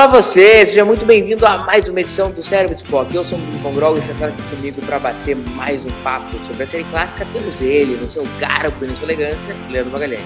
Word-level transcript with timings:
Olá 0.00 0.08
você, 0.08 0.64
seja 0.64 0.82
muito 0.82 1.04
bem-vindo 1.04 1.44
a 1.44 1.58
mais 1.58 1.86
uma 1.86 2.00
edição 2.00 2.30
do 2.30 2.42
Cérebro 2.42 2.74
de 2.74 2.82
Spock. 2.84 3.14
Eu 3.14 3.22
sou 3.22 3.36
o 3.36 3.42
Bruno 3.42 3.58
Von 3.58 3.74
Grog 3.74 3.98
e 3.98 4.02
você 4.02 4.12
está 4.12 4.28
aqui 4.28 4.42
comigo 4.56 4.80
para 4.80 4.98
bater 4.98 5.36
mais 5.36 5.84
um 5.84 5.90
papo 6.02 6.38
sobre 6.46 6.62
a 6.62 6.66
série 6.66 6.84
clássica. 6.84 7.26
Temos 7.34 7.60
ele, 7.60 7.96
no 7.96 8.06
seu 8.06 8.26
garbo 8.38 8.82
e 8.82 8.88
na 8.88 8.94
sua 8.94 9.04
elegância, 9.04 9.54
Leandro 9.68 9.92
Magalhães. 9.92 10.24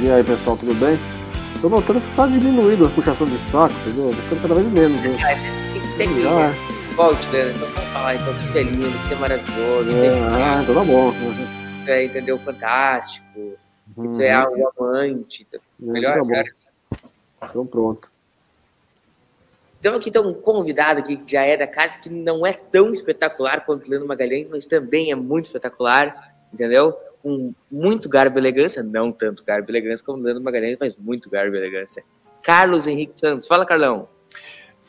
E 0.00 0.08
aí 0.08 0.22
pessoal, 0.22 0.56
tudo 0.56 0.72
bem? 0.74 0.96
Tô 1.60 1.68
notando 1.68 2.00
que 2.00 2.06
está 2.10 2.28
diminuindo 2.28 2.86
a 2.86 2.90
puxação 2.90 3.26
de 3.26 3.38
saco, 3.38 3.74
entendeu? 3.80 4.10
Tá 4.10 4.22
ficando 4.22 4.42
cada 4.42 4.54
vez 4.54 4.72
menos, 4.72 5.02
né? 5.02 5.16
Tem 5.72 6.08
que 6.08 6.22
ter 6.22 6.94
Volte, 6.94 7.28
Leandro, 7.32 7.56
então 7.56 7.68
vamos 7.74 7.90
falar 7.90 8.14
então 8.14 8.34
que 8.52 8.58
é 8.58 8.62
lindo, 8.62 9.08
que 9.08 9.14
é 9.14 9.16
maravilhoso, 9.16 9.90
é, 9.96 10.10
ah, 10.32 10.60
então 10.62 10.74
tá 10.76 10.84
bom. 10.84 11.12
é, 11.88 12.04
entendeu, 12.04 12.38
fantástico, 12.38 13.26
Uhum. 13.96 14.14
que 14.14 14.22
é 14.22 14.38
o 14.38 14.72
amante, 14.78 15.44
melhor, 15.80 16.14
tá 16.14 16.20
bom. 16.20 16.26
melhor. 16.26 16.44
Então 17.50 17.66
pronto. 17.66 18.11
Temos 19.82 19.98
aqui 19.98 20.10
então 20.10 20.28
um 20.28 20.32
convidado 20.32 21.00
aqui 21.00 21.16
que 21.16 21.32
já 21.32 21.42
é 21.42 21.56
da 21.56 21.66
casa, 21.66 21.98
que 21.98 22.08
não 22.08 22.46
é 22.46 22.52
tão 22.52 22.92
espetacular 22.92 23.66
quanto 23.66 23.90
Leandro 23.90 24.06
Magalhães, 24.06 24.48
mas 24.48 24.64
também 24.64 25.10
é 25.10 25.16
muito 25.16 25.46
espetacular, 25.46 26.32
entendeu? 26.54 26.96
Com 27.20 27.52
muito 27.68 28.08
garbo 28.08 28.38
e 28.38 28.40
elegância, 28.40 28.80
não 28.80 29.10
tanto 29.10 29.44
garbo 29.44 29.68
e 29.68 29.72
elegância 29.72 30.06
como 30.06 30.22
Leandro 30.22 30.44
Magalhães, 30.44 30.76
mas 30.78 30.96
muito 30.96 31.28
garbo 31.28 31.56
e 31.56 31.58
elegância. 31.58 32.04
Carlos 32.44 32.86
Henrique 32.86 33.18
Santos. 33.18 33.48
Fala, 33.48 33.66
Carlão. 33.66 34.08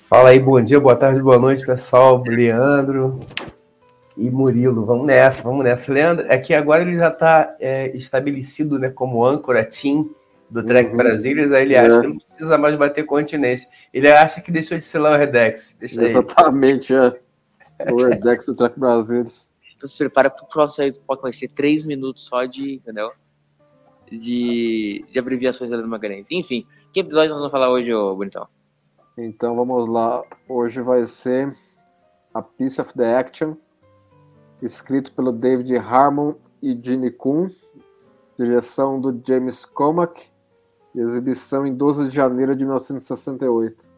Fala 0.07 0.29
aí, 0.29 0.39
bom 0.39 0.61
dia, 0.61 0.79
boa 0.79 0.95
tarde, 0.95 1.19
boa 1.23 1.39
noite, 1.39 1.65
pessoal. 1.65 2.21
Leandro 2.23 3.19
e 4.15 4.29
Murilo, 4.29 4.85
vamos 4.85 5.07
nessa, 5.07 5.41
vamos 5.41 5.63
nessa. 5.63 5.91
Leandro, 5.91 6.27
é 6.29 6.37
que 6.37 6.53
agora 6.53 6.83
ele 6.83 6.97
já 6.97 7.07
está 7.07 7.55
estabelecido 7.95 8.77
né, 8.77 8.91
como 8.91 9.25
âncora 9.25 9.65
team 9.65 10.11
do 10.49 10.63
Trek 10.63 10.91
Uhum. 10.91 10.97
Brasileiros, 10.97 11.51
aí 11.51 11.63
ele 11.63 11.73
É. 11.73 11.79
acha 11.79 12.01
que 12.01 12.07
não 12.07 12.17
precisa 12.17 12.57
mais 12.57 12.75
bater 12.75 13.05
continência. 13.05 13.69
Ele 13.93 14.09
acha 14.11 14.41
que 14.41 14.51
deixou 14.51 14.77
de 14.77 14.83
ser 14.83 14.99
lá 14.99 15.13
o 15.13 15.17
Redex. 15.17 15.75
Deixa 15.79 16.01
aí. 16.01 16.07
Exatamente, 16.07 16.93
é. 16.93 17.19
O 17.91 17.97
Redex 18.05 18.45
do 18.45 18.55
Trek 18.55 18.79
Brasil. 18.79 19.25
Então 19.75 19.89
se 19.89 19.97
prepara 19.97 20.29
pro 20.29 20.45
próximo 20.45 20.85
aí 20.85 20.91
do 20.91 21.21
vai 21.21 21.33
ser 21.33 21.49
três 21.49 21.85
minutos 21.85 22.23
só 22.25 22.45
de, 22.45 22.75
entendeu? 22.75 23.11
De, 24.09 25.03
de 25.11 25.19
abreviações 25.19 25.69
do 25.69 25.73
Leandro 25.73 25.89
Magalhães. 25.89 26.27
Enfim, 26.31 26.65
que 26.93 26.99
episódio 26.99 27.29
nós 27.31 27.39
vamos 27.39 27.51
falar 27.51 27.69
hoje, 27.71 27.93
ô 27.93 28.15
Bonitão? 28.15 28.47
Então 29.17 29.55
vamos 29.55 29.89
lá. 29.89 30.23
Hoje 30.47 30.81
vai 30.81 31.05
ser 31.05 31.53
A 32.33 32.41
Piece 32.41 32.79
of 32.79 32.93
the 32.93 33.15
Action, 33.17 33.55
escrito 34.61 35.11
pelo 35.13 35.31
David 35.31 35.75
Harmon 35.77 36.35
e 36.61 36.79
Gene 36.81 37.11
Kuhn, 37.11 37.49
direção 38.39 39.01
do 39.01 39.21
James 39.27 39.65
Comack, 39.65 40.31
e 40.93 40.99
exibição 40.99 41.65
em 41.65 41.73
12 41.73 42.09
de 42.09 42.15
janeiro 42.15 42.55
de 42.55 42.63
1968. 42.65 43.89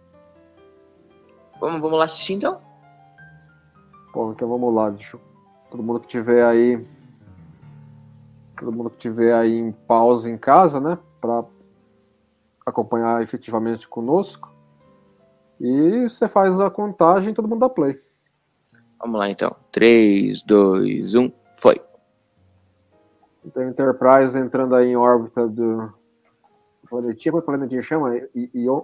Vamos, 1.59 1.81
vamos 1.81 1.97
lá 1.97 2.05
assistir 2.05 2.33
então? 2.33 2.59
Bom, 4.13 4.31
então 4.31 4.47
vamos 4.47 4.73
lá. 4.73 4.89
Deixa 4.89 5.17
eu- 5.17 5.21
Todo 5.69 5.83
mundo 5.83 5.99
que 5.99 6.07
tiver 6.07 6.45
aí. 6.45 6.85
Todo 8.57 8.71
mundo 8.71 8.89
que 8.89 8.97
tiver 8.97 9.33
aí 9.33 9.57
em 9.57 9.71
pausa 9.71 10.29
em 10.31 10.37
casa, 10.37 10.79
né? 10.79 10.97
Para 11.19 11.43
acompanhar 12.65 13.21
efetivamente 13.21 13.87
conosco. 13.87 14.53
E 15.59 16.07
você 16.09 16.27
faz 16.29 16.57
a 16.59 16.69
contagem 16.69 17.31
e 17.31 17.33
todo 17.33 17.47
mundo 17.47 17.59
dá 17.59 17.69
play. 17.69 17.95
Vamos 18.99 19.19
lá 19.19 19.29
então. 19.29 19.53
3, 19.71 20.41
2, 20.43 21.13
1, 21.15 21.31
foi. 21.57 21.81
Então, 23.43 23.63
Enterprise 23.63 24.37
entrando 24.37 24.75
aí 24.75 24.87
em 24.87 24.95
órbita 24.95 25.47
do 25.47 25.93
planetinha. 27.01 27.31
Como 27.31 27.39
é 27.39 27.41
que 27.41 27.43
o 27.43 27.57
planetinha 27.57 27.81
chama? 27.81 28.15
I- 28.35 28.49
Ion? 28.53 28.81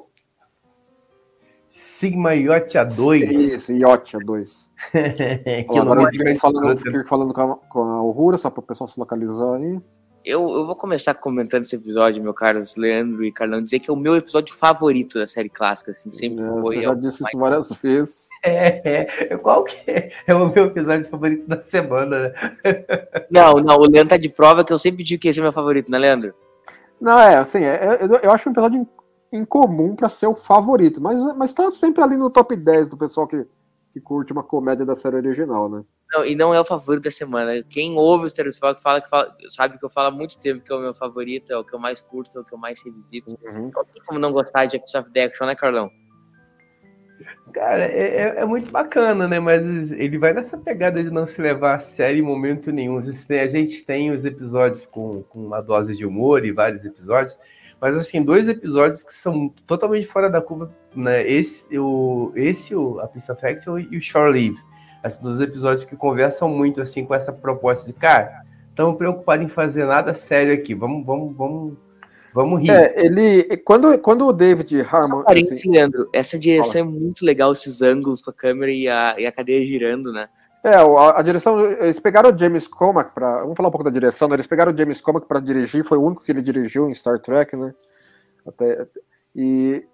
Sigma 1.70 2.34
Yacht 2.36 2.78
A2. 2.78 3.32
Isso, 3.32 3.72
Iot 3.72 4.18
2. 4.26 4.72
que 4.92 5.80
Agora 5.80 6.02
nome 6.02 6.04
eu 6.04 6.12
fiquei 6.12 6.36
falando, 6.36 6.78
fiquei 6.78 7.04
falando 7.06 7.34
com 7.34 7.42
a, 7.42 7.56
com 7.56 7.80
a 7.84 8.04
Uhura, 8.04 8.38
só 8.38 8.50
para 8.50 8.60
o 8.60 8.64
pessoal 8.64 8.88
se 8.90 9.00
localizar 9.00 9.56
aí. 9.56 9.80
Eu, 10.24 10.42
eu 10.50 10.66
vou 10.68 10.76
começar 10.76 11.16
comentando 11.16 11.64
esse 11.64 11.76
episódio, 11.76 12.22
meu 12.22 12.34
caro 12.34 12.62
Leandro 12.78 13.24
e 13.24 13.32
Carlão, 13.32 13.60
dizer 13.64 13.80
que 13.80 13.90
é 13.90 13.94
o 13.94 13.96
meu 13.98 14.16
episódio 14.16 14.54
favorito 14.54 15.18
da 15.18 15.26
série 15.26 15.50
clássica, 15.50 15.92
assim, 15.92 16.12
sempre 16.12 16.44
É, 16.44 16.48
foi. 16.48 16.62
você 16.62 16.80
é 16.80 16.82
já 16.84 16.92
o 16.92 16.96
disse 16.96 17.24
isso 17.24 17.38
várias 17.40 17.72
vezes. 17.72 18.28
É, 18.44 19.08
é, 19.34 19.38
qual 19.38 19.64
que 19.64 19.90
é? 19.90 20.12
É 20.28 20.36
o 20.36 20.52
meu 20.54 20.66
episódio 20.66 21.06
favorito 21.06 21.48
da 21.48 21.62
semana. 21.62 22.30
né? 22.30 22.34
Não, 23.32 23.54
não, 23.56 23.78
o 23.78 23.88
Leandro 23.90 24.10
tá 24.10 24.18
de 24.18 24.30
prova 24.30 24.64
que 24.66 24.74
eu 24.74 24.78
sempre 24.80 25.04
digo 25.04 25.22
que 25.22 25.28
esse 25.30 25.40
é 25.40 25.44
meu 25.44 25.54
favorito, 25.54 25.90
né, 25.90 25.98
Leandro? 25.98 26.34
Não, 27.02 27.20
é, 27.20 27.36
assim, 27.38 27.64
é, 27.64 27.76
é- 27.76 27.98
eu, 28.04 28.16
eu 28.18 28.32
acho 28.32 28.48
um 28.48 28.52
episódio 28.52 28.80
in- 28.80 28.88
incomum 29.40 29.96
para 29.96 30.08
ser 30.08 30.28
o 30.28 30.36
favorito, 30.36 31.02
mas, 31.02 31.20
mas 31.36 31.52
tá 31.54 31.70
sempre 31.72 32.04
ali 32.04 32.16
no 32.16 32.30
top 32.30 32.56
10 32.56 32.88
do 32.88 32.96
pessoal 32.98 33.28
que, 33.28 33.46
que 33.92 34.00
curte 34.00 34.32
uma 34.32 34.44
comédia 34.44 34.86
da 34.86 34.94
série 34.96 35.16
original, 35.16 35.68
né? 35.68 35.84
Não, 36.14 36.26
e 36.26 36.36
não 36.36 36.54
é 36.54 36.60
o 36.60 36.66
favorito 36.66 37.06
da 37.06 37.12
semana. 37.12 37.64
Quem 37.70 37.98
ouve 37.98 38.26
os 38.26 38.34
Telespock 38.34 38.82
fala 38.82 39.02
que 39.02 39.10
fala, 39.10 39.34
sabe 39.50 39.78
que 39.80 39.86
eu 39.86 39.90
falo 39.90 40.10
há 40.10 40.12
muito 40.12 40.38
tempo 40.38 40.60
que 40.62 40.72
é 40.72 40.76
o 40.76 40.80
meu 40.80 40.94
favorito, 40.94 41.52
é 41.52 41.58
o 41.58 41.64
que 41.64 41.74
eu 41.74 41.80
mais 41.80 42.02
curto, 42.02 42.38
é 42.38 42.42
o 42.42 42.44
que 42.44 42.54
eu 42.54 42.58
mais 42.58 42.84
revisito. 42.84 43.38
Não 43.74 43.86
tem 43.86 44.04
como 44.06 44.20
não 44.20 44.32
gostar 44.34 44.66
de 44.66 44.76
Episode 44.76 45.06
of 45.06 45.14
the 45.14 45.24
Action, 45.24 45.46
né, 45.48 45.56
Carlão? 45.56 45.90
Cara, 47.54 47.84
é, 47.84 48.08
é- 48.08 48.36
é 48.38 48.46
muito 48.46 48.72
bacana, 48.72 49.28
né? 49.28 49.40
Mas 49.40 49.92
ele 49.92 50.18
vai 50.18 50.34
nessa 50.34 50.58
pegada 50.58 51.04
de 51.04 51.10
não 51.10 51.28
se 51.28 51.42
levar 51.42 51.76
a 51.76 51.80
sério 51.80 52.20
em 52.20 52.26
momento 52.26 52.72
nenhum. 52.72 52.98
A 52.98 53.48
gente 53.48 53.84
tem 53.84 54.12
os 54.12 54.26
episódios 54.26 54.86
com, 54.86 55.24
com 55.24 55.46
uma 55.46 55.62
dose 55.62 55.96
de 55.96 56.06
humor 56.06 56.46
e 56.46 56.52
vários 56.52 56.86
episódios, 56.86 57.38
mas 57.80 57.98
assim, 57.98 58.24
dois 58.24 58.48
episódios 58.48 59.04
que 59.04 59.14
são 59.14 59.50
totalmente 59.66 60.08
fora 60.08 60.30
da 60.30 60.42
curva, 60.42 60.72
né? 60.96 61.28
Esse, 61.28 61.78
o, 61.78 62.32
esse 62.36 62.76
o, 62.76 63.00
a 63.00 63.08
Piece 63.08 63.32
of 63.32 63.46
Action 63.46 63.80
e 63.80 63.98
o 63.98 64.02
Shore 64.02 64.32
Leave. 64.32 64.58
Assim, 65.04 65.24
dos 65.24 65.42
episódios 65.42 65.84
que 65.84 65.96
conversam 65.96 66.48
muito 66.48 66.80
assim 66.80 67.04
com 67.04 67.16
essa 67.16 67.34
proposta 67.34 67.86
de, 67.86 67.94
cara, 67.94 68.44
estamos 68.70 68.96
preocupados 68.98 69.44
em 69.44 69.50
fazer 69.50 69.86
nada 69.86 70.14
sério 70.14 70.54
aqui. 70.54 70.76
Vamos, 70.76 71.06
vamos, 71.06 71.36
vamos, 71.36 71.78
vamos 72.34 72.62
rir. 72.62 72.72
É, 72.72 73.06
ele. 73.06 73.58
Quando, 73.58 73.98
quando 74.00 74.26
o 74.26 74.34
David 74.34 74.82
Harmon. 74.82 75.24
Assim, 75.28 75.72
Leandro, 75.72 76.10
essa 76.14 76.38
direção 76.38 76.82
é 76.82 76.84
muito 76.84 77.26
legal, 77.26 77.52
esses 77.52 77.82
ângulos 77.82 78.22
com 78.22 78.30
a 78.30 78.34
câmera 78.34 78.72
e 78.72 78.88
a, 78.88 79.16
e 79.18 79.26
a 79.26 79.32
cadeia 79.32 79.66
girando, 79.66 80.12
né? 80.12 80.28
é, 80.64 80.76
a, 80.76 81.20
a 81.20 81.22
direção. 81.22 81.60
Eles 81.60 82.00
pegaram 82.00 82.30
o 82.30 82.38
James 82.38 82.68
Comack 82.68 83.14
para. 83.14 83.42
Vamos 83.42 83.58
falar 83.58 83.70
um 83.70 83.72
pouco 83.72 83.84
da 83.84 83.90
direção, 83.90 84.28
né? 84.28 84.36
Eles 84.36 84.48
pegaram 84.48 84.72
o 84.72 84.78
James 84.78 85.02
Comack 85.02 85.28
para 85.28 85.40
dirigir, 85.40 85.84
foi 85.84 85.98
o 85.98 86.04
único 86.04 86.24
que 86.24 86.32
ele 86.32 86.42
dirigiu 86.42 86.90
em 86.90 86.94
Star 86.94 87.20
Trek, 87.20 87.56
né? 87.56 87.74
Até, 88.46 88.88
e. 89.36 89.86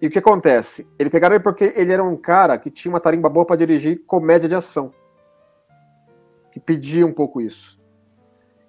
E 0.00 0.06
o 0.06 0.10
que 0.10 0.18
acontece? 0.18 0.88
Ele 0.98 1.10
pegaram 1.10 1.34
ele 1.34 1.44
porque 1.44 1.74
ele 1.76 1.92
era 1.92 2.02
um 2.02 2.16
cara 2.16 2.56
que 2.56 2.70
tinha 2.70 2.90
uma 2.90 3.00
tarimba 3.00 3.28
boa 3.28 3.44
para 3.44 3.56
dirigir 3.56 4.02
comédia 4.06 4.48
de 4.48 4.54
ação. 4.54 4.94
Que 6.52 6.58
pedia 6.58 7.06
um 7.06 7.12
pouco 7.12 7.38
isso. 7.40 7.78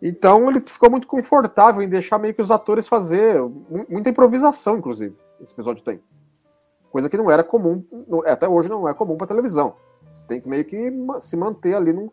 Então 0.01 0.50
ele 0.50 0.59
ficou 0.62 0.89
muito 0.89 1.07
confortável 1.07 1.81
em 1.81 1.89
deixar 1.89 2.17
meio 2.17 2.34
que 2.34 2.41
os 2.41 2.50
atores 2.51 2.88
fazer 2.88 3.39
mu- 3.41 3.85
muita 3.88 4.09
improvisação, 4.09 4.78
inclusive. 4.78 5.16
Esse 5.39 5.53
episódio 5.53 5.84
tem. 5.84 6.01
Coisa 6.91 7.09
que 7.09 7.17
não 7.17 7.29
era 7.29 7.44
comum, 7.44 7.84
no- 8.07 8.25
até 8.28 8.47
hoje 8.50 8.67
não 8.67 8.88
é 8.90 8.94
comum 8.94 9.16
para 9.16 9.28
televisão. 9.28 9.75
Você 10.09 10.23
tem 10.25 10.41
que 10.41 10.50
meio 10.50 10.66
que 10.66 10.91
se 11.19 11.38
manter 11.38 11.75
ali 11.75 11.94
num, 11.94 12.09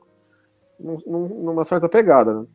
num- 0.78 0.98
num- 1.06 1.28
numa 1.44 1.64
certa 1.64 1.88
pegada. 1.88 2.40
Né? 2.42 2.46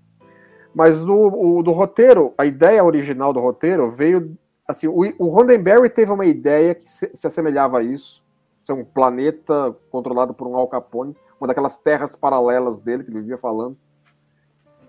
Mas 0.74 1.02
do, 1.02 1.14
o- 1.14 1.64
do 1.64 1.72
roteiro, 1.72 2.34
a 2.38 2.46
ideia 2.46 2.84
original 2.84 3.34
do 3.34 3.40
roteiro 3.40 3.92
veio. 3.92 4.38
Assim, 4.68 4.88
o, 4.88 5.28
Roddenberry 5.28 5.90
teve 5.90 6.12
uma 6.12 6.26
ideia 6.26 6.74
que 6.74 6.90
se, 6.90 7.10
se 7.14 7.28
assemelhava 7.28 7.80
a 7.80 7.84
isso. 7.84 8.24
Ser 8.62 8.72
um 8.72 8.86
planeta 8.86 9.76
controlado 9.92 10.34
por 10.34 10.48
um 10.48 10.56
Al 10.56 10.70
Capone, 10.70 11.14
uma 11.40 11.48
daquelas 11.48 11.80
terras 11.80 12.16
paralelas 12.16 12.80
dele 12.80 13.04
que 13.04 13.10
ele 13.12 13.20
vivia 13.20 13.38
falando. 13.38 13.78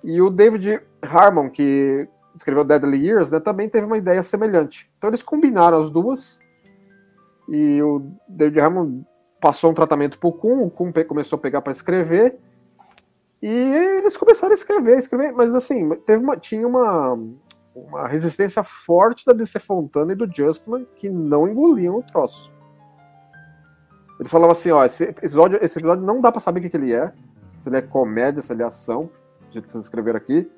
E 0.05 0.21
o 0.21 0.29
David 0.29 0.83
Harmon, 1.03 1.49
que 1.49 2.07
escreveu 2.35 2.63
Deadly 2.63 3.07
Years, 3.07 3.31
né, 3.31 3.41
também 3.41 3.71
teve 3.71 3.87
uma 3.87 3.97
ideia 3.97 4.23
semelhante. 4.23 4.91
Então 4.99 5.09
eles 5.09 5.23
combinaram 5.23 5.81
as 5.81 5.91
duas. 5.91 6.39
E 7.49 7.83
o 7.83 8.13
David 8.29 8.61
Harmon 8.61 9.03
passou 9.41 9.71
um 9.71 9.75
tratamento 9.75 10.19
pro 10.19 10.33
Kuhn, 10.33 10.63
o 10.63 10.71
Kuhn 10.71 10.93
começou 11.09 11.39
a 11.39 11.41
pegar 11.41 11.63
para 11.63 11.73
escrever. 11.73 12.39
E 13.43 13.49
eles 13.49 14.17
começaram 14.17 14.53
a 14.53 14.55
escrever, 14.55 14.99
escrever, 14.99 15.33
mas 15.33 15.55
assim, 15.55 15.89
teve 16.07 16.23
uma, 16.23 16.37
tinha 16.37 16.67
uma, 16.67 17.19
uma 17.75 18.07
resistência 18.07 18.63
forte 18.63 19.25
da 19.25 19.33
DC 19.33 19.59
Fontana 19.59 20.13
e 20.13 20.17
do 20.17 20.31
Justman 20.31 20.87
que 20.97 21.09
não 21.09 21.49
engoliam 21.49 21.97
o 21.97 22.03
troço. 22.03 22.53
Eles 24.19 24.31
falavam 24.31 24.53
assim, 24.53 24.71
ó, 24.71 24.85
esse 24.85 25.05
episódio, 25.05 25.59
esse 25.63 25.79
episódio 25.79 26.05
não 26.05 26.21
dá 26.21 26.31
para 26.31 26.41
saber 26.41 26.61
o 26.61 26.63
que, 26.63 26.71
que 26.71 26.77
ele 26.77 26.93
é, 26.93 27.13
se 27.59 27.69
ele 27.69 27.79
é 27.79 27.83
comédia, 27.83 28.43
se 28.43 28.53
ele 28.53 28.63
é 28.63 28.67
ação. 28.67 29.11
Jeito 29.55 29.67
que 29.67 29.73
vocês 29.73 29.85
escreveram 29.85 30.19
aqui. 30.19 30.51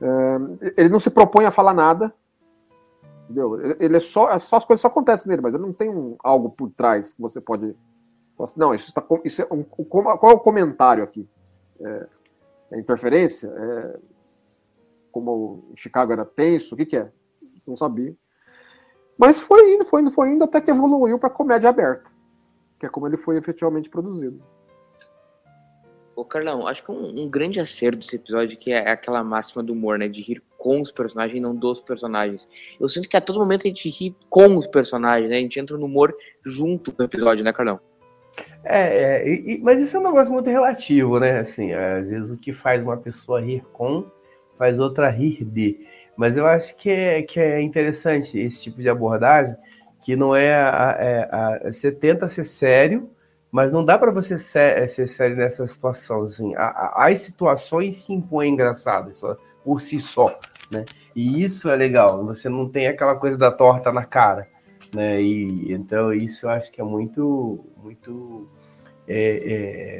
É, 0.00 0.72
ele 0.76 0.88
não 0.88 1.00
se 1.00 1.10
propõe 1.10 1.44
a 1.44 1.50
falar 1.50 1.74
nada. 1.74 2.12
Entendeu? 3.24 3.76
Ele 3.78 3.96
é 3.96 4.00
só, 4.00 4.30
é 4.30 4.38
só 4.38 4.56
as 4.56 4.64
coisas 4.64 4.80
só 4.80 4.88
acontecem 4.88 5.28
nele, 5.28 5.42
mas 5.42 5.54
ele 5.54 5.62
não 5.62 5.72
tem 5.72 5.90
um, 5.90 6.16
algo 6.24 6.48
por 6.48 6.70
trás 6.70 7.12
que 7.12 7.20
você 7.20 7.40
pode. 7.40 7.76
Não, 8.56 8.74
isso, 8.74 8.92
tá, 8.94 9.04
isso 9.24 9.42
é 9.42 9.48
um, 9.50 9.62
qual 9.62 10.32
é 10.32 10.34
o 10.34 10.40
comentário 10.40 11.04
aqui? 11.04 11.28
É, 11.80 12.06
é 12.72 12.80
interferência? 12.80 13.48
É, 13.48 13.98
como 15.12 15.72
Chicago 15.76 16.12
era 16.12 16.24
tenso? 16.24 16.74
O 16.74 16.78
que, 16.78 16.86
que 16.86 16.96
é? 16.96 17.10
Não 17.66 17.76
sabia. 17.76 18.16
Mas 19.18 19.40
foi 19.40 19.74
indo, 19.74 19.84
foi 19.84 20.00
indo, 20.00 20.10
foi 20.10 20.30
indo 20.30 20.44
até 20.44 20.60
que 20.60 20.70
evoluiu 20.70 21.18
para 21.18 21.28
comédia 21.28 21.68
aberta, 21.68 22.10
que 22.78 22.86
é 22.86 22.88
como 22.88 23.06
ele 23.06 23.16
foi 23.16 23.36
efetivamente 23.36 23.90
produzido. 23.90 24.40
Ô, 26.18 26.24
Carlão, 26.24 26.66
acho 26.66 26.82
que 26.82 26.90
um, 26.90 27.22
um, 27.22 27.30
grande 27.30 27.60
acerto 27.60 27.98
desse 27.98 28.16
episódio 28.16 28.58
que 28.58 28.72
é 28.72 28.90
aquela 28.90 29.22
máxima 29.22 29.62
do 29.62 29.72
humor, 29.72 30.00
né? 30.00 30.08
De 30.08 30.20
rir 30.20 30.42
com 30.58 30.80
os 30.80 30.90
personagens 30.90 31.38
e 31.38 31.40
não 31.40 31.54
dos 31.54 31.80
personagens. 31.80 32.48
Eu 32.80 32.88
sinto 32.88 33.08
que 33.08 33.16
a 33.16 33.20
todo 33.20 33.38
momento 33.38 33.60
a 33.64 33.68
gente 33.68 33.88
ri 33.88 34.16
com 34.28 34.56
os 34.56 34.66
personagens, 34.66 35.30
né? 35.30 35.36
A 35.36 35.40
gente 35.40 35.60
entra 35.60 35.78
no 35.78 35.86
humor 35.86 36.12
junto 36.44 36.90
com 36.90 37.02
o 37.02 37.06
episódio, 37.06 37.44
né, 37.44 37.52
Carlão? 37.52 37.78
É, 38.64 39.22
é 39.22 39.28
e, 39.28 39.60
mas 39.62 39.80
isso 39.80 39.96
é 39.96 40.00
um 40.00 40.02
negócio 40.02 40.32
muito 40.32 40.50
relativo, 40.50 41.20
né? 41.20 41.38
Assim, 41.38 41.72
às 41.72 42.08
vezes 42.08 42.32
o 42.32 42.36
que 42.36 42.52
faz 42.52 42.82
uma 42.82 42.96
pessoa 42.96 43.40
rir 43.40 43.64
com, 43.72 44.04
faz 44.58 44.80
outra 44.80 45.08
rir 45.10 45.44
de. 45.44 45.86
Mas 46.16 46.36
eu 46.36 46.48
acho 46.48 46.76
que 46.78 46.90
é, 46.90 47.22
que 47.22 47.38
é 47.38 47.62
interessante 47.62 48.40
esse 48.40 48.64
tipo 48.64 48.82
de 48.82 48.88
abordagem, 48.88 49.54
que 50.02 50.16
não 50.16 50.34
é 50.34 50.52
a, 50.52 50.96
é 50.98 51.28
a, 51.30 51.72
você 51.72 51.92
tenta 51.92 52.28
ser 52.28 52.42
sério, 52.42 53.08
mas 53.50 53.72
não 53.72 53.84
dá 53.84 53.98
para 53.98 54.10
você 54.10 54.38
ser, 54.38 54.88
ser, 54.88 55.08
sério 55.08 55.36
nessa 55.36 55.66
situação. 55.66 56.22
Assim, 56.22 56.52
as 56.56 57.20
situações 57.20 58.02
se 58.02 58.12
impõem 58.12 58.52
engraçadas 58.52 59.18
só, 59.18 59.36
por 59.64 59.80
si 59.80 59.98
só, 59.98 60.38
né? 60.70 60.84
E 61.14 61.42
isso 61.42 61.68
é 61.68 61.76
legal. 61.76 62.24
Você 62.26 62.48
não 62.48 62.68
tem 62.68 62.86
aquela 62.86 63.16
coisa 63.16 63.38
da 63.38 63.50
torta 63.50 63.92
na 63.92 64.04
cara, 64.04 64.48
né? 64.94 65.20
E 65.22 65.72
então 65.72 66.12
isso 66.12 66.46
eu 66.46 66.50
acho 66.50 66.70
que 66.70 66.80
é 66.80 66.84
muito, 66.84 67.64
muito 67.82 68.48
é, 69.06 69.42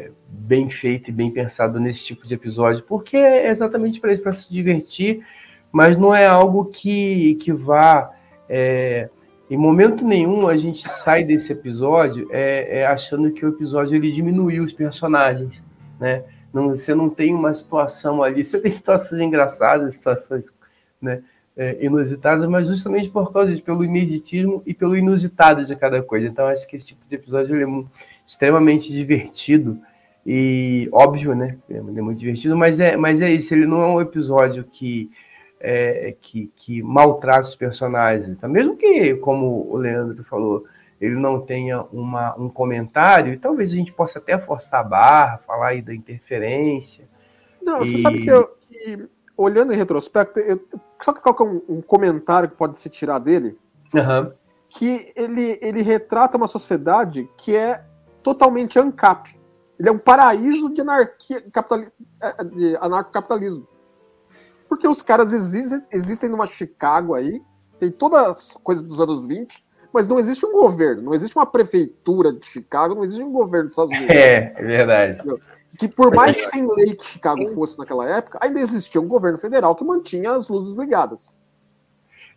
é, 0.06 0.10
bem 0.28 0.68
feito 0.68 1.08
e 1.08 1.12
bem 1.12 1.30
pensado 1.30 1.80
nesse 1.80 2.04
tipo 2.04 2.26
de 2.26 2.34
episódio, 2.34 2.84
porque 2.84 3.16
é 3.16 3.48
exatamente 3.48 4.00
para 4.00 4.12
isso, 4.12 4.22
para 4.22 4.32
se 4.32 4.52
divertir 4.52 5.24
mas 5.72 5.96
não 5.96 6.14
é 6.14 6.26
algo 6.26 6.66
que, 6.66 7.34
que 7.36 7.52
vá. 7.52 8.10
É, 8.48 9.10
em 9.50 9.56
momento 9.56 10.04
nenhum 10.04 10.46
a 10.46 10.56
gente 10.56 10.86
sai 10.86 11.24
desse 11.24 11.52
episódio 11.52 12.28
é, 12.30 12.80
é, 12.80 12.86
achando 12.86 13.30
que 13.30 13.44
o 13.44 13.48
episódio 13.48 13.96
ele 13.96 14.12
diminuiu 14.12 14.62
os 14.62 14.72
personagens, 14.72 15.64
né? 15.98 16.24
Não, 16.52 16.68
você 16.68 16.94
não 16.94 17.10
tem 17.10 17.34
uma 17.34 17.52
situação 17.52 18.22
ali, 18.22 18.44
você 18.44 18.58
tem 18.58 18.70
situações 18.70 19.20
engraçadas, 19.20 19.94
situações 19.94 20.52
né, 21.00 21.22
é, 21.56 21.76
inusitadas, 21.84 22.48
mas 22.48 22.68
justamente 22.68 23.10
por 23.10 23.32
causa 23.32 23.50
disso, 23.50 23.62
pelo 23.62 23.84
imediatismo 23.84 24.62
e 24.64 24.72
pelo 24.72 24.96
inusitado 24.96 25.64
de 25.64 25.76
cada 25.76 26.02
coisa. 26.02 26.26
Então 26.26 26.46
acho 26.46 26.66
que 26.66 26.76
esse 26.76 26.86
tipo 26.86 27.00
de 27.08 27.16
episódio 27.16 27.56
é 27.56 27.84
extremamente 28.26 28.92
divertido 28.92 29.78
e 30.26 30.88
óbvio, 30.92 31.34
né? 31.34 31.56
É 31.70 31.80
muito 31.80 32.18
divertido, 32.18 32.56
mas 32.56 32.80
é, 32.80 32.96
mas 32.96 33.22
é 33.22 33.30
isso. 33.30 33.54
Ele 33.54 33.66
não 33.66 33.80
é 33.80 33.86
um 33.86 34.00
episódio 34.00 34.64
que 34.64 35.10
é, 35.60 36.14
que, 36.20 36.52
que 36.56 36.82
maltrata 36.82 37.48
os 37.48 37.56
personagens. 37.56 38.28
Então, 38.28 38.48
mesmo 38.48 38.76
que, 38.76 39.14
como 39.16 39.66
o 39.70 39.76
Leandro 39.76 40.24
falou, 40.24 40.64
ele 41.00 41.14
não 41.14 41.40
tenha 41.40 41.82
uma, 41.92 42.34
um 42.36 42.48
comentário, 42.48 43.32
e 43.32 43.38
talvez 43.38 43.72
a 43.72 43.76
gente 43.76 43.92
possa 43.92 44.18
até 44.18 44.38
forçar 44.38 44.80
a 44.80 44.84
barra, 44.84 45.38
falar 45.38 45.68
aí 45.68 45.82
da 45.82 45.94
interferência. 45.94 47.08
Não, 47.62 47.82
e... 47.82 47.96
você 47.96 48.02
sabe 48.02 48.22
que, 48.22 48.30
eu, 48.30 48.56
que, 48.68 49.08
olhando 49.36 49.72
em 49.72 49.76
retrospecto, 49.76 50.40
eu, 50.40 50.60
sabe 51.00 51.20
qual 51.20 51.34
que 51.34 51.42
é 51.42 51.46
um, 51.46 51.62
um 51.68 51.80
comentário 51.80 52.48
que 52.48 52.56
pode 52.56 52.76
se 52.76 52.88
tirar 52.88 53.18
dele? 53.18 53.56
Uhum. 53.94 54.32
Que 54.68 55.12
ele, 55.14 55.58
ele 55.62 55.82
retrata 55.82 56.36
uma 56.36 56.48
sociedade 56.48 57.28
que 57.36 57.54
é 57.54 57.82
totalmente 58.22 58.78
ANCAP. 58.78 59.38
Ele 59.78 59.88
é 59.88 59.92
um 59.92 59.98
paraíso 59.98 60.74
de, 60.74 60.80
anarquia, 60.80 61.40
capitali, 61.52 61.88
é, 62.20 62.44
de 62.44 62.76
anarcocapitalismo. 62.76 63.66
Porque 64.68 64.86
os 64.86 65.02
caras 65.02 65.32
existem, 65.32 65.82
existem 65.90 66.28
numa 66.28 66.46
Chicago 66.46 67.14
aí, 67.14 67.40
tem 67.78 67.90
todas 67.90 68.20
as 68.20 68.54
coisas 68.62 68.84
dos 68.84 69.00
anos 69.00 69.26
20, 69.26 69.64
mas 69.92 70.06
não 70.06 70.18
existe 70.18 70.44
um 70.44 70.52
governo, 70.52 71.02
não 71.02 71.14
existe 71.14 71.36
uma 71.36 71.46
prefeitura 71.46 72.32
de 72.32 72.44
Chicago, 72.46 72.94
não 72.94 73.04
existe 73.04 73.22
um 73.22 73.32
governo 73.32 73.68
dos 73.68 73.72
Estados 73.72 73.92
Unidos. 73.92 74.14
É, 74.14 74.52
é 74.56 74.62
verdade. 74.62 75.22
Que 75.78 75.88
por 75.88 76.14
mais 76.14 76.36
sem 76.50 76.66
lei 76.74 76.94
que 76.94 77.06
Chicago 77.06 77.46
fosse 77.54 77.78
naquela 77.78 78.08
época, 78.08 78.38
ainda 78.42 78.60
existia 78.60 79.00
um 79.00 79.06
governo 79.06 79.38
federal 79.38 79.74
que 79.74 79.84
mantinha 79.84 80.32
as 80.32 80.48
luzes 80.48 80.76
ligadas. 80.76 81.38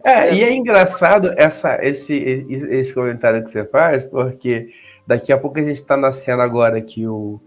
É, 0.04 0.30
é. 0.30 0.34
e 0.34 0.44
é 0.44 0.54
engraçado 0.54 1.34
essa, 1.38 1.84
esse, 1.84 2.14
esse 2.14 2.94
comentário 2.94 3.44
que 3.44 3.50
você 3.50 3.66
faz, 3.66 4.04
porque 4.04 4.70
daqui 5.06 5.32
a 5.32 5.38
pouco 5.38 5.60
a 5.60 5.64
gente 5.64 5.76
está 5.76 5.98
na 5.98 6.12
cena 6.12 6.44
agora 6.44 6.82
que 6.82 7.08
o, 7.08 7.40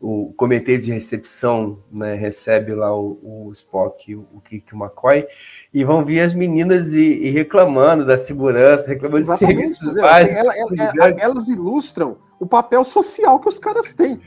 o 0.00 0.32
comitê 0.36 0.78
de 0.78 0.92
recepção 0.92 1.82
né, 1.90 2.14
recebe 2.14 2.72
lá 2.72 2.96
o, 2.96 3.46
o 3.48 3.52
Spock 3.52 4.10
e 4.10 4.14
o, 4.14 4.26
o 4.32 4.40
Kik 4.40 4.74
McCoy, 4.74 5.26
e 5.74 5.84
vão 5.84 6.04
vir 6.04 6.20
as 6.20 6.34
meninas 6.34 6.92
e, 6.92 7.24
e 7.24 7.30
reclamando 7.30 8.06
da 8.06 8.16
segurança, 8.16 8.88
reclamando 8.88 9.18
Exatamente, 9.18 9.64
de 9.64 9.68
serviços 9.70 10.00
básicos. 10.00 10.38
Ela, 10.38 10.54
ela, 10.56 11.20
elas 11.20 11.48
ilustram 11.48 12.18
o 12.38 12.46
papel 12.46 12.84
social 12.84 13.40
que 13.40 13.48
os 13.48 13.58
caras 13.58 13.92
têm. 13.92 14.20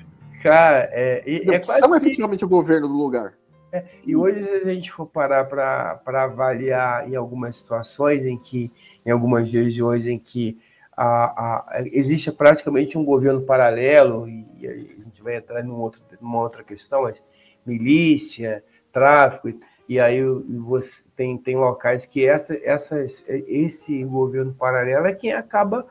Cara, 0.43 0.89
é, 0.91 1.23
é, 1.25 1.55
é 1.55 1.61
são 1.61 1.95
efetivamente 1.95 2.43
o 2.43 2.49
governo 2.49 2.87
do 2.87 2.93
lugar. 2.93 3.33
É, 3.71 3.85
e 4.05 4.15
hoje, 4.15 4.43
se 4.43 4.67
a 4.67 4.73
gente 4.73 4.91
for 4.91 5.05
parar 5.05 5.45
para 5.45 6.23
avaliar 6.23 7.09
em 7.09 7.15
algumas 7.15 7.55
situações 7.55 8.25
em 8.25 8.37
que, 8.37 8.69
em 9.05 9.11
algumas 9.11 9.51
regiões 9.53 10.05
em 10.05 10.19
que 10.19 10.59
a, 10.95 11.05
a, 11.05 11.83
existe 11.93 12.29
praticamente 12.31 12.97
um 12.97 13.05
governo 13.05 13.41
paralelo, 13.41 14.27
e, 14.27 14.45
e 14.59 15.00
gente 15.21 15.23
vai 15.23 15.35
entrar 15.35 15.63
num 15.63 15.79
outro, 15.79 16.01
numa 16.19 16.41
outra 16.41 16.63
questão, 16.63 17.03
mas 17.03 17.23
milícia, 17.65 18.63
tráfico, 18.91 19.53
e 19.87 19.99
aí 19.99 20.21
você 20.23 21.03
tem, 21.15 21.37
tem 21.37 21.55
locais 21.55 22.05
que 22.05 22.25
essa, 22.25 22.57
essas, 22.63 23.23
esse 23.27 24.03
governo 24.03 24.53
paralelo 24.53 25.05
é 25.05 25.13
quem 25.13 25.33
acaba. 25.33 25.85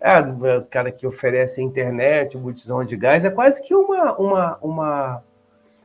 É, 0.00 0.18
o 0.18 0.64
cara 0.64 0.90
que 0.90 1.06
oferece 1.06 1.60
a 1.60 1.64
internet, 1.64 2.36
o 2.36 2.40
botijão 2.40 2.84
de 2.84 2.96
gás, 2.96 3.24
é 3.24 3.30
quase 3.30 3.62
que 3.62 3.72
uma, 3.72 4.16
uma, 4.16 4.58
uma, 4.60 5.24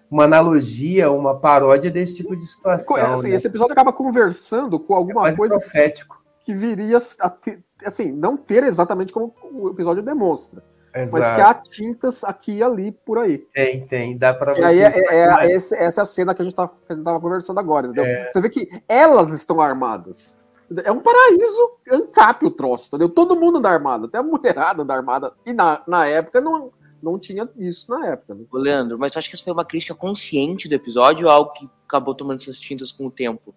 uma 0.10 0.24
analogia, 0.24 1.12
uma 1.12 1.40
paródia 1.40 1.92
desse 1.92 2.16
tipo 2.16 2.36
de 2.36 2.48
situação. 2.48 3.14
Assim, 3.14 3.30
né? 3.30 3.36
Esse 3.36 3.45
episódio 3.45 3.74
acaba 3.74 3.94
conversando 3.94 4.80
com 4.80 4.95
alguma 4.95 5.30
é 5.30 5.36
coisa 5.36 5.60
profético. 5.60 6.19
que 6.44 6.56
viria 6.56 6.98
a 7.19 7.30
ter, 7.30 7.60
assim, 7.86 8.12
não 8.12 8.36
ter 8.36 8.64
exatamente 8.64 9.14
como 9.14 9.36
o 9.54 9.69
episódio 9.69 10.02
demonstra 10.02 10.64
Exato. 10.94 11.12
Mas 11.12 11.36
que 11.36 11.42
há 11.42 11.54
tintas 11.54 12.24
aqui 12.24 12.58
e 12.58 12.64
ali 12.64 12.92
por 12.92 13.20
aí. 13.20 13.40
Tem, 13.54 13.86
tem, 13.88 14.18
dá 14.18 14.34
para 14.34 14.54
você. 14.54 14.62
E 14.62 14.64
aí 14.64 14.80
é, 14.80 15.00
é, 15.14 15.48
é 15.48 15.52
essa 15.54 15.76
é 15.76 16.02
a 16.02 16.06
cena 16.06 16.34
que 16.34 16.42
a 16.42 16.46
gente 16.46 16.56
tá, 16.56 16.70
estava 16.90 17.20
conversando 17.20 17.60
agora, 17.60 17.88
entendeu? 17.88 18.06
É. 18.06 18.32
Você 18.32 18.42
vê 18.42 18.50
que 18.50 18.70
elas 18.88 19.32
estão 19.32 19.62
armadas. 19.62 20.38
É 20.84 20.92
um 20.92 21.00
paraíso 21.00 21.78
ANCAP 21.90 22.46
o 22.46 22.52
troço, 22.52 22.88
entendeu? 22.88 23.08
Todo 23.08 23.40
mundo 23.40 23.60
anda 23.60 23.70
armado, 23.70 24.06
até 24.06 24.18
a 24.18 24.24
mulherada 24.24 24.84
anda 24.84 24.94
armada. 24.94 25.34
E 25.46 25.54
na, 25.54 25.82
na 25.88 26.06
época 26.08 26.42
não, 26.42 26.72
não 27.02 27.18
tinha 27.18 27.48
isso 27.58 27.90
na 27.90 28.08
época. 28.08 28.36
Né? 28.36 28.44
Leandro, 28.52 28.98
mas 28.98 29.12
tu 29.12 29.20
acha 29.20 29.30
que 29.30 29.36
essa 29.36 29.44
foi 29.44 29.54
uma 29.54 29.66
crítica 29.66 29.96
consciente 29.96 30.68
do 30.68 30.76
episódio 30.76 31.28
ou 31.28 31.32
algo 31.32 31.54
que 31.54 31.70
acabou 31.86 32.14
tomando 32.14 32.42
essas 32.42 32.60
tintas 32.60 32.92
com 32.92 33.08
o 33.08 33.12
tempo? 33.12 33.56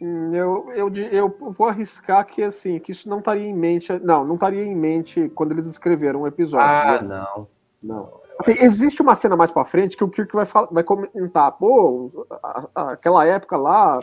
Hum, 0.00 0.34
eu, 0.34 0.72
eu, 0.74 0.92
eu 1.10 1.36
vou 1.52 1.68
arriscar 1.68 2.26
que 2.26 2.42
assim, 2.42 2.78
que 2.78 2.92
isso 2.92 3.08
não 3.08 3.18
estaria 3.18 3.46
em 3.46 3.54
mente. 3.54 3.92
Não, 4.00 4.24
não 4.24 4.34
estaria 4.34 4.64
em 4.64 4.74
mente 4.74 5.30
quando 5.34 5.52
eles 5.52 5.66
escreveram 5.66 6.22
o 6.22 6.26
episódio. 6.26 6.66
Ah, 6.66 7.02
né? 7.02 7.08
não. 7.08 7.48
Não. 7.82 8.26
Assim, 8.38 8.54
existe 8.60 9.00
uma 9.00 9.14
cena 9.14 9.36
mais 9.36 9.50
para 9.50 9.64
frente 9.64 9.96
que 9.96 10.04
o 10.04 10.08
Kirk 10.08 10.34
vai, 10.34 10.46
vai 10.70 10.82
comentar, 10.82 11.52
pô, 11.52 12.26
a, 12.30 12.68
a, 12.74 12.90
aquela 12.92 13.24
época 13.24 13.56
lá, 13.56 13.98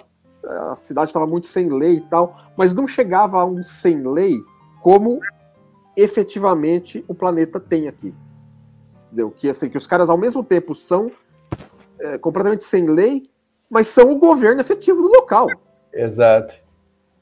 a 0.72 0.76
cidade 0.76 1.10
estava 1.10 1.28
muito 1.28 1.48
sem 1.48 1.70
lei 1.70 1.98
e 1.98 2.02
tal, 2.02 2.36
mas 2.58 2.74
não 2.74 2.88
chegava 2.88 3.40
a 3.40 3.46
um 3.46 3.62
sem 3.62 4.02
lei 4.02 4.36
como 4.82 5.20
efetivamente 5.96 7.06
o 7.08 7.14
planeta 7.14 7.60
tem 7.60 7.88
aqui. 7.88 8.14
Entendeu? 9.06 9.30
Que 9.30 9.50
assim, 9.50 9.70
que 9.70 9.78
os 9.78 9.86
caras 9.86 10.10
ao 10.10 10.18
mesmo 10.18 10.44
tempo 10.44 10.74
são 10.74 11.12
é, 12.00 12.18
completamente 12.18 12.66
sem 12.66 12.88
lei, 12.88 13.24
mas 13.70 13.88
são 13.88 14.12
o 14.12 14.18
governo 14.18 14.62
efetivo 14.62 15.02
do 15.02 15.10
local. 15.10 15.48
Exato. 15.94 16.56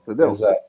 Entendeu? 0.01 0.31
Exato. 0.31 0.61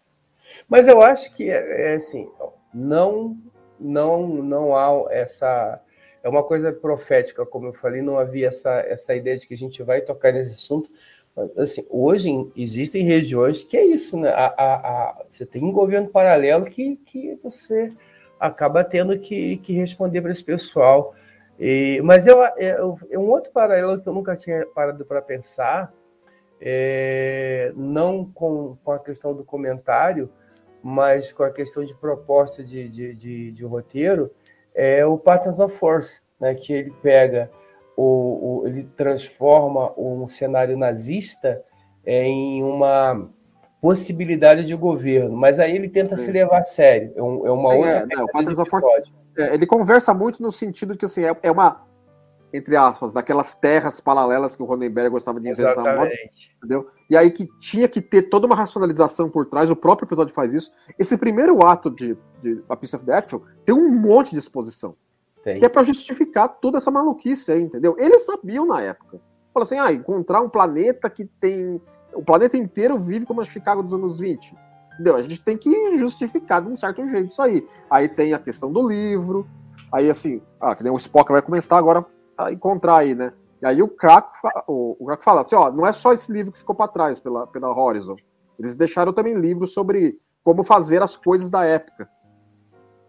Mas 0.69 0.89
eu 0.89 1.03
acho 1.03 1.33
que 1.35 1.51
é, 1.51 1.93
é 1.93 1.95
assim, 1.95 2.29
não, 2.73 3.37
não, 3.79 4.27
não 4.29 4.77
há 4.77 5.13
essa 5.13 5.81
é 6.23 6.29
uma 6.29 6.43
coisa 6.43 6.73
profética, 6.73 7.45
como 7.45 7.67
eu 7.67 7.73
falei, 7.73 8.01
não 8.01 8.17
havia 8.17 8.49
essa, 8.49 8.81
essa 8.81 9.15
ideia 9.15 9.37
de 9.37 9.47
que 9.47 9.55
a 9.55 9.59
gente 9.59 9.83
vai 9.83 10.01
tocar 10.01 10.33
nesse 10.33 10.53
assunto. 10.53 10.89
Mas, 11.35 11.59
assim, 11.59 11.87
hoje 11.91 12.31
existem 12.57 13.05
regiões 13.05 13.65
que 13.65 13.77
é 13.77 13.85
isso, 13.85 14.17
né? 14.17 14.31
A, 14.31 14.47
a, 14.47 14.75
a, 14.75 15.25
você 15.29 15.45
tem 15.45 15.65
um 15.65 15.73
governo 15.73 16.09
paralelo 16.09 16.65
que, 16.65 16.97
que 16.97 17.39
você 17.43 17.93
acaba 18.39 18.85
tendo 18.85 19.19
que, 19.19 19.57
que 19.59 19.73
responder 19.73 20.21
para 20.21 20.31
esse 20.31 20.45
pessoal. 20.45 21.15
E, 21.59 22.01
mas 22.05 22.27
eu, 22.27 22.39
eu, 22.57 22.97
um 23.15 23.31
outro 23.31 23.51
paralelo 23.51 24.01
que 24.01 24.09
eu 24.09 24.13
nunca 24.13 24.37
tinha 24.37 24.65
parado 24.67 25.05
para 25.05 25.21
pensar, 25.21 25.93
é, 26.65 27.73
não 27.75 28.25
com, 28.25 28.77
com 28.85 28.93
a 28.93 28.99
questão 28.99 29.35
do 29.35 29.45
comentário, 29.45 30.31
mas 30.81 31.33
com 31.33 31.43
a 31.43 31.51
questão 31.51 31.85
de 31.85 31.95
proposta 31.95 32.63
de, 32.63 32.89
de, 32.89 33.15
de, 33.15 33.51
de 33.51 33.65
roteiro, 33.65 34.31
é 34.73 35.05
o 35.05 35.19
Patterns 35.19 35.59
of 35.59 35.77
Force, 35.77 36.21
né, 36.41 36.55
que 36.55 36.73
ele 36.73 36.93
pega, 37.03 37.51
o, 37.97 38.61
o, 38.63 38.67
ele 38.67 38.85
transforma 38.85 39.93
um 39.99 40.27
cenário 40.29 40.79
nazista 40.79 41.63
em 42.07 42.63
uma 42.63 43.29
possibilidade 43.81 44.65
de 44.65 44.75
governo, 44.77 45.37
mas 45.37 45.59
aí 45.59 45.75
ele 45.75 45.89
tenta 45.89 46.17
Sim. 46.17 46.27
se 46.27 46.33
levar 46.33 46.61
a 46.61 46.63
sério. 46.63 47.13
É, 47.17 47.23
um, 47.23 47.47
é 47.47 47.51
uma 47.51 47.71
Sim, 47.71 47.77
outra. 47.79 47.91
É, 47.91 48.17
não, 48.17 48.25
o 48.25 48.33
Patterns 48.33 48.59
of 48.61 48.71
Force, 48.71 48.87
é, 49.37 49.55
ele 49.55 49.67
conversa 49.67 50.15
muito 50.15 50.41
no 50.41 50.53
sentido 50.53 50.93
de 50.93 50.99
que 50.99 51.07
assim, 51.07 51.25
é, 51.25 51.37
é 51.43 51.51
uma 51.51 51.85
entre 52.53 52.77
aspas, 52.77 53.13
daquelas 53.13 53.55
terras 53.55 53.99
paralelas 53.99 54.55
que 54.55 54.63
o 54.63 54.67
Ronenberg 54.67 55.11
gostava 55.11 55.41
de 55.41 55.49
inventar. 55.49 55.97
Modo, 55.97 56.11
entendeu? 56.59 56.89
E 57.09 57.17
aí 57.17 57.31
que 57.31 57.47
tinha 57.59 57.89
que 57.89 58.01
ter 58.01 58.23
toda 58.23 58.47
uma 58.47 58.55
racionalização 58.55 59.31
por 59.31 59.47
trás, 59.47 59.71
o 59.71 59.77
próprio 59.77 60.07
episódio 60.07 60.35
faz 60.35 60.53
isso. 60.53 60.71
Esse 60.99 61.17
primeiro 61.17 61.65
ato 61.65 61.91
de, 61.91 62.17
de 62.43 62.63
A 62.69 62.77
Piece 62.77 62.95
of 62.95 63.05
the 63.05 63.15
Action 63.15 63.41
tem 63.65 63.75
um 63.75 63.89
monte 63.89 64.33
de 64.33 64.39
exposição. 64.39 64.95
Tem. 65.43 65.59
Que 65.59 65.65
é 65.65 65.69
para 65.69 65.83
justificar 65.83 66.49
toda 66.49 66.77
essa 66.77 66.91
maluquice 66.91 67.51
aí, 67.51 67.63
entendeu? 67.63 67.97
Eles 67.99 68.25
sabiam 68.25 68.67
na 68.67 68.81
época. 68.81 69.21
Fala 69.53 69.65
assim, 69.65 69.79
ah, 69.79 69.93
encontrar 69.93 70.41
um 70.41 70.49
planeta 70.49 71.09
que 71.11 71.25
tem. 71.25 71.81
O 72.15 72.23
planeta 72.23 72.57
inteiro 72.57 72.99
vive 72.99 73.27
como 73.27 73.41
a 73.41 73.45
Chicago 73.45 73.83
dos 73.83 73.95
anos 73.95 74.21
20. 74.21 74.55
Entendeu? 74.95 75.17
A 75.17 75.23
gente 75.23 75.43
tem 75.43 75.57
que 75.57 75.99
justificar 75.99 76.63
de 76.63 76.69
um 76.69 76.77
certo 76.77 77.07
jeito 77.09 77.31
isso 77.31 77.41
aí. 77.43 77.67
Aí 77.91 78.09
tem 78.09 78.35
a 78.35 78.39
questão 78.39 78.71
do 78.71 78.87
livro. 78.87 79.47
Aí, 79.91 80.09
assim, 80.09 80.41
ah, 80.61 80.75
que 80.75 80.83
nem 80.83 80.93
o 80.93 80.97
Spock 80.97 81.31
vai 81.33 81.43
começar 81.43 81.77
agora 81.77 82.07
encontrar 82.51 82.99
aí, 82.99 83.15
né? 83.15 83.33
E 83.61 83.67
aí 83.67 83.83
o 83.83 83.89
Crack, 83.89 84.39
o, 84.67 84.97
o 84.99 85.07
Crack 85.07 85.23
fala 85.23 85.43
assim, 85.43 85.55
ó, 85.55 85.71
não 85.71 85.87
é 85.87 85.93
só 85.93 86.13
esse 86.13 86.33
livro 86.33 86.53
que 86.53 86.59
ficou 86.59 86.75
para 86.75 86.89
trás 86.89 87.21
pela, 87.21 87.47
pela 87.47 87.73
Horizon. 87.73 88.17
Eles 88.59 88.75
deixaram 88.75 89.13
também 89.13 89.35
livros 89.35 89.73
sobre 89.73 90.19
como 90.43 90.65
fazer 90.65 91.03
as 91.03 91.17
coisas 91.17 91.49
da 91.49 91.65
época. 91.65 92.11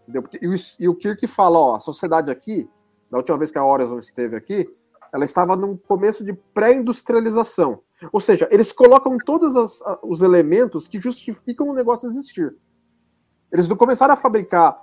Entendeu? 0.03 0.23
E 0.41 0.47
o, 0.47 0.55
e 0.79 0.87
o 0.87 0.95
Kirk 0.95 1.25
fala, 1.27 1.59
ó, 1.59 1.75
a 1.75 1.79
sociedade 1.79 2.29
aqui, 2.29 2.69
da 3.09 3.17
última 3.17 3.37
vez 3.37 3.49
que 3.49 3.57
a 3.57 3.65
Horizon 3.65 3.97
esteve 3.99 4.35
aqui, 4.35 4.71
ela 5.11 5.25
estava 5.25 5.55
num 5.55 5.77
começo 5.77 6.23
de 6.23 6.33
pré-industrialização. 6.33 7.81
Ou 8.11 8.19
seja, 8.19 8.47
eles 8.51 8.71
colocam 8.71 9.17
todos 9.25 9.81
os 10.03 10.21
elementos 10.21 10.87
que 10.87 10.99
justificam 10.99 11.69
o 11.69 11.73
negócio 11.73 12.09
existir. 12.09 12.55
Eles 13.51 13.67
não 13.67 13.77
começaram 13.77 14.13
a 14.13 14.17
fabricar 14.17 14.81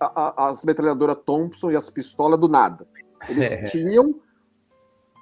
a, 0.00 0.06
a, 0.06 0.48
as 0.48 0.64
metralhadoras 0.64 1.18
Thompson 1.24 1.70
e 1.70 1.76
as 1.76 1.88
pistolas 1.90 2.40
do 2.40 2.48
nada. 2.48 2.86
Eles 3.28 3.52
é. 3.52 3.64
tinham 3.64 4.14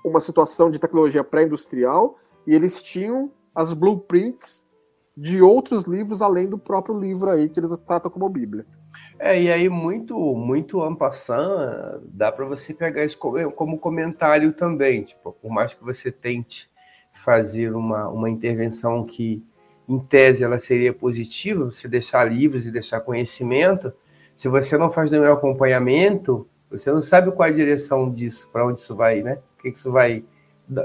uma 0.04 0.20
situação 0.20 0.70
de 0.70 0.78
tecnologia 0.78 1.24
pré-industrial 1.24 2.18
e 2.46 2.54
eles 2.54 2.82
tinham 2.82 3.30
as 3.54 3.72
blueprints 3.72 4.66
de 5.16 5.40
outros 5.40 5.84
livros 5.84 6.20
além 6.20 6.48
do 6.48 6.58
próprio 6.58 6.98
livro 6.98 7.30
aí 7.30 7.48
que 7.48 7.58
eles 7.58 7.76
tratam 7.78 8.10
como 8.10 8.28
Bíblia. 8.28 8.66
É, 9.18 9.40
e 9.40 9.50
aí 9.50 9.68
muito, 9.68 10.16
muito 10.34 10.82
ampassant, 10.82 12.00
dá 12.04 12.30
para 12.30 12.44
você 12.44 12.74
pegar 12.74 13.04
isso 13.04 13.18
como, 13.18 13.50
como 13.52 13.78
comentário 13.78 14.52
também, 14.52 15.04
tipo, 15.04 15.32
por 15.32 15.50
mais 15.50 15.74
que 15.74 15.82
você 15.82 16.12
tente 16.12 16.70
fazer 17.24 17.74
uma, 17.74 18.08
uma 18.08 18.28
intervenção 18.28 19.04
que, 19.04 19.42
em 19.88 19.98
tese, 19.98 20.44
ela 20.44 20.58
seria 20.58 20.92
positiva, 20.92 21.64
você 21.64 21.88
deixar 21.88 22.24
livros 22.24 22.66
e 22.66 22.70
deixar 22.70 23.00
conhecimento, 23.00 23.92
se 24.36 24.48
você 24.48 24.76
não 24.76 24.90
faz 24.90 25.10
nenhum 25.10 25.32
acompanhamento, 25.32 26.46
você 26.70 26.90
não 26.90 27.02
sabe 27.02 27.30
qual 27.30 27.48
é 27.48 27.52
a 27.52 27.54
direção 27.54 28.10
disso, 28.10 28.48
para 28.52 28.66
onde 28.66 28.80
isso 28.80 28.94
vai, 28.94 29.22
né? 29.22 29.38
O 29.58 29.62
que, 29.62 29.70
que 29.70 29.78
isso 29.78 29.92
vai, 29.92 30.24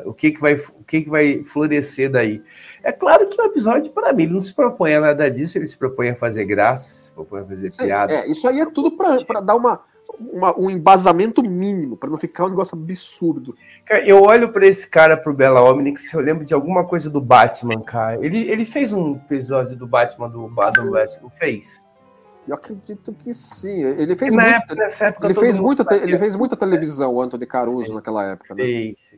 o 0.05 0.13
que, 0.13 0.31
que 0.31 0.39
vai, 0.39 0.55
o 0.55 0.83
que, 0.85 1.01
que 1.01 1.09
vai 1.09 1.43
florescer 1.43 2.09
daí. 2.09 2.41
É 2.83 2.91
claro 2.91 3.27
que 3.27 3.41
o 3.41 3.45
episódio, 3.45 3.91
para 3.91 4.13
mim, 4.13 4.27
não 4.27 4.39
se 4.39 4.53
propõe 4.53 4.95
a 4.95 5.01
nada 5.01 5.29
disso, 5.29 5.57
ele 5.57 5.67
se 5.67 5.77
propõe 5.77 6.09
a 6.09 6.15
fazer 6.15 6.45
graça, 6.45 6.93
se 6.93 7.13
propõe 7.13 7.41
a 7.41 7.45
fazer 7.45 7.73
piada. 7.75 8.13
É, 8.13 8.27
isso 8.29 8.47
aí 8.47 8.59
é 8.59 8.65
tudo 8.65 8.91
para 8.91 9.41
dar 9.41 9.55
uma, 9.55 9.81
uma, 10.19 10.57
um 10.57 10.69
embasamento 10.69 11.41
mínimo, 11.43 11.97
para 11.97 12.09
não 12.09 12.17
ficar 12.17 12.45
um 12.45 12.49
negócio 12.49 12.77
absurdo. 12.77 13.55
Cara, 13.85 14.05
eu 14.05 14.21
olho 14.21 14.49
para 14.49 14.67
esse 14.67 14.87
cara, 14.87 15.17
pro 15.17 15.33
Bela 15.33 15.61
Omnix, 15.63 16.13
eu 16.13 16.19
lembro 16.19 16.45
de 16.45 16.53
alguma 16.53 16.85
coisa 16.85 17.09
do 17.09 17.19
Batman, 17.19 17.81
cara. 17.81 18.23
Ele, 18.23 18.49
ele 18.49 18.65
fez 18.65 18.93
um 18.93 19.15
episódio 19.15 19.75
do 19.75 19.87
Batman 19.87 20.29
do 20.29 20.51
Adam 20.61 20.91
West, 20.91 21.21
não 21.21 21.29
fez? 21.29 21.83
Eu 22.47 22.55
acredito 22.55 23.13
que 23.13 23.33
sim. 23.33 23.83
Ele 23.83 24.15
fez, 24.15 24.33
muito, 24.33 24.47
época, 24.47 25.05
época, 25.05 25.27
ele 25.27 25.33
fez, 25.35 25.57
muito, 25.59 25.85
ele 25.93 26.17
fez 26.17 26.35
muita 26.35 26.57
televisão, 26.57 27.13
o 27.13 27.21
Anthony 27.21 27.45
Caruso, 27.45 27.93
naquela 27.93 28.31
época. 28.31 28.55
Né? 28.55 28.63
Fez. 28.63 29.15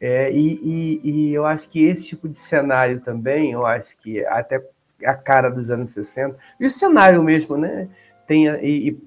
É, 0.00 0.30
e, 0.30 0.60
e, 0.62 1.10
e, 1.10 1.34
eu 1.34 1.46
acho 1.46 1.70
que 1.70 1.84
esse 1.84 2.04
tipo 2.04 2.28
de 2.28 2.38
cenário 2.38 3.00
também, 3.00 3.52
eu 3.52 3.64
acho 3.64 3.96
que 3.96 4.24
até 4.26 4.62
a 5.04 5.14
cara 5.14 5.48
dos 5.48 5.70
anos 5.70 5.92
60, 5.92 6.36
e 6.60 6.66
o 6.66 6.70
cenário 6.70 7.22
mesmo, 7.22 7.56
né? 7.56 7.88
Tem 8.26 8.46
e, 8.46 8.98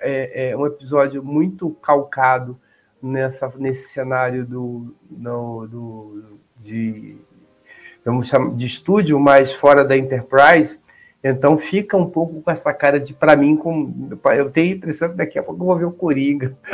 é, 0.00 0.50
é, 0.50 0.56
um 0.56 0.66
episódio 0.66 1.22
muito 1.22 1.70
calcado 1.82 2.58
nessa, 3.02 3.52
nesse 3.56 3.88
cenário 3.88 4.46
do, 4.46 4.94
no, 5.10 5.66
do 5.66 6.38
de, 6.56 7.16
vamos 8.04 8.28
chamar, 8.28 8.54
de 8.54 8.66
estúdio, 8.66 9.18
mas 9.18 9.52
fora 9.52 9.84
da 9.84 9.96
Enterprise, 9.96 10.80
então 11.30 11.58
fica 11.58 11.96
um 11.96 12.08
pouco 12.08 12.40
com 12.40 12.50
essa 12.50 12.72
cara 12.72 13.00
de, 13.00 13.12
para 13.12 13.36
mim, 13.36 13.56
com, 13.56 13.92
eu 14.36 14.50
tenho 14.50 14.72
a 14.72 14.76
impressão 14.76 15.08
que 15.10 15.16
daqui 15.16 15.38
a 15.38 15.42
pouco 15.42 15.62
eu 15.62 15.66
vou 15.66 15.76
ver 15.76 15.84
o 15.84 15.92
Coringa. 15.92 16.56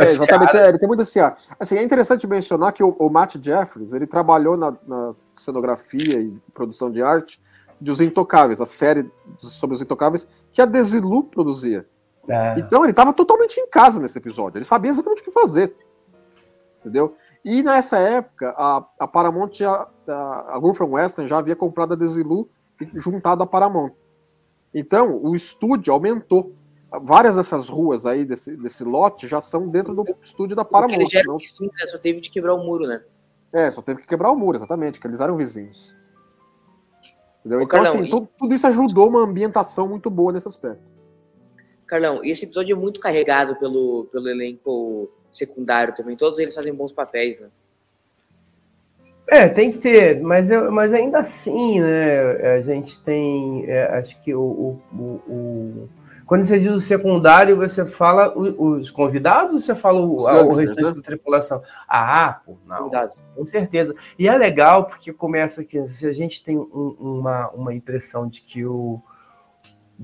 É, 0.00 0.10
exatamente, 0.10 0.56
é, 0.56 0.68
ele 0.68 0.78
tem 0.78 0.88
muito 0.88 1.02
assim, 1.02 1.20
ó. 1.20 1.32
assim. 1.58 1.76
É 1.76 1.82
interessante 1.82 2.26
mencionar 2.26 2.72
que 2.72 2.82
o, 2.82 2.94
o 2.98 3.10
Matt 3.10 3.36
Jeffries, 3.42 3.92
ele 3.92 4.06
trabalhou 4.06 4.56
na, 4.56 4.74
na, 4.86 5.12
cenografia 5.34 6.20
e 6.20 6.36
produção 6.54 6.90
de 6.90 7.02
arte 7.02 7.40
de 7.80 7.90
Os 7.90 8.00
Intocáveis, 8.00 8.60
a 8.60 8.66
série 8.66 9.10
sobre 9.38 9.74
Os 9.74 9.82
Intocáveis, 9.82 10.28
que 10.52 10.62
a 10.62 10.66
Desilu 10.66 11.24
produzia. 11.24 11.86
É. 12.28 12.58
Então 12.58 12.84
ele 12.84 12.92
estava 12.92 13.12
totalmente 13.12 13.58
em 13.58 13.68
casa 13.68 14.00
nesse 14.00 14.18
episódio, 14.18 14.58
ele 14.58 14.64
sabia 14.64 14.90
exatamente 14.90 15.22
o 15.22 15.24
que 15.24 15.30
fazer. 15.30 15.74
Entendeu? 16.80 17.16
E 17.44 17.62
nessa 17.62 17.98
época, 17.98 18.54
a, 18.56 18.84
a 18.98 19.06
Paramount, 19.06 19.50
já, 19.52 19.86
a, 20.08 20.54
a 20.54 20.58
Wolfram 20.58 20.90
Western 20.90 21.28
já 21.28 21.38
havia 21.38 21.56
comprado 21.56 21.92
a 21.92 21.96
Desilu 21.96 22.48
juntado 22.94 23.42
à 23.42 23.46
Paramount. 23.46 23.92
Então, 24.74 25.16
o 25.22 25.34
estúdio 25.34 25.92
aumentou. 25.92 26.54
Várias 27.02 27.34
dessas 27.34 27.68
ruas 27.68 28.06
aí, 28.06 28.24
desse, 28.24 28.56
desse 28.56 28.84
lote, 28.84 29.26
já 29.26 29.40
são 29.40 29.68
dentro 29.68 29.94
do 29.94 30.04
estúdio 30.22 30.54
da 30.54 30.64
Paramount. 30.64 30.98
Porque 30.98 31.16
eles 31.16 31.26
não... 31.26 31.38
sim, 31.38 31.66
né? 31.66 31.86
Só 31.86 31.98
teve 31.98 32.20
de 32.20 32.30
quebrar 32.30 32.54
o 32.54 32.64
muro, 32.64 32.86
né? 32.86 33.02
É, 33.52 33.70
só 33.70 33.82
teve 33.82 34.02
que 34.02 34.06
quebrar 34.06 34.30
o 34.30 34.36
muro, 34.36 34.56
exatamente, 34.56 35.00
que 35.00 35.06
eles 35.06 35.20
eram 35.20 35.36
vizinhos. 35.36 35.94
Entendeu? 37.40 37.60
Ô, 37.60 37.62
então, 37.62 37.68
Carlão, 37.68 37.94
assim, 37.94 38.04
e... 38.06 38.10
tudo, 38.10 38.28
tudo 38.38 38.54
isso 38.54 38.66
ajudou 38.66 39.08
uma 39.08 39.20
ambientação 39.20 39.88
muito 39.88 40.10
boa 40.10 40.32
nesse 40.32 40.48
aspecto. 40.48 40.82
Carlão, 41.86 42.24
e 42.24 42.30
esse 42.30 42.44
episódio 42.44 42.74
é 42.74 42.78
muito 42.78 42.98
carregado 43.00 43.56
pelo, 43.56 44.06
pelo 44.12 44.28
elenco 44.28 45.10
secundário 45.32 45.94
também. 45.94 46.16
Todos 46.16 46.38
eles 46.38 46.54
fazem 46.54 46.74
bons 46.74 46.92
papéis, 46.92 47.40
né? 47.40 47.48
É, 49.28 49.48
tem 49.48 49.72
que 49.72 49.78
ter, 49.78 50.20
mas, 50.20 50.50
eu, 50.50 50.70
mas 50.70 50.94
ainda 50.94 51.18
assim, 51.18 51.80
né? 51.80 52.54
A 52.54 52.60
gente 52.60 53.02
tem, 53.02 53.64
é, 53.66 53.98
acho 53.98 54.20
que 54.22 54.32
o, 54.32 54.78
o, 54.92 55.02
o, 55.26 55.88
quando 56.24 56.44
você 56.44 56.60
diz 56.60 56.70
o 56.70 56.80
secundário, 56.80 57.56
você 57.56 57.84
fala 57.84 58.32
os 58.36 58.88
convidados 58.90 59.54
ou 59.54 59.58
você 59.58 59.74
fala 59.74 60.00
o, 60.00 60.20
o 60.20 60.54
restante 60.54 60.84
né? 60.84 60.92
da 60.92 61.02
tripulação? 61.02 61.60
Ah, 61.88 62.40
pô, 62.46 62.56
não, 62.66 62.88
com 63.34 63.44
certeza. 63.44 63.96
E 64.16 64.28
é 64.28 64.36
legal 64.36 64.84
porque 64.84 65.12
começa 65.12 65.64
que 65.64 65.88
se 65.88 66.06
a 66.06 66.12
gente 66.12 66.44
tem 66.44 66.56
um, 66.56 66.96
uma, 67.00 67.48
uma 67.50 67.74
impressão 67.74 68.28
de 68.28 68.42
que 68.42 68.64
o 68.64 69.00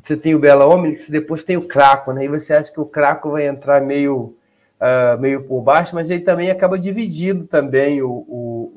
você 0.02 0.16
tem 0.16 0.34
o 0.34 0.38
Bela 0.38 0.66
Omnix, 0.66 1.10
depois 1.10 1.44
tem 1.44 1.58
o 1.58 1.68
Craco, 1.68 2.12
né? 2.12 2.24
E 2.24 2.28
você 2.28 2.54
acha 2.54 2.72
que 2.72 2.80
o 2.80 2.86
Craco 2.86 3.30
vai 3.30 3.46
entrar 3.46 3.82
meio 3.82 4.34
uh, 4.82 5.20
meio 5.20 5.44
por 5.44 5.62
baixo, 5.62 5.94
mas 5.94 6.10
ele 6.10 6.22
também 6.22 6.50
acaba 6.50 6.78
dividindo 6.78 7.46
também 7.46 8.02
o, 8.02 8.10
o, 8.10 8.72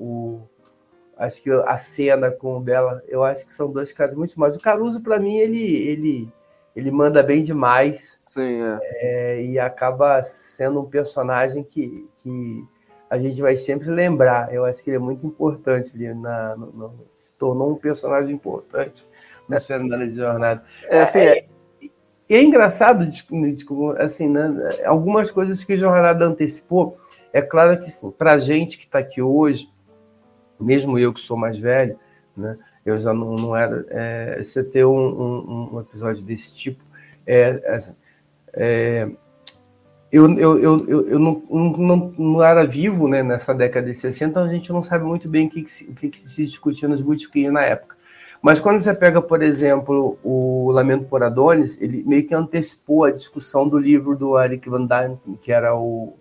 acho 1.17 1.41
que 1.41 1.51
a 1.51 1.77
cena 1.77 2.31
com 2.31 2.57
o 2.57 2.59
Bela, 2.59 3.03
eu 3.07 3.23
acho 3.23 3.45
que 3.45 3.53
são 3.53 3.71
dois 3.71 3.91
caras 3.91 4.15
muito 4.15 4.39
mais. 4.39 4.55
O 4.55 4.59
Caruso, 4.59 5.01
para 5.01 5.19
mim, 5.19 5.37
ele, 5.37 5.63
ele, 5.63 6.29
ele 6.75 6.91
manda 6.91 7.23
bem 7.23 7.43
demais. 7.43 8.19
Sim, 8.25 8.61
é. 8.61 8.79
É, 8.95 9.43
e 9.43 9.59
acaba 9.59 10.21
sendo 10.23 10.81
um 10.81 10.85
personagem 10.85 11.63
que, 11.63 12.07
que 12.21 12.65
a 13.09 13.17
gente 13.17 13.41
vai 13.41 13.55
sempre 13.57 13.89
lembrar. 13.89 14.53
Eu 14.53 14.65
acho 14.65 14.83
que 14.83 14.89
ele 14.89 14.97
é 14.97 14.99
muito 14.99 15.25
importante 15.25 15.91
ali 15.95 16.13
na, 16.13 16.55
no, 16.55 16.65
no, 16.67 16.93
se 17.19 17.33
tornou 17.33 17.71
um 17.71 17.75
personagem 17.75 18.35
importante 18.35 19.05
na 19.47 19.59
cenário 19.59 20.09
de 20.09 20.17
jornada. 20.17 20.63
É, 20.89 21.01
assim, 21.01 21.19
é, 21.19 21.39
é 21.39 21.45
e 22.27 22.33
é 22.33 22.41
engraçado, 22.41 23.07
assim, 23.99 24.27
né, 24.27 24.79
algumas 24.83 25.29
coisas 25.29 25.63
que 25.63 25.73
a 25.73 25.77
jornada 25.77 26.25
antecipou. 26.25 26.97
É 27.31 27.41
claro 27.41 27.77
que, 27.77 27.91
sim, 27.91 28.09
para 28.09 28.33
a 28.33 28.39
gente 28.39 28.77
que 28.77 28.85
está 28.85 28.97
aqui 28.99 29.21
hoje, 29.21 29.69
mesmo 30.59 30.97
eu 30.97 31.13
que 31.13 31.21
sou 31.21 31.37
mais 31.37 31.57
velho, 31.57 31.97
né, 32.35 32.57
eu 32.85 32.99
já 32.99 33.13
não, 33.13 33.35
não 33.35 33.55
era. 33.55 33.85
É, 33.89 34.43
você 34.43 34.63
ter 34.63 34.85
um, 34.85 34.97
um, 34.97 35.75
um, 35.75 35.79
episódio 35.79 36.21
desse 36.21 36.55
tipo 36.55 36.83
é, 37.25 37.61
é, 37.63 37.79
é 38.53 39.09
eu, 40.11 40.31
eu, 40.37 40.59
eu, 40.59 40.87
eu, 40.87 41.07
eu 41.09 41.19
não, 41.19 41.43
não, 41.49 42.13
não, 42.17 42.43
era 42.43 42.65
vivo 42.65 43.07
né, 43.07 43.21
nessa 43.21 43.53
década 43.53 43.87
de 43.87 43.95
60, 43.95 44.29
então 44.29 44.43
a 44.43 44.47
gente 44.47 44.71
não 44.71 44.81
sabe 44.81 45.03
muito 45.03 45.27
bem 45.27 45.47
o 45.47 45.49
que, 45.49 45.63
que, 45.63 45.71
se, 45.71 45.83
o 45.85 45.93
que, 45.93 46.09
que 46.09 46.19
se 46.29 46.45
discutia 46.45 46.87
nos 46.87 47.01
botequinhos 47.01 47.51
na 47.51 47.61
época. 47.63 47.95
Mas 48.41 48.59
quando 48.59 48.79
você 48.79 48.93
pega, 48.93 49.21
por 49.21 49.41
exemplo, 49.41 50.17
o 50.23 50.71
Lamento 50.71 51.05
por 51.05 51.23
Adonis, 51.23 51.81
ele 51.81 52.03
meio 52.05 52.25
que 52.25 52.35
antecipou 52.35 53.03
a 53.03 53.11
discussão 53.11 53.67
do 53.67 53.77
livro 53.77 54.15
do 54.15 54.39
Eric 54.39 54.69
Van 54.69 54.85
Dyne, 54.85 55.17
que 55.41 55.51
era 55.51 55.75
o, 55.75 56.15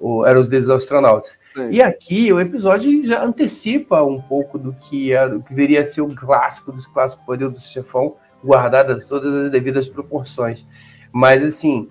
o 0.00 0.24
era 0.24 0.38
os 0.38 0.48
Deuses 0.48 0.70
Astronautas. 0.70 1.38
Sim. 1.54 1.70
E 1.70 1.82
aqui 1.82 2.32
o 2.32 2.40
episódio 2.40 3.04
já 3.04 3.22
antecipa 3.22 4.02
um 4.02 4.20
pouco 4.20 4.58
do 4.58 4.72
que, 4.72 5.12
é, 5.12 5.28
do 5.28 5.40
que 5.40 5.50
deveria 5.50 5.84
ser 5.84 6.02
o 6.02 6.14
clássico 6.14 6.72
dos 6.72 6.86
clássicos 6.86 7.24
Poder 7.24 7.48
do 7.48 7.58
Chefão, 7.58 8.14
guardadas 8.44 9.08
todas 9.08 9.34
as 9.34 9.50
devidas 9.50 9.88
proporções. 9.88 10.64
Mas 11.12 11.42
assim, 11.42 11.88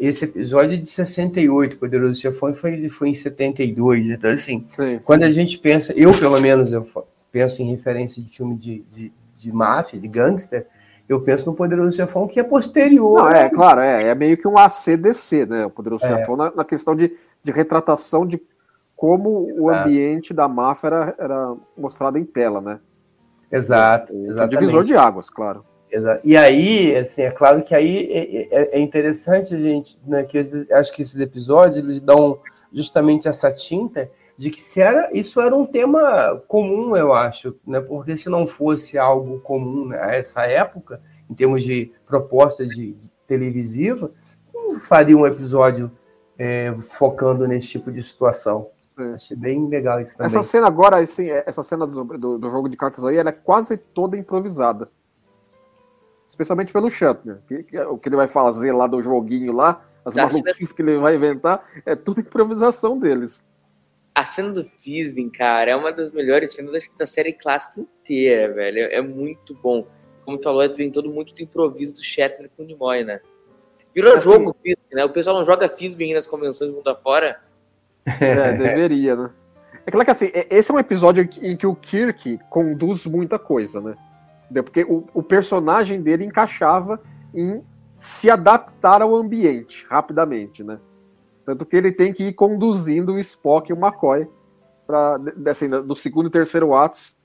esse 0.00 0.24
episódio 0.24 0.78
de 0.78 0.88
68, 0.88 1.76
Poderoso 1.76 2.20
Chefão, 2.20 2.54
foi, 2.54 2.88
foi 2.88 3.10
em 3.10 3.14
72. 3.14 4.10
Então, 4.10 4.30
assim, 4.30 4.64
Sim. 4.68 5.00
quando 5.04 5.22
a 5.22 5.30
gente 5.30 5.58
pensa, 5.58 5.92
eu 5.94 6.12
pelo 6.12 6.40
menos, 6.40 6.72
eu 6.72 6.82
penso 7.30 7.62
em 7.62 7.70
referência 7.70 8.22
de 8.22 8.34
filme 8.34 8.56
de, 8.56 8.84
de, 8.92 9.12
de 9.38 9.52
máfia, 9.52 10.00
de 10.00 10.08
gangster, 10.08 10.66
eu 11.08 11.20
penso 11.20 11.46
no 11.46 11.54
Poderoso 11.54 11.96
Chefão 11.96 12.28
que 12.28 12.38
é 12.38 12.44
posterior. 12.44 13.18
Não, 13.18 13.30
é, 13.30 13.48
claro, 13.48 13.80
é, 13.80 14.08
é 14.08 14.14
meio 14.14 14.36
que 14.36 14.46
um 14.46 14.58
ACDC, 14.58 15.46
né? 15.46 15.64
O 15.64 15.70
Poderoso 15.70 16.04
é. 16.04 16.08
Chefão 16.08 16.36
na, 16.36 16.52
na, 16.54 16.64
questão 16.64 16.94
de, 16.94 17.14
de 17.42 17.52
retratação 17.52 18.26
de 18.26 18.40
como 18.96 19.48
o 19.56 19.70
ambiente 19.70 20.34
da 20.34 20.48
máfia 20.48 20.88
era, 20.88 21.14
era 21.18 21.56
mostrado 21.76 22.18
em 22.18 22.24
tela, 22.24 22.60
né? 22.60 22.80
Exato, 23.50 24.12
exato. 24.12 24.48
Divisor 24.48 24.84
de 24.84 24.96
águas, 24.96 25.30
claro. 25.30 25.64
Exato. 25.90 26.20
E 26.24 26.36
aí, 26.36 26.96
assim, 26.96 27.22
é 27.22 27.30
claro 27.30 27.62
que 27.62 27.74
aí 27.74 28.10
é, 28.12 28.54
é, 28.54 28.76
é 28.76 28.80
interessante, 28.80 29.58
gente, 29.58 29.98
né, 30.06 30.24
que 30.24 30.36
esses, 30.36 30.70
acho 30.70 30.92
que 30.92 31.00
esses 31.00 31.18
episódios 31.20 31.76
eles 31.78 32.00
dão 32.00 32.40
justamente 32.72 33.28
essa 33.28 33.50
tinta 33.50 34.10
de 34.36 34.50
que 34.50 34.60
se 34.60 34.80
era, 34.80 35.10
isso 35.12 35.40
era 35.40 35.54
um 35.56 35.66
tema 35.66 36.40
comum, 36.46 36.94
eu 36.94 37.12
acho, 37.12 37.56
né? 37.66 37.80
Porque 37.80 38.16
se 38.16 38.28
não 38.28 38.46
fosse 38.46 38.96
algo 38.96 39.40
comum 39.40 39.86
né, 39.86 39.98
a 40.00 40.14
essa 40.14 40.44
época, 40.44 41.00
em 41.28 41.34
termos 41.34 41.64
de 41.64 41.90
proposta 42.06 42.64
de, 42.64 42.92
de 42.92 43.10
televisiva, 43.26 44.12
não 44.54 44.78
faria 44.78 45.16
um 45.16 45.26
episódio 45.26 45.90
é, 46.38 46.72
focando 46.74 47.46
nesse 47.48 47.68
tipo 47.68 47.90
de 47.90 48.02
situação. 48.02 48.70
É. 48.98 49.14
Achei 49.14 49.36
bem 49.36 49.68
legal 49.68 50.00
isso 50.00 50.16
também. 50.16 50.26
Essa 50.26 50.42
cena 50.42 50.66
agora, 50.66 50.98
assim, 50.98 51.28
essa 51.28 51.62
cena 51.62 51.86
do, 51.86 52.04
do, 52.04 52.38
do 52.38 52.50
jogo 52.50 52.68
de 52.68 52.76
cartas 52.76 53.04
aí, 53.04 53.16
ela 53.16 53.30
é 53.30 53.32
quase 53.32 53.76
toda 53.76 54.16
improvisada. 54.16 54.88
Especialmente 56.26 56.72
pelo 56.72 56.90
Shatner. 56.90 57.38
Que, 57.46 57.62
que, 57.62 57.80
o 57.80 57.98
que 57.98 58.08
ele 58.08 58.16
vai 58.16 58.28
fazer 58.28 58.72
lá 58.72 58.86
do 58.86 59.02
joguinho 59.02 59.52
lá, 59.52 59.84
as 60.04 60.14
maluquices 60.14 60.72
que 60.72 60.82
ele 60.82 60.98
vai 60.98 61.16
inventar, 61.16 61.64
é 61.84 61.96
tudo 61.96 62.20
improvisação 62.20 62.98
deles. 62.98 63.46
A 64.14 64.26
cena 64.26 64.50
do 64.50 64.64
Fisbin, 64.64 65.30
cara, 65.30 65.70
é 65.70 65.76
uma 65.76 65.92
das 65.92 66.10
melhores 66.10 66.52
cenas 66.52 66.74
acho 66.74 66.90
que, 66.90 66.98
da 66.98 67.06
série 67.06 67.32
clássica 67.32 67.80
inteira, 67.80 68.52
velho. 68.52 68.78
É, 68.78 68.96
é 68.96 69.00
muito 69.00 69.54
bom. 69.54 69.86
Como 70.24 70.36
tu 70.36 70.42
falou, 70.42 70.74
vem 70.74 70.90
todo 70.90 71.08
muito 71.08 71.32
do 71.32 71.40
improviso 71.40 71.94
do 71.94 72.02
Shatner 72.02 72.50
com 72.56 72.64
o 72.64 72.66
Nimoy, 72.66 73.04
né? 73.04 73.20
Virou 73.98 74.16
assim, 74.16 74.30
jogo 74.30 74.56
né? 74.92 75.04
O 75.04 75.10
pessoal 75.10 75.36
não 75.36 75.44
joga 75.44 75.68
Fisbin 75.68 76.14
nas 76.14 76.24
convenções 76.24 76.70
do 76.70 76.76
mundo 76.76 76.88
afora. 76.88 77.40
É, 78.06 78.52
deveria, 78.52 79.16
né? 79.16 79.30
É 79.84 79.90
claro 79.90 80.04
que 80.04 80.10
assim, 80.12 80.30
é, 80.32 80.46
esse 80.56 80.70
é 80.70 80.74
um 80.74 80.78
episódio 80.78 81.28
em 81.42 81.56
que 81.56 81.66
o 81.66 81.74
Kirk 81.74 82.38
conduz 82.48 83.04
muita 83.06 83.40
coisa, 83.40 83.80
né? 83.80 83.96
Porque 84.62 84.84
o, 84.84 85.04
o 85.12 85.20
personagem 85.20 86.00
dele 86.00 86.24
encaixava 86.24 87.00
em 87.34 87.60
se 87.98 88.30
adaptar 88.30 89.02
ao 89.02 89.16
ambiente 89.16 89.84
rapidamente, 89.90 90.62
né? 90.62 90.78
Tanto 91.44 91.66
que 91.66 91.76
ele 91.76 91.90
tem 91.90 92.12
que 92.12 92.28
ir 92.28 92.34
conduzindo 92.34 93.14
o 93.14 93.18
Spock 93.18 93.68
e 93.68 93.72
o 93.72 93.76
McCoy 93.76 94.28
para 94.86 95.18
assim, 95.50 95.66
no 95.66 95.96
segundo 95.96 96.28
e 96.28 96.30
terceiro 96.30 96.72
atos, 96.72 97.16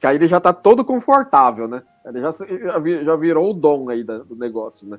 que 0.00 0.08
aí 0.08 0.16
ele 0.16 0.26
já 0.26 0.40
tá 0.40 0.52
todo 0.52 0.84
confortável, 0.84 1.68
né? 1.68 1.84
Ele 2.04 2.20
já, 2.20 2.30
já 3.04 3.16
virou 3.16 3.50
o 3.50 3.54
dom 3.54 3.88
aí 3.88 4.02
do 4.02 4.34
negócio, 4.34 4.88
né? 4.88 4.98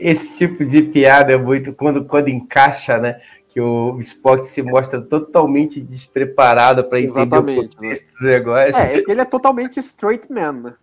Esse 0.00 0.36
tipo 0.38 0.64
de 0.64 0.82
piada 0.82 1.32
é 1.32 1.36
muito 1.36 1.72
quando, 1.72 2.04
quando 2.04 2.28
encaixa, 2.28 2.98
né? 2.98 3.20
Que 3.48 3.60
o 3.60 3.98
Spock 4.00 4.44
se 4.46 4.62
mostra 4.62 5.00
totalmente 5.00 5.80
despreparado 5.80 6.84
para 6.84 7.00
entender 7.00 7.20
Exatamente, 7.20 7.66
o 7.66 7.76
contexto 7.76 8.06
né? 8.06 8.12
do 8.20 8.26
negócio. 8.26 8.76
É, 8.76 8.96
ele 8.96 9.20
é 9.20 9.24
totalmente 9.24 9.80
straight 9.80 10.30
man, 10.30 10.52
né? 10.52 10.74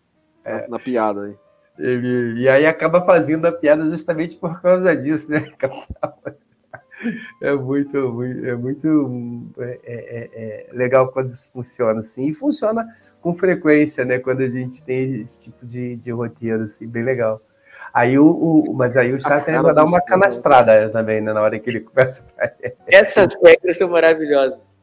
É. 0.44 0.68
Na 0.68 0.80
piada 0.80 1.24
aí. 1.24 1.36
Ele, 1.78 2.42
e 2.42 2.48
aí 2.48 2.66
acaba 2.66 3.06
fazendo 3.06 3.46
a 3.46 3.52
piada 3.52 3.84
justamente 3.90 4.38
por 4.38 4.62
causa 4.62 4.96
disso, 4.96 5.30
né? 5.30 5.52
É 7.42 7.54
muito, 7.54 8.14
muito, 8.14 8.46
é 8.46 8.56
muito 8.56 9.54
é, 9.60 9.80
é, 9.84 10.30
é, 10.34 10.70
legal 10.72 11.12
quando 11.12 11.30
isso 11.30 11.52
funciona 11.52 12.00
assim. 12.00 12.30
E 12.30 12.34
funciona 12.34 12.88
com 13.22 13.36
frequência, 13.36 14.04
né? 14.06 14.18
Quando 14.18 14.42
a 14.42 14.48
gente 14.48 14.84
tem 14.84 15.22
esse 15.22 15.44
tipo 15.44 15.66
de, 15.66 15.98
de 15.98 16.12
roteiro, 16.12 16.64
assim, 16.64 16.88
bem 16.88 17.04
legal. 17.04 17.42
Aí 17.94 18.18
o, 18.20 18.26
o 18.26 18.74
mas 18.74 18.98
aí 18.98 19.14
o 19.14 19.20
Chatter 19.20 19.62
vai 19.62 19.74
dar 19.74 19.86
uma 19.86 20.02
canastrada 20.02 20.90
também, 20.90 21.22
né? 21.22 21.34
Na 21.34 21.42
hora 21.42 21.58
que 21.60 21.70
ele 21.70 21.82
começa. 21.82 22.26
Essas 22.88 23.36
regras 23.44 23.78
são 23.78 23.90
maravilhosas. 23.90 24.78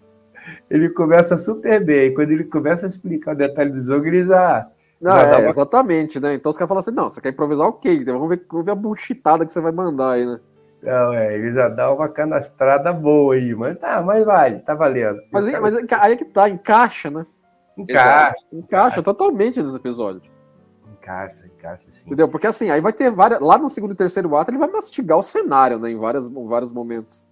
Ele 0.71 0.89
começa 0.89 1.37
super 1.37 1.85
bem. 1.85 2.15
Quando 2.15 2.31
ele 2.31 2.45
começa 2.45 2.87
a 2.87 2.89
explicar 2.89 3.33
o 3.33 3.37
detalhe 3.37 3.71
do 3.71 3.81
jogo, 3.81 4.07
ele 4.07 4.25
já. 4.25 4.67
Não, 5.01 5.17
é, 5.19 5.37
uma... 5.37 5.49
exatamente, 5.49 6.19
né? 6.21 6.35
Então 6.35 6.51
os 6.51 6.57
caras 6.57 6.69
falam 6.69 6.81
assim: 6.81 6.91
não, 6.93 7.11
você 7.11 7.21
quer 7.21 7.31
improvisar 7.31 7.67
o 7.67 7.75
quê? 7.75 7.93
Então, 7.93 8.15
vamos, 8.15 8.31
ver, 8.31 8.47
vamos 8.49 8.67
ver 8.67 8.73
a 8.73 8.77
buchitada 8.77 9.45
que 9.45 9.53
você 9.53 9.61
vai 9.61 9.73
mandar 9.73 10.13
aí, 10.13 10.27
né? 10.27 10.41
Não, 10.83 11.13
é, 11.13 11.35
ele 11.35 11.53
já 11.53 11.69
dá 11.69 11.93
uma 11.93 12.09
canastrada 12.09 12.93
boa 12.93 13.35
aí, 13.35 13.55
mas 13.55 13.79
tá, 13.79 14.03
mas 14.03 14.25
vale, 14.25 14.59
tá 14.61 14.75
valendo. 14.75 15.21
Mas, 15.31 15.47
aí, 15.47 15.61
mas 15.61 15.77
aí 15.77 16.13
é 16.13 16.17
que 16.17 16.25
tá, 16.25 16.49
encaixa, 16.49 17.09
né? 17.09 17.25
Encaixa. 17.79 18.03
Encaixa, 18.03 18.47
encaixa 18.53 19.03
totalmente 19.03 19.63
nesse 19.63 19.77
episódio. 19.77 20.32
Encaixa, 21.03 21.45
encaixa 21.47 21.91
sim. 21.91 22.07
Entendeu? 22.07 22.29
Porque 22.29 22.47
assim, 22.47 22.71
aí 22.71 22.81
vai 22.81 22.93
ter 22.93 23.11
várias. 23.11 23.41
Lá 23.41 23.59
no 23.59 23.69
segundo 23.69 23.93
e 23.93 23.97
terceiro 23.97 24.37
ato, 24.37 24.53
ele 24.53 24.59
vai 24.59 24.71
mastigar 24.71 25.19
o 25.19 25.23
cenário, 25.23 25.79
né? 25.81 25.91
Em, 25.91 25.99
várias, 25.99 26.29
em 26.29 26.47
vários 26.47 26.73
momentos. 26.73 27.29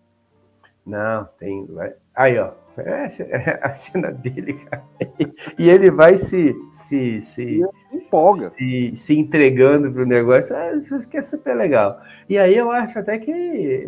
Não, 0.85 1.29
tem. 1.39 1.69
Aí, 2.15 2.37
ó. 2.39 2.53
É 2.77 3.59
a 3.63 3.73
cena 3.73 4.11
dele, 4.11 4.55
cara. 4.55 4.85
E 5.59 5.69
ele 5.69 5.91
vai 5.91 6.17
se. 6.17 6.55
se, 6.73 7.21
se 7.21 7.61
empolga. 7.93 8.51
Se, 8.59 8.93
se 8.97 9.19
entregando 9.19 9.93
pro 9.93 10.05
negócio. 10.05 10.57
É, 10.57 10.77
isso 10.77 11.09
que 11.09 11.19
é 11.19 11.23
super 11.23 11.55
legal. 11.55 12.01
E 12.29 12.39
aí 12.39 12.57
eu 12.57 12.73
acho 12.73 12.99
até 12.99 13.19
que. 13.19 13.31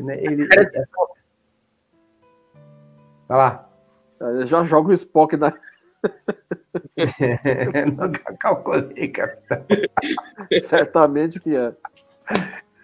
Né, 0.02 0.22
ele. 0.22 0.46
Essa... 0.74 0.96
Vai 3.26 3.38
lá. 3.38 3.68
Eu 4.20 4.46
já 4.46 4.62
joga 4.62 4.90
o 4.90 4.92
Spock 4.92 5.36
na. 5.36 5.52
Nunca 7.96 8.34
calculei, 8.38 9.08
capitão. 9.08 9.64
Certamente 10.60 11.40
que 11.40 11.56
é. 11.56 11.72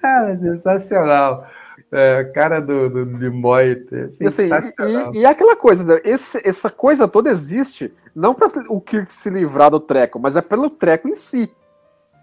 Ah, 0.03 0.37
sensacional. 0.37 1.47
É, 1.91 2.25
cara 2.35 2.61
do, 2.61 2.91
do 2.91 3.07
Nimoy. 3.07 3.87
Assim, 4.27 4.49
e, 5.15 5.21
e, 5.21 5.27
aquela 5.27 5.57
coisa, 5.57 5.83
né? 5.85 6.01
Esse, 6.05 6.41
essa 6.47 6.71
coisa 6.71 7.09
toda 7.09 7.31
existe 7.31 7.93
não 8.15 8.35
para 8.35 8.49
o 8.69 8.81
Kirk 8.81 9.13
se 9.13 9.31
livrar 9.31 9.71
do 9.71 9.81
treco, 9.81 10.19
mas 10.19 10.37
é 10.37 10.43
pelo 10.43 10.69
treco 10.69 11.09
em 11.09 11.15
si, 11.15 11.51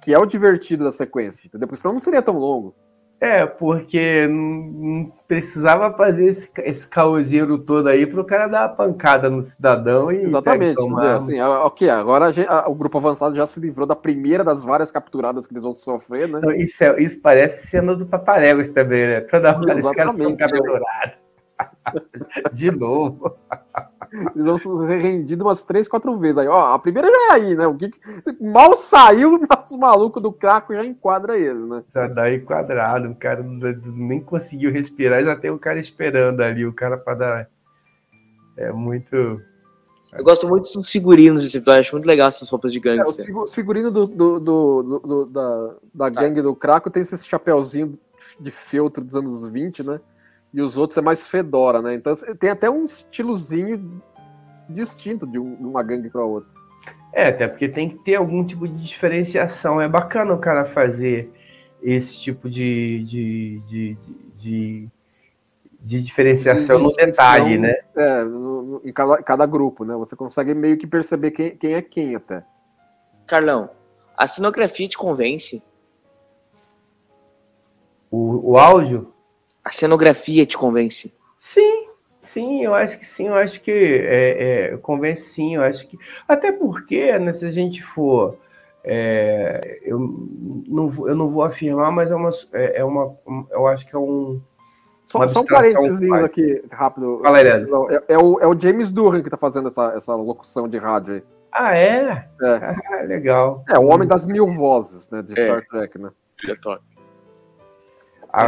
que 0.03 0.13
é 0.13 0.19
o 0.19 0.25
divertido 0.25 0.83
da 0.83 0.91
sequência, 0.91 1.47
entendeu? 1.47 1.67
Porque 1.67 1.81
senão 1.81 1.93
não 1.93 1.99
seria 1.99 2.21
tão 2.21 2.37
longo. 2.37 2.75
É, 3.19 3.45
porque 3.45 4.27
não 4.27 5.11
precisava 5.27 5.91
fazer 5.93 6.27
esse, 6.27 6.51
esse 6.57 6.87
caoseiro 6.87 7.57
todo 7.57 7.87
aí 7.87 8.05
para 8.05 8.21
o 8.21 8.25
cara 8.25 8.47
dar 8.47 8.63
uma 8.63 8.75
pancada 8.75 9.29
no 9.29 9.41
cidadão 9.41 10.11
e. 10.11 10.23
Exatamente. 10.23 10.77
Assim, 11.15 11.39
ok, 11.39 11.89
agora 11.89 12.31
gente, 12.33 12.49
o 12.67 12.75
grupo 12.75 12.97
avançado 12.97 13.35
já 13.35 13.45
se 13.45 13.59
livrou 13.59 13.87
da 13.87 13.95
primeira 13.95 14.43
das 14.43 14.63
várias 14.63 14.91
capturadas 14.91 15.47
que 15.47 15.53
eles 15.53 15.63
vão 15.63 15.73
sofrer, 15.73 16.27
né? 16.27 16.39
Então, 16.39 16.51
isso, 16.51 16.83
é, 16.83 17.01
isso 17.01 17.19
parece 17.21 17.67
cena 17.67 17.95
do 17.95 18.05
Papaléguas 18.05 18.69
também, 18.69 19.07
né? 19.07 19.21
Toda 19.21 19.57
hora 19.57 19.73
os 19.73 19.91
caras 19.91 20.17
são 20.17 20.35
capturados. 20.35 21.25
De 22.51 22.69
novo. 22.69 23.37
Eles 24.35 24.45
vão 24.45 24.57
ser 24.57 24.97
rendidos 24.97 25.45
umas 25.45 25.63
três, 25.63 25.87
quatro 25.87 26.17
vezes. 26.17 26.37
Aí, 26.37 26.47
ó, 26.47 26.73
a 26.73 26.79
primeira 26.79 27.07
já 27.07 27.17
é 27.17 27.31
aí, 27.31 27.55
né? 27.55 27.67
O 27.67 27.75
que 27.75 27.91
mal 28.41 28.75
saiu, 28.75 29.39
o 29.71 29.77
maluco 29.77 30.19
do 30.19 30.31
craco 30.31 30.73
já 30.73 30.83
enquadra 30.83 31.37
ele, 31.37 31.59
né? 31.59 31.83
Já 31.93 32.07
dá 32.07 32.33
enquadrado, 32.33 33.09
o 33.09 33.15
cara 33.15 33.43
nem 33.43 34.19
conseguiu 34.19 34.71
respirar, 34.71 35.23
já 35.23 35.35
tem 35.35 35.51
o 35.51 35.59
cara 35.59 35.79
esperando 35.79 36.41
ali, 36.41 36.65
o 36.65 36.73
cara 36.73 36.97
para 36.97 37.15
dar. 37.15 37.49
É 38.57 38.71
muito. 38.71 39.41
Eu 40.13 40.23
gosto 40.23 40.47
muito 40.47 40.71
dos 40.71 40.89
figurinos 40.89 41.43
desse 41.43 41.57
episódio, 41.57 41.81
acho 41.81 41.95
muito 41.95 42.05
legal 42.05 42.29
essas 42.29 42.47
roupas 42.47 42.71
de 42.71 42.79
gangue. 42.79 43.01
É, 43.01 43.03
os 43.03 43.53
figurinos 43.53 43.91
do, 43.91 44.07
do, 44.07 44.39
do, 44.39 44.99
do 44.99 45.25
da, 45.25 45.75
da 45.93 46.11
tá. 46.11 46.21
gangue 46.21 46.41
do 46.41 46.55
Craco 46.55 46.89
tem 46.89 47.03
esse 47.03 47.17
chapéuzinho 47.25 47.99
de 48.39 48.51
feltro 48.51 49.03
dos 49.03 49.15
anos 49.15 49.47
20, 49.47 49.83
né? 49.83 49.99
E 50.55 50.61
os 50.61 50.77
outros 50.77 50.97
é 50.97 51.01
mais 51.01 51.27
fedora, 51.27 51.81
né? 51.81 51.95
Então 51.95 52.15
tem 52.39 52.49
até 52.49 52.69
um 52.69 52.85
estilozinho 52.85 54.01
distinto 54.69 55.27
de, 55.27 55.37
uma 55.37 55.83
gangue 55.83 56.09
para 56.09 56.23
outra. 56.23 56.49
É, 57.11 57.27
até 57.27 57.45
porque 57.45 57.67
tem 57.67 57.89
que 57.89 57.97
ter 58.05 58.15
algum 58.15 58.41
tipo 58.41 58.65
de 58.65 58.81
diferenciação. 58.81 59.81
É 59.81 59.89
bacana 59.89 60.33
o 60.33 60.39
cara 60.39 60.63
fazer 60.63 61.29
esse 61.83 62.17
tipo 62.21 62.49
de, 62.49 63.03
de, 63.03 63.61
de, 63.67 63.97
de 64.37 64.89
de 65.81 66.01
diferenciação 66.01 66.77
de 66.77 66.83
no 66.83 66.93
detalhe, 66.93 67.59
né? 67.59 67.75
É, 67.95 68.23
no, 68.23 68.61
no, 68.63 68.81
em 68.83 68.91
cada, 68.91 69.21
cada, 69.21 69.45
grupo, 69.45 69.85
né? 69.85 69.93
Você 69.97 70.15
consegue 70.15 70.51
meio 70.55 70.79
que 70.79 70.87
perceber 70.87 71.29
quem, 71.29 71.55
quem 71.55 71.73
é 71.75 71.81
quem 71.81 72.15
até. 72.15 72.43
Carlão, 73.27 73.69
a 74.17 74.25
cenografia 74.25 74.89
te 74.89 74.97
convence? 74.97 75.61
O, 78.09 78.53
o 78.53 78.57
áudio? 78.57 79.13
A 79.65 79.71
cenografia 79.71 80.45
te 80.45 80.55
convence? 80.55 81.11
Sim, 81.39 81.87
sim, 82.21 82.63
eu 82.63 82.75
acho 82.75 82.99
que 82.99 83.05
sim, 83.05 83.27
eu 83.29 83.35
acho 83.35 83.59
que 83.61 83.71
é, 83.71 84.73
é, 84.73 84.77
convence 84.77 85.23
sim, 85.23 85.55
eu 85.55 85.63
acho 85.63 85.87
que. 85.87 85.97
Até 86.27 86.51
porque, 86.51 87.17
né, 87.17 87.33
se 87.33 87.45
a 87.45 87.51
gente 87.51 87.81
for. 87.81 88.37
É, 88.87 89.79
eu, 89.81 89.97
não, 89.97 91.07
eu 91.07 91.15
não 91.15 91.27
vou 91.27 91.41
afirmar, 91.41 91.91
mas 91.91 92.11
é 92.11 92.15
uma, 92.15 92.29
é, 92.53 92.81
é 92.81 92.85
uma. 92.85 93.17
Eu 93.49 93.65
acho 93.65 93.87
que 93.87 93.95
é 93.95 93.97
um 93.97 94.39
só, 95.07 95.27
só 95.27 95.41
um 95.41 95.45
parênteses 95.45 96.11
aqui, 96.11 96.63
rápido. 96.71 97.19
Fala 97.23 97.37
aí, 97.37 97.47
é, 97.47 97.65
é, 98.09 98.17
o, 98.17 98.39
é 98.39 98.47
o 98.47 98.59
James 98.59 98.91
Durham 98.91 99.21
que 99.21 99.29
tá 99.29 99.37
fazendo 99.37 99.67
essa, 99.67 99.93
essa 99.95 100.15
locução 100.15 100.67
de 100.67 100.77
rádio 100.77 101.15
aí. 101.15 101.23
Ah, 101.51 101.77
é? 101.77 102.27
é. 102.41 102.55
Ah, 102.91 103.01
legal. 103.03 103.63
É, 103.69 103.77
o 103.79 103.87
homem 103.87 104.07
das 104.07 104.25
mil 104.25 104.51
vozes, 104.51 105.09
né, 105.09 105.21
de 105.21 105.39
é. 105.39 105.45
Star 105.45 105.65
Trek, 105.65 105.97
né? 105.97 106.09
É 106.49 106.55
top. 106.55 106.83
Ah, 108.33 108.47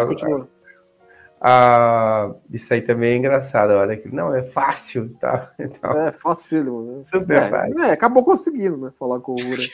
ah, 1.39 2.33
isso 2.51 2.73
aí 2.73 2.81
também 2.81 3.13
é 3.13 3.15
engraçado, 3.17 3.71
a 3.71 3.77
hora 3.77 3.95
que 3.95 4.13
não 4.13 4.33
é 4.33 4.41
fácil, 4.41 5.15
tá? 5.19 5.51
Então, 5.59 6.07
é 6.07 6.11
fácil, 6.11 6.81
né? 6.81 7.03
Super 7.03 7.37
é, 7.37 7.49
fácil. 7.49 7.83
É, 7.83 7.91
acabou 7.91 8.23
conseguindo, 8.23 8.77
né? 8.77 8.91
Falar 8.97 9.19
com 9.19 9.33
o 9.33 9.35
Ura. 9.35 9.61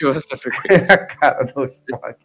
É 0.68 0.76
a 0.92 0.98
cara 0.98 1.44
do 1.44 1.64
Spock 1.64 2.18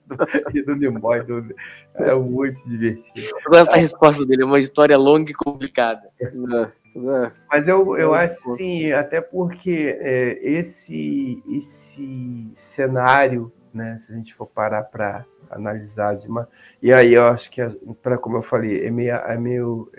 e 0.54 0.62
do 0.62 0.76
Nimoy 0.76 1.22
do... 1.24 1.56
é 1.96 2.14
muito 2.16 2.68
divertido. 2.68 3.28
Eu 3.46 3.52
gosto 3.52 3.72
da 3.72 3.78
resposta 3.78 4.26
dele, 4.26 4.44
é 4.44 4.46
uma 4.46 4.60
história 4.60 4.98
longa 4.98 5.32
e 5.32 5.34
complicada. 5.34 6.10
É, 6.20 6.26
é. 6.26 7.32
Mas 7.50 7.68
eu, 7.68 7.98
eu 7.98 8.14
acho 8.14 8.56
sim, 8.56 8.92
até 8.92 9.22
porque 9.22 9.98
é, 10.00 10.40
esse, 10.42 11.42
esse 11.48 12.52
cenário, 12.56 13.52
né? 13.74 13.98
Se 14.00 14.12
a 14.12 14.16
gente 14.16 14.34
for 14.34 14.48
parar 14.48 14.84
para 14.84 15.26
analisar 15.50 16.16
de 16.16 16.28
uma... 16.28 16.48
e 16.82 16.94
aí 16.94 17.14
eu 17.14 17.26
acho 17.26 17.50
que 17.50 17.62
para 18.02 18.18
como 18.18 18.38
eu 18.38 18.42
falei 18.42 18.86
é 18.86 18.92
meio, 18.92 19.16
é 19.16 19.38
meio 19.38 19.92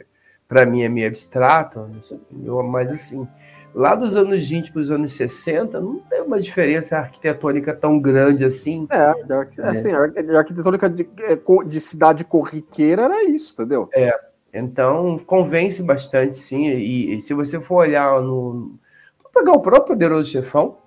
para 0.49 0.67
mim 0.67 0.83
é 0.83 0.89
meio 0.89 1.09
abstrato 1.09 1.89
mas 2.65 2.91
assim 2.91 3.27
lá 3.75 3.95
dos 3.95 4.17
anos 4.17 4.49
20 4.49 4.73
para 4.73 4.81
os 4.81 4.91
anos 4.91 5.13
60 5.13 5.81
não 5.81 5.99
tem 6.01 6.23
uma 6.23 6.41
diferença 6.41 6.99
arquitetônica 6.99 7.75
tão 7.75 8.01
grande 8.01 8.45
assim 8.45 8.87
é, 8.91 8.97
é. 8.97 9.69
assim 9.69 9.93
a 9.93 10.39
arquitetônica 10.39 10.89
de, 10.89 11.09
é, 11.21 11.39
de 11.67 11.81
cidade 11.81 12.25
corriqueira 12.25 13.03
era 13.03 13.25
isso 13.25 13.55
entendeu 13.55 13.89
é 13.93 14.13
então 14.53 15.19
convence 15.19 15.83
bastante 15.83 16.37
sim 16.37 16.67
e, 16.67 17.17
e 17.17 17.21
se 17.23 17.33
você 17.35 17.61
for 17.61 17.77
olhar 17.77 18.21
no 18.21 18.75
vou 19.23 19.31
pegar 19.33 19.53
o 19.53 19.61
próprio 19.61 19.95
poderoso 19.95 20.31
chefão 20.31 20.79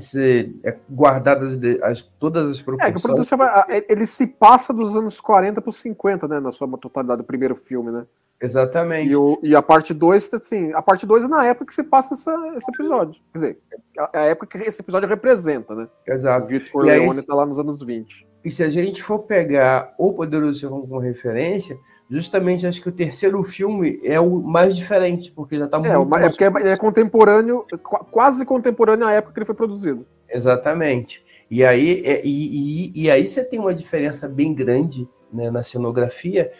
ser 0.00 0.54
é, 0.64 0.76
guardadas 0.90 1.58
as, 1.82 2.02
todas 2.02 2.50
as 2.50 2.62
proporções. 2.62 2.90
É, 2.90 2.92
que 2.92 2.98
o 2.98 3.02
produto 3.02 3.28
chama, 3.28 3.66
ele 3.88 4.06
se 4.06 4.26
passa 4.26 4.72
dos 4.72 4.96
anos 4.96 5.20
40 5.20 5.60
para 5.60 5.68
os 5.68 5.76
50, 5.76 6.26
né? 6.28 6.40
Na 6.40 6.52
sua 6.52 6.68
totalidade, 6.78 7.22
do 7.22 7.24
primeiro 7.24 7.54
filme, 7.54 7.90
né? 7.90 8.06
Exatamente. 8.40 9.10
E, 9.10 9.16
o, 9.16 9.38
e 9.42 9.54
a 9.54 9.60
parte 9.60 9.92
2, 9.92 10.32
assim, 10.34 10.72
a 10.72 10.80
parte 10.80 11.04
2 11.04 11.24
é 11.24 11.28
na 11.28 11.44
época 11.44 11.66
que 11.66 11.74
se 11.74 11.84
passa 11.84 12.14
essa, 12.14 12.34
esse 12.56 12.70
episódio. 12.70 13.20
Quer 13.32 13.38
dizer, 13.38 13.58
a, 13.98 14.18
a 14.18 14.22
época 14.22 14.58
que 14.58 14.66
esse 14.66 14.80
episódio 14.80 15.08
representa, 15.08 15.74
né? 15.74 15.88
Exato. 16.06 16.46
O 16.46 16.48
Vitor 16.48 16.72
Corleone 16.72 17.08
está 17.10 17.34
lá 17.34 17.44
nos 17.44 17.58
anos 17.58 17.82
20. 17.84 18.29
E 18.44 18.50
se 18.50 18.62
a 18.62 18.68
gente 18.68 19.02
for 19.02 19.20
pegar 19.20 19.94
o 19.98 20.12
Poderoso 20.14 20.58
Chefão 20.58 20.80
como 20.80 20.98
referência, 20.98 21.78
justamente 22.08 22.66
acho 22.66 22.80
que 22.80 22.88
o 22.88 22.92
terceiro 22.92 23.42
filme 23.44 24.00
é 24.02 24.18
o 24.18 24.40
mais 24.40 24.74
diferente, 24.74 25.30
porque 25.30 25.58
já 25.58 25.66
está 25.66 25.76
é, 25.76 25.80
muito 25.80 26.16
é, 26.16 26.28
porque 26.28 26.44
é, 26.44 26.72
é 26.72 26.76
contemporâneo, 26.76 27.66
quase 28.10 28.44
contemporâneo 28.46 29.06
à 29.06 29.12
época 29.12 29.34
que 29.34 29.38
ele 29.40 29.46
foi 29.46 29.54
produzido. 29.54 30.06
Exatamente. 30.28 31.22
E 31.50 31.64
aí, 31.64 32.02
é, 32.04 32.22
e, 32.24 32.92
e, 32.94 33.02
e 33.02 33.10
aí 33.10 33.26
você 33.26 33.44
tem 33.44 33.58
uma 33.58 33.74
diferença 33.74 34.26
bem 34.28 34.54
grande 34.54 35.06
né, 35.32 35.50
na 35.50 35.62
cenografia 35.62 36.50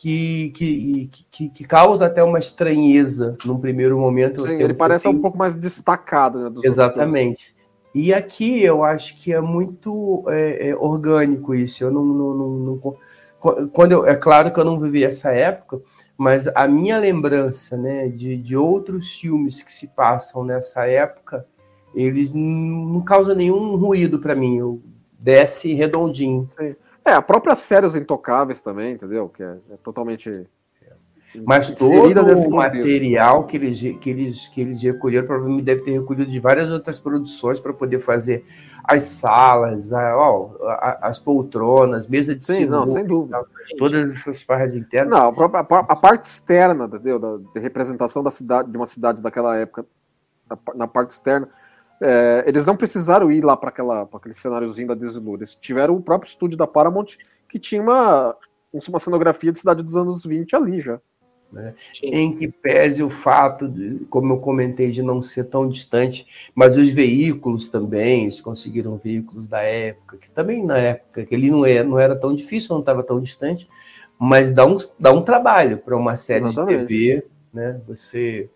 que, 0.00 0.50
que, 0.50 1.10
que, 1.30 1.48
que, 1.48 1.64
causa 1.64 2.06
até 2.06 2.22
uma 2.22 2.38
estranheza 2.38 3.36
num 3.44 3.58
primeiro 3.58 3.98
momento. 3.98 4.46
Sim, 4.46 4.52
ele 4.54 4.76
parece 4.76 5.04
tem... 5.04 5.14
um 5.14 5.20
pouco 5.20 5.36
mais 5.36 5.58
destacado. 5.58 6.50
Né, 6.50 6.60
Exatamente. 6.64 7.54
E 7.94 8.14
aqui 8.14 8.62
eu 8.62 8.84
acho 8.84 9.16
que 9.16 9.32
é 9.32 9.40
muito 9.40 10.24
é, 10.28 10.68
é, 10.68 10.76
orgânico 10.76 11.54
isso. 11.54 11.82
Eu 11.82 11.90
não, 11.90 12.04
não, 12.04 12.34
não, 12.34 12.48
não 12.58 12.96
quando 13.72 13.92
eu, 13.92 14.06
é 14.06 14.14
claro 14.14 14.52
que 14.52 14.60
eu 14.60 14.64
não 14.64 14.78
vivi 14.78 15.02
essa 15.02 15.32
época, 15.32 15.80
mas 16.16 16.46
a 16.48 16.68
minha 16.68 16.98
lembrança, 16.98 17.76
né, 17.76 18.06
de, 18.08 18.36
de 18.36 18.54
outros 18.54 19.18
filmes 19.18 19.62
que 19.62 19.72
se 19.72 19.88
passam 19.88 20.44
nessa 20.44 20.86
época, 20.86 21.46
eles 21.94 22.30
não 22.32 23.00
causam 23.00 23.34
nenhum 23.34 23.76
ruído 23.76 24.18
para 24.18 24.34
mim. 24.34 24.58
Eu 24.58 24.82
desce 25.18 25.72
redondinho. 25.72 26.46
Sim. 26.50 26.76
É, 27.04 27.12
a 27.12 27.22
própria 27.22 27.56
série 27.56 27.86
Os 27.86 27.96
Intocáveis 27.96 28.60
também, 28.60 28.92
entendeu? 28.92 29.28
Que 29.28 29.42
é, 29.42 29.56
é 29.70 29.76
totalmente 29.82 30.46
mas 31.44 31.70
todo 31.70 32.20
o 32.20 32.50
material 32.50 33.44
que 33.44 33.56
eles, 33.56 33.80
que, 34.00 34.10
eles, 34.10 34.48
que 34.48 34.60
eles 34.60 34.82
recolheram 34.82 35.26
provavelmente 35.26 35.64
deve 35.64 35.82
ter 35.82 35.92
recolhido 35.92 36.30
de 36.30 36.40
várias 36.40 36.70
outras 36.72 36.98
produções 36.98 37.60
para 37.60 37.72
poder 37.72 38.00
fazer 38.00 38.44
as 38.84 39.02
salas, 39.04 39.92
a, 39.92 40.16
ó, 40.16 40.50
a, 40.62 41.08
as 41.08 41.18
poltronas, 41.18 42.08
mesa 42.08 42.34
de 42.34 42.44
Sim, 42.44 42.66
não, 42.66 42.88
sem 42.88 43.04
dúvida. 43.04 43.44
todas 43.78 44.12
essas 44.12 44.42
partes 44.42 44.74
internas. 44.74 45.12
Não, 45.12 45.28
a, 45.28 45.32
própria, 45.32 45.60
a, 45.60 45.96
parte 45.96 46.24
externa, 46.24 46.86
entendeu? 46.86 47.18
Da, 47.18 47.36
da, 47.36 47.60
representação 47.60 48.22
da 48.22 48.30
cidade, 48.30 48.70
de 48.70 48.76
uma 48.76 48.86
cidade 48.86 49.22
daquela 49.22 49.56
época, 49.56 49.86
na, 50.48 50.58
na 50.74 50.88
parte 50.88 51.10
externa, 51.10 51.48
é, 52.02 52.44
eles 52.46 52.64
não 52.64 52.76
precisaram 52.76 53.30
ir 53.30 53.44
lá 53.44 53.56
para 53.56 53.70
aquele 53.70 54.34
cenáriozinho 54.34 54.88
da 54.88 54.94
Desilu. 54.94 55.36
Eles 55.36 55.54
tiveram 55.54 55.94
o 55.94 56.02
próprio 56.02 56.28
estúdio 56.28 56.56
da 56.56 56.66
Paramount 56.66 57.16
que 57.48 57.58
tinha 57.58 57.82
uma, 57.82 58.34
uma 58.88 58.98
cenografia 58.98 59.52
de 59.52 59.58
cidade 59.58 59.82
dos 59.82 59.96
anos 59.96 60.24
20 60.24 60.56
ali 60.56 60.80
já. 60.80 61.00
Né? 61.52 61.74
Em 62.02 62.32
que 62.32 62.48
pese 62.48 63.02
o 63.02 63.10
fato, 63.10 63.68
de, 63.68 64.04
como 64.08 64.34
eu 64.34 64.38
comentei, 64.38 64.90
de 64.90 65.02
não 65.02 65.20
ser 65.20 65.44
tão 65.44 65.68
distante, 65.68 66.26
mas 66.54 66.78
os 66.78 66.92
veículos 66.92 67.68
também, 67.68 68.24
eles 68.24 68.40
conseguiram 68.40 68.96
veículos 68.96 69.48
da 69.48 69.60
época, 69.60 70.16
que 70.16 70.30
também 70.30 70.64
na 70.64 70.78
época, 70.78 71.24
que 71.24 71.34
ele 71.34 71.50
não 71.50 71.66
era, 71.66 71.84
não 71.84 71.98
era 71.98 72.14
tão 72.14 72.34
difícil, 72.34 72.72
não 72.74 72.80
estava 72.80 73.02
tão 73.02 73.20
distante, 73.20 73.68
mas 74.18 74.50
dá 74.50 74.64
um, 74.64 74.76
dá 74.98 75.12
um 75.12 75.22
trabalho 75.22 75.78
para 75.78 75.96
uma 75.96 76.14
série 76.14 76.44
Exatamente. 76.44 76.82
de 76.82 76.86
TV, 76.86 77.26
né? 77.52 77.80
Você 77.88 78.48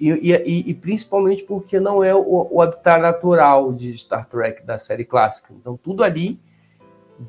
e, 0.00 0.10
e, 0.10 0.70
e, 0.70 0.74
principalmente 0.74 1.44
porque 1.44 1.78
não 1.78 2.02
é 2.02 2.12
o, 2.12 2.48
o 2.50 2.60
habitat 2.60 3.00
natural 3.00 3.72
de 3.72 3.96
Star 3.96 4.28
Trek 4.28 4.64
da 4.64 4.76
série 4.76 5.04
clássica. 5.04 5.54
Então 5.54 5.76
tudo 5.76 6.02
ali 6.02 6.38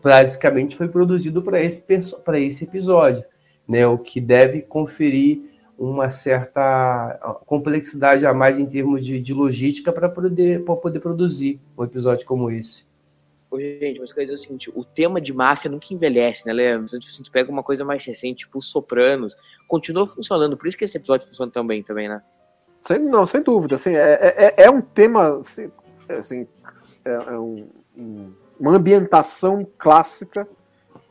basicamente 0.01 0.75
foi 0.75 0.87
produzido 0.87 1.43
para 1.43 1.61
esse, 1.61 1.83
esse 2.35 2.63
episódio 2.63 3.23
né, 3.73 3.87
o 3.87 3.97
que 3.97 4.21
deve 4.21 4.61
conferir 4.61 5.41
uma 5.77 6.07
certa 6.11 7.19
complexidade 7.47 8.23
a 8.23 8.31
mais 8.31 8.59
em 8.59 8.67
termos 8.67 9.03
de, 9.03 9.19
de 9.19 9.33
logística 9.33 9.91
para 9.91 10.07
poder, 10.07 10.63
poder 10.63 10.99
produzir 10.99 11.59
um 11.75 11.83
episódio 11.83 12.23
como 12.27 12.51
esse. 12.51 12.85
Gente, 13.51 13.99
mas 13.99 14.13
coisa 14.13 14.31
é 14.31 14.35
o 14.35 14.37
seguinte, 14.37 14.71
o 14.73 14.83
tema 14.83 15.19
de 15.19 15.33
máfia 15.33 15.69
nunca 15.69 15.87
envelhece, 15.91 16.45
né, 16.45 16.53
Leandro? 16.53 16.87
Se 16.87 16.95
a 16.95 16.99
gente 16.99 17.31
pega 17.31 17.51
uma 17.51 17.63
coisa 17.63 17.83
mais 17.83 18.05
recente, 18.05 18.45
tipo 18.45 18.59
os 18.59 18.67
Sopranos, 18.67 19.35
continua 19.67 20.05
funcionando, 20.05 20.55
por 20.55 20.67
isso 20.67 20.77
que 20.77 20.83
esse 20.83 20.97
episódio 20.97 21.27
funciona 21.27 21.51
tão 21.51 21.65
bem 21.65 21.81
também, 21.81 22.07
né? 22.07 22.21
Sem, 22.81 22.99
não, 22.99 23.25
sem 23.25 23.41
dúvida, 23.41 23.75
assim, 23.75 23.95
é, 23.95 24.53
é, 24.57 24.63
é 24.65 24.71
um 24.71 24.81
tema, 24.81 25.39
assim, 25.39 25.71
assim 26.09 26.47
é, 27.05 27.11
é 27.11 27.39
um, 27.39 27.67
um, 27.97 28.33
uma 28.59 28.75
ambientação 28.75 29.67
clássica 29.77 30.47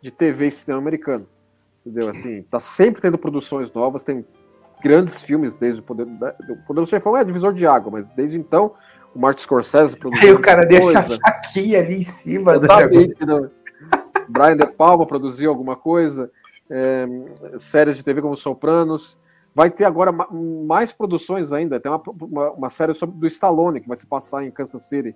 de 0.01 0.11
TV 0.11 0.49
e 0.49 0.53
cinema 0.53 0.81
americano. 0.81 1.27
Entendeu? 1.85 2.09
Assim, 2.09 2.43
tá 2.43 2.61
sempre 2.61 3.03
tendo 3.03 3.19
produções 3.19 3.73
novas, 3.73 4.05
tem 4.05 4.25
grandes 4.83 5.21
filmes 5.21 5.57
desde 5.57 5.81
o 5.81 5.83
Poder, 5.83 6.07
o 6.07 6.57
Poder 6.67 6.81
do 6.81 6.87
Chefão 6.87 7.17
é 7.17 7.25
divisor 7.25 7.53
de 7.53 7.67
água, 7.67 7.91
mas 7.91 8.09
desde 8.09 8.39
então 8.39 8.75
o 9.15 9.19
Martin 9.19 9.43
Scorsese 9.43 9.97
produziu. 9.97 10.29
Aí 10.29 10.35
o 10.35 10.41
cara 10.41 10.65
deixa 10.65 10.99
a 10.99 11.03
faquinha 11.03 11.81
ali 11.81 11.97
em 11.97 12.03
cima 12.03 12.59
do 12.59 12.67
né? 12.67 13.51
Brian 14.29 14.57
De 14.57 14.67
Palma 14.67 15.07
produziu 15.07 15.51
alguma 15.51 15.77
coisa, 15.77 16.31
é, 16.71 17.07
séries 17.59 17.97
de 17.97 18.05
TV 18.05 18.23
como 18.23 18.37
Sopranos. 18.37 19.19
Vai 19.55 19.71
ter 19.71 19.85
agora 19.85 20.11
mais 20.11 20.93
produções 20.93 21.53
ainda. 21.53 21.79
Tem 21.79 21.93
uma, 21.93 22.03
uma, 22.23 22.51
uma, 22.53 22.71
série 22.71 22.95
sobre, 22.95 23.19
do 23.19 23.27
Stallone 23.27 23.81
que 23.81 23.89
vai 23.89 23.99
se 23.99 24.07
passar 24.07 24.45
em 24.45 24.51
Kansas 24.51 24.89
City, 24.89 25.15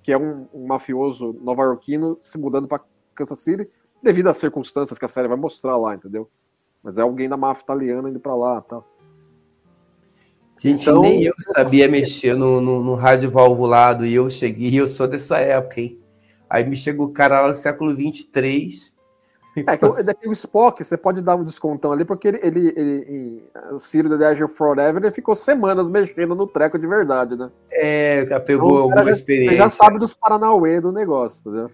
que 0.00 0.12
é 0.12 0.18
um, 0.18 0.46
um 0.54 0.66
mafioso 0.66 1.36
nova-iorquino 1.42 2.16
se 2.22 2.38
mudando 2.38 2.68
para 2.68 2.80
Kansas 3.14 3.40
City 3.40 3.68
devido 4.04 4.28
às 4.28 4.36
circunstâncias 4.36 4.98
que 4.98 5.04
a 5.04 5.08
série 5.08 5.26
vai 5.26 5.36
mostrar 5.36 5.76
lá, 5.76 5.94
entendeu? 5.94 6.30
Mas 6.82 6.98
é 6.98 7.02
alguém 7.02 7.28
da 7.28 7.36
máfia 7.36 7.62
italiana 7.64 8.08
indo 8.08 8.20
para 8.20 8.34
lá, 8.34 8.60
tá? 8.60 8.82
Gente, 10.56 10.82
então, 10.82 11.00
nem 11.00 11.24
eu 11.24 11.34
sabia 11.40 11.88
mexer 11.88 12.36
no, 12.36 12.60
no, 12.60 12.82
no, 12.82 12.94
rádio 12.94 13.28
valvulado 13.28 14.06
e 14.06 14.14
eu 14.14 14.30
cheguei, 14.30 14.78
eu 14.78 14.86
sou 14.86 15.08
dessa 15.08 15.38
época, 15.38 15.80
hein? 15.80 15.98
Aí 16.48 16.64
me 16.64 16.76
chega 16.76 17.02
o 17.02 17.10
cara 17.10 17.40
lá 17.40 17.48
no 17.48 17.54
século 17.54 17.94
23, 17.96 18.94
É 19.66 19.76
que 19.76 19.84
o, 19.84 19.96
é 19.96 20.14
que 20.14 20.28
o 20.28 20.32
Spock, 20.32 20.82
você 20.82 20.96
pode 20.96 21.22
dar 21.22 21.36
um 21.36 21.44
descontão 21.44 21.92
ali, 21.92 22.04
porque 22.04 22.28
ele, 22.28 22.40
ele, 22.42 22.68
ele 22.76 23.44
em 23.72 23.78
Ciro 23.78 24.16
The 24.18 24.32
Edge 24.32 24.48
Forever, 24.48 25.02
ele 25.02 25.12
ficou 25.12 25.36
semanas 25.36 25.88
mexendo 25.88 26.34
no 26.34 26.46
treco 26.46 26.78
de 26.78 26.86
verdade, 26.86 27.36
né? 27.36 27.50
É, 27.70 28.24
pegou 28.40 28.70
então, 28.70 28.82
alguma 28.82 29.10
experiência. 29.10 29.52
Você 29.52 29.56
já 29.56 29.68
sabe 29.70 29.98
dos 29.98 30.12
Paranauê 30.12 30.80
do 30.80 30.90
negócio, 30.90 31.50
entendeu? 31.50 31.70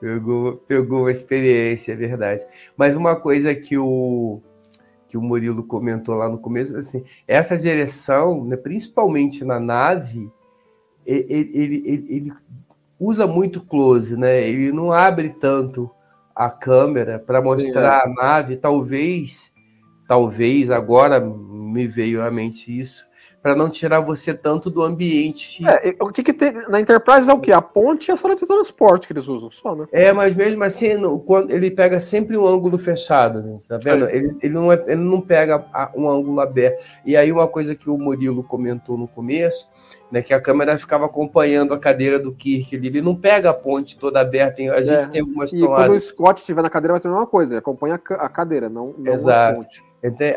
Pegou, 0.00 0.56
pegou 0.56 1.06
a 1.06 1.12
experiência, 1.12 1.92
é 1.92 1.96
verdade. 1.96 2.46
Mas 2.76 2.96
uma 2.96 3.16
coisa 3.16 3.54
que 3.54 3.78
o, 3.78 4.40
que 5.08 5.16
o 5.16 5.22
Murilo 5.22 5.62
comentou 5.64 6.14
lá 6.14 6.28
no 6.28 6.38
começo, 6.38 6.76
assim, 6.76 7.04
essa 7.26 7.56
direção, 7.56 8.44
né, 8.44 8.56
principalmente 8.56 9.44
na 9.44 9.58
nave, 9.58 10.30
ele, 11.06 11.50
ele, 11.54 11.82
ele, 11.86 12.06
ele 12.08 12.32
usa 12.98 13.26
muito 13.26 13.60
close, 13.60 14.16
né? 14.16 14.46
Ele 14.48 14.72
não 14.72 14.92
abre 14.92 15.30
tanto 15.30 15.90
a 16.34 16.50
câmera 16.50 17.18
para 17.18 17.40
mostrar 17.40 18.02
Sim, 18.02 18.10
é. 18.10 18.12
a 18.12 18.14
nave, 18.14 18.56
talvez, 18.56 19.52
talvez 20.06 20.70
agora 20.70 21.20
me 21.20 21.86
veio 21.86 22.22
à 22.22 22.30
mente 22.30 22.78
isso, 22.78 23.05
para 23.46 23.54
não 23.54 23.70
tirar 23.70 24.00
você 24.00 24.34
tanto 24.34 24.68
do 24.68 24.82
ambiente. 24.82 25.64
É, 25.64 25.94
o 26.00 26.08
que, 26.08 26.24
que 26.24 26.32
tem 26.32 26.52
na 26.68 26.80
Enterprise 26.80 27.30
é 27.30 27.32
o 27.32 27.38
que? 27.38 27.52
A 27.52 27.62
ponte 27.62 28.08
e 28.08 28.10
a 28.10 28.16
sala 28.16 28.34
de 28.34 28.44
transporte 28.44 29.06
que 29.06 29.12
eles 29.12 29.28
usam 29.28 29.52
só, 29.52 29.72
né? 29.72 29.86
É, 29.92 30.12
mas 30.12 30.34
mesmo 30.34 30.64
assim, 30.64 30.94
no, 30.94 31.20
quando 31.20 31.52
ele 31.52 31.70
pega 31.70 32.00
sempre 32.00 32.36
um 32.36 32.44
ângulo 32.44 32.76
fechado, 32.76 33.40
né? 33.40 33.56
tá 33.68 33.78
vendo? 33.78 34.10
Ele, 34.10 34.36
ele, 34.42 34.52
não 34.52 34.72
é, 34.72 34.84
ele 34.88 35.00
não 35.00 35.20
pega 35.20 35.64
um 35.94 36.10
ângulo 36.10 36.40
aberto. 36.40 36.82
E 37.04 37.16
aí 37.16 37.30
uma 37.30 37.46
coisa 37.46 37.76
que 37.76 37.88
o 37.88 37.96
Murilo 37.96 38.42
comentou 38.42 38.98
no 38.98 39.06
começo, 39.06 39.68
né, 40.10 40.22
que 40.22 40.34
a 40.34 40.40
câmera 40.40 40.76
ficava 40.76 41.06
acompanhando 41.06 41.72
a 41.72 41.78
cadeira 41.78 42.18
do 42.18 42.34
Kirk 42.34 42.74
ali. 42.74 42.88
Ele 42.88 43.00
não 43.00 43.14
pega 43.14 43.50
a 43.50 43.54
ponte 43.54 43.96
toda 43.96 44.18
aberta. 44.20 44.60
A 44.72 44.82
gente 44.82 45.04
é, 45.04 45.06
tem 45.06 45.20
algumas 45.20 45.52
e 45.52 45.60
tomadas. 45.60 45.86
quando 45.86 45.96
o 45.96 46.00
Scott 46.00 46.40
estiver 46.40 46.62
na 46.62 46.70
cadeira 46.70 46.94
vai 46.94 47.00
ser 47.00 47.06
a 47.06 47.12
mesma 47.12 47.28
coisa, 47.28 47.52
ele 47.52 47.60
acompanha 47.60 47.94
a 47.94 48.28
cadeira, 48.28 48.68
não, 48.68 48.92
não 48.98 49.12
Exato. 49.12 49.52
a 49.52 49.54
ponte. 49.54 49.84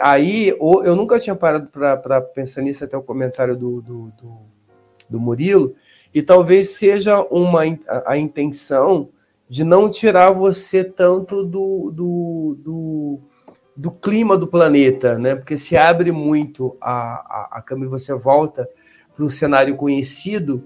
Aí, 0.01 0.49
eu 0.49 0.95
nunca 0.95 1.19
tinha 1.19 1.35
parado 1.35 1.67
para 1.69 2.21
pensar 2.21 2.61
nisso 2.61 2.83
até 2.83 2.97
o 2.97 3.03
comentário 3.03 3.55
do, 3.55 3.81
do, 3.81 4.13
do, 4.21 4.37
do, 5.09 5.19
Murilo, 5.19 5.75
e 6.13 6.21
talvez 6.21 6.71
seja 6.71 7.21
uma 7.29 7.61
a, 8.05 8.17
intenção 8.17 9.09
de 9.47 9.63
não 9.63 9.89
tirar 9.89 10.31
você 10.31 10.83
tanto 10.83 11.43
do, 11.43 11.91
do, 11.91 12.57
do, 12.59 13.19
do, 13.75 13.91
clima 13.91 14.37
do 14.37 14.47
planeta, 14.47 15.17
né? 15.17 15.35
Porque 15.35 15.57
se 15.57 15.75
abre 15.75 16.11
muito 16.11 16.77
a, 16.79 16.91
a, 16.91 17.49
a 17.53 17.61
câmera 17.61 17.87
e 17.87 17.91
você 17.91 18.13
volta 18.13 18.69
para 19.15 19.25
o 19.25 19.29
cenário 19.29 19.75
conhecido, 19.75 20.65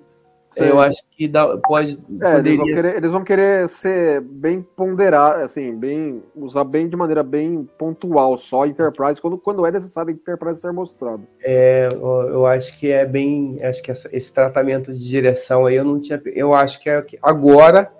Sim. 0.53 0.65
Eu 0.65 0.79
acho 0.79 1.01
que 1.09 1.27
dá, 1.27 1.57
pode. 1.57 1.93
É, 2.21 2.35
poderia... 2.35 2.37
eles, 2.37 2.57
vão 2.57 2.65
querer, 2.67 2.95
eles, 2.95 3.11
vão 3.11 3.23
querer, 3.23 3.69
ser 3.69 4.21
bem 4.21 4.61
ponderar, 4.61 5.39
assim, 5.39 5.75
bem 5.75 6.21
usar 6.35 6.63
bem 6.63 6.87
de 6.87 6.95
maneira 6.95 7.23
bem 7.23 7.67
pontual, 7.75 8.37
só 8.37 8.67
Enterprise, 8.67 9.19
quando, 9.19 9.39
quando 9.39 9.65
é 9.65 9.71
necessário 9.71 10.11
Enterprise 10.11 10.61
ser 10.61 10.71
mostrado. 10.71 11.25
É, 11.41 11.89
eu 11.91 12.45
acho 12.45 12.77
que 12.77 12.91
é 12.91 13.03
bem. 13.03 13.59
Acho 13.63 13.81
que 13.81 13.89
essa, 13.89 14.07
esse 14.15 14.31
tratamento 14.31 14.93
de 14.93 15.09
direção 15.09 15.65
aí 15.65 15.75
eu 15.75 15.83
não 15.83 15.99
tinha. 15.99 16.21
Eu 16.27 16.53
acho 16.53 16.79
que 16.79 16.87
é 16.87 17.03
agora, 17.19 17.91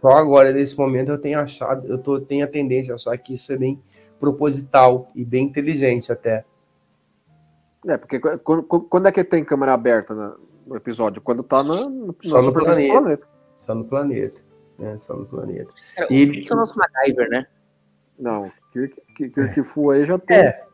só 0.00 0.10
agora, 0.10 0.52
nesse 0.52 0.78
momento, 0.78 1.10
eu 1.10 1.18
tenho 1.18 1.40
achado, 1.40 1.88
eu 1.88 1.98
tô, 1.98 2.20
tenho 2.20 2.44
a 2.44 2.48
tendência 2.48 2.96
só 2.98 3.16
que 3.16 3.34
isso 3.34 3.52
é 3.52 3.56
bem 3.56 3.82
proposital 4.20 5.10
e 5.12 5.24
bem 5.24 5.46
inteligente 5.46 6.12
até. 6.12 6.44
É, 7.84 7.96
porque 7.96 8.20
quando, 8.20 8.62
quando 8.62 9.08
é 9.08 9.12
que 9.12 9.24
tem 9.24 9.42
câmera 9.42 9.72
aberta 9.72 10.14
na, 10.14 10.36
no 10.70 10.76
episódio, 10.76 11.20
quando 11.20 11.42
tá 11.42 11.64
na, 11.64 11.90
no, 11.90 12.14
Só 12.22 12.40
no 12.40 12.52
planeta. 12.52 12.92
planeta. 12.92 13.28
Só 13.58 13.74
no 13.74 13.84
planeta. 13.84 14.40
É, 14.78 14.98
só 14.98 15.16
no 15.16 15.26
planeta. 15.26 15.72
É, 15.98 16.06
e 16.08 16.22
ele... 16.22 16.46
é 16.48 16.54
o 16.54 16.56
nosso 16.56 16.78
MacGyver, 16.78 17.28
né? 17.28 17.46
Não, 18.16 18.50
Kirk, 18.72 19.02
Kirk 19.16 19.62
Fu 19.64 19.90
aí 19.90 20.06
já 20.06 20.16
tem. 20.16 20.36
É. 20.36 20.64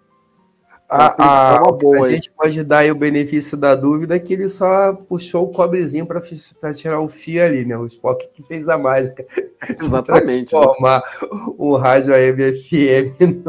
A, 0.89 1.57
a, 1.57 1.73
boa 1.73 2.07
a 2.07 2.11
gente 2.13 2.31
pode 2.31 2.63
dar 2.63 2.79
aí 2.79 2.93
o 2.93 2.95
benefício 2.95 3.57
da 3.57 3.75
dúvida 3.75 4.21
que 4.21 4.35
ele 4.35 4.49
só 4.49 4.93
puxou 4.93 5.45
o 5.45 5.53
cobrezinho 5.53 6.07
para 6.07 6.73
tirar 6.73 7.01
o 7.01 7.09
fio 7.09 7.45
ali, 7.45 7.65
né? 7.65 7.77
O 7.77 7.87
Spock 7.87 8.29
que 8.29 8.43
fez 8.45 8.69
a 8.69 8.79
mágica. 8.79 9.27
Exatamente. 9.69 10.37
Né? 10.37 10.45
Transformar 10.45 10.99
né? 11.01 11.29
um 11.59 11.75
rádio 11.75 12.15
AM 12.15 12.53
FM 12.63 13.45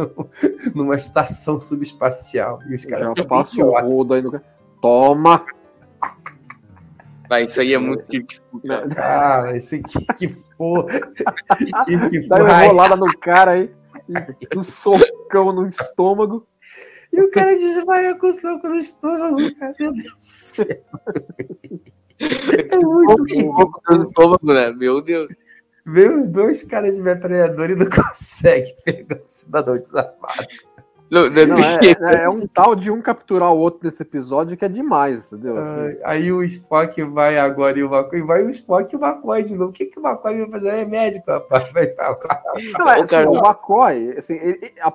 numa 0.74 0.96
estação 0.96 1.60
subespacial. 1.60 2.60
E 2.68 2.74
os 2.74 2.86
caras 2.86 3.14
já 3.16 3.26
passa 3.26 3.64
o 3.64 3.80
rodo 3.80 4.16
aí 4.16 4.22
no... 4.24 4.42
Toma! 4.82 5.46
Vai, 7.30 7.44
isso 7.46 7.60
aí 7.60 7.74
é 7.74 7.78
muito 7.78 8.06
que 8.06 8.26
Ah, 8.98 9.52
esse 9.56 9.76
aqui 9.76 10.06
que 10.18 10.28
porra. 10.58 10.88
Dá 12.28 12.44
uma 12.44 12.66
enrolada 12.66 12.96
no 12.96 13.18
cara 13.20 13.52
aí, 13.52 13.72
um 14.56 14.64
socão 14.64 15.52
no 15.52 15.68
estômago. 15.68 16.48
E 17.12 17.22
o 17.22 17.32
cara 17.32 17.56
desmaia 17.56 18.16
com 18.16 18.28
o 18.28 18.32
soco 18.32 18.68
no 18.68 18.76
estômago, 18.76 19.56
cara. 19.56 19.76
Meu 19.80 19.94
Deus 19.94 20.16
do 20.16 20.18
céu. 20.20 20.84
É 22.20 22.78
muito 22.78 23.36
soco 23.36 23.82
no 23.90 24.04
estômago, 24.04 24.54
né? 24.54 24.72
Meu 24.72 25.02
Deus. 25.02 25.30
Veio 25.86 26.28
dois 26.28 26.64
caras 26.64 26.98
de 26.98 27.02
metralhador 27.02 27.70
e 27.70 27.76
não 27.76 27.88
consegue 27.90 28.76
pegar 28.84 29.16
o 29.16 29.28
cidadão 29.28 29.78
desarmado. 29.78 30.48
Não, 31.10 31.30
não, 31.30 31.58
é, 31.60 32.16
é, 32.20 32.24
é, 32.24 32.30
um 32.30 32.46
tal 32.48 32.76
de 32.76 32.92
um 32.92 33.02
capturar 33.02 33.54
o 33.54 33.58
outro 33.58 33.80
nesse 33.84 34.02
episódio 34.02 34.58
que 34.58 34.66
é 34.66 34.68
demais, 34.68 35.32
entendeu? 35.32 35.58
Assim. 35.58 35.98
aí 36.04 36.32
o 36.32 36.44
Spock 36.44 37.02
vai 37.04 37.38
agora 37.38 37.80
e 37.80 37.84
o 37.84 37.94
McCoy, 37.94 38.22
vai 38.24 38.44
o 38.44 38.50
Spock 38.50 38.94
e 38.94 38.98
o 38.98 39.04
McCoy 39.04 39.44
de 39.44 39.56
novo. 39.56 39.70
O 39.70 39.74
que, 39.74 39.86
que 39.86 40.00
o 40.00 40.06
McCoy 40.06 40.40
vai 40.40 40.50
fazer? 40.50 40.70
É 40.70 40.86
médico, 40.86 41.32
rapaz. 41.32 41.72
Vai 41.72 41.88
falar. 41.94 42.44
Não, 42.78 42.90
é, 42.90 43.02
assim, 43.02 43.16
o 43.26 43.38
McCoy, 43.38 44.18
assim, 44.18 44.34
ele, 44.36 44.74
a, 44.82 44.94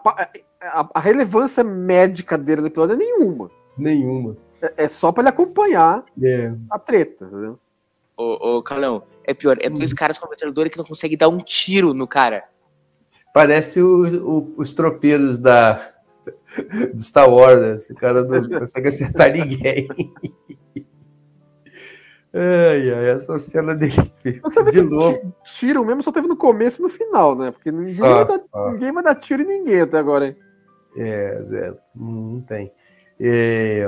a, 0.60 0.88
a, 0.94 1.00
relevância 1.00 1.64
médica 1.64 2.36
dele 2.36 2.60
no 2.60 2.66
episódio 2.66 2.94
é 2.94 2.98
nenhuma. 2.98 3.50
Nenhuma. 3.78 4.36
É, 4.60 4.84
é 4.84 4.88
só 4.88 5.12
para 5.12 5.22
ele 5.22 5.30
acompanhar 5.30 6.04
é. 6.22 6.52
a 6.70 6.78
treta, 6.78 7.24
entendeu? 7.24 7.58
Ô, 8.16 8.56
ô, 8.56 8.62
Carlão, 8.62 9.02
é 9.24 9.32
pior, 9.32 9.56
é 9.60 9.70
dois 9.70 9.92
hum. 9.92 9.96
caras 9.96 10.18
com 10.18 10.26
a 10.26 10.30
metralhadora 10.30 10.68
que 10.68 10.76
não 10.76 10.84
conseguem 10.84 11.16
dar 11.16 11.28
um 11.28 11.38
tiro 11.38 11.94
no 11.94 12.06
cara. 12.06 12.44
Parece 13.32 13.80
o, 13.80 14.28
o, 14.28 14.54
os 14.58 14.74
tropeiros 14.74 15.38
da, 15.38 15.80
do 16.92 17.02
Star 17.02 17.30
Wars, 17.30 17.60
né? 17.60 17.74
Esse 17.76 17.94
cara 17.94 18.24
não 18.24 18.48
consegue 18.60 18.88
acertar 18.88 19.32
ninguém. 19.32 19.88
Ai, 22.34 22.90
ai, 22.90 23.10
essa 23.10 23.38
cena 23.38 23.74
dele 23.74 23.92
de 24.72 24.80
novo. 24.80 25.34
Tiro 25.44 25.84
mesmo 25.84 26.02
só 26.02 26.10
teve 26.10 26.26
no 26.26 26.34
começo 26.34 26.80
e 26.80 26.82
no 26.82 26.88
final, 26.88 27.36
né? 27.36 27.50
Porque 27.50 27.70
ninguém, 27.70 27.92
só, 27.92 28.24
vai, 28.24 28.26
dar, 28.26 28.72
ninguém 28.72 28.90
vai 28.92 29.02
dar 29.02 29.14
tiro 29.16 29.42
em 29.42 29.46
ninguém 29.46 29.82
até 29.82 29.98
agora, 29.98 30.28
hein? 30.28 30.36
É, 30.96 31.42
zero. 31.42 31.76
Não 31.94 32.40
tem. 32.40 32.72
É, 33.20 33.86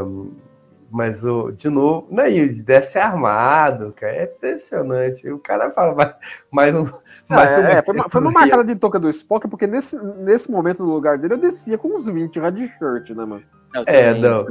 mas, 0.94 1.24
o, 1.24 1.50
de 1.50 1.68
novo, 1.68 2.06
não, 2.08 2.24
e 2.24 2.62
desce 2.62 3.00
armado, 3.00 3.92
cara. 3.96 4.14
É 4.14 4.24
impressionante. 4.26 5.28
O 5.28 5.40
cara 5.40 5.72
fala 5.72 5.92
mais, 5.92 6.14
mais 6.52 6.74
um. 6.76 6.86
Mais 7.28 7.58
é, 7.58 7.72
é, 7.72 7.82
foi, 7.82 7.94
uma, 7.96 8.04
foi 8.08 8.20
uma 8.20 8.30
marcada 8.30 8.62
de 8.62 8.76
toca 8.76 9.00
do 9.00 9.10
Spock, 9.10 9.48
porque 9.48 9.66
nesse, 9.66 9.98
nesse 9.98 10.48
momento, 10.48 10.84
no 10.84 10.92
lugar 10.92 11.18
dele, 11.18 11.34
eu 11.34 11.38
descia 11.38 11.76
com 11.76 11.88
uns 11.88 12.06
20 12.06 12.38
red 12.38 12.68
shirt, 12.78 13.10
né, 13.10 13.24
mano? 13.24 13.42
É, 13.86 14.14
não. 14.14 14.46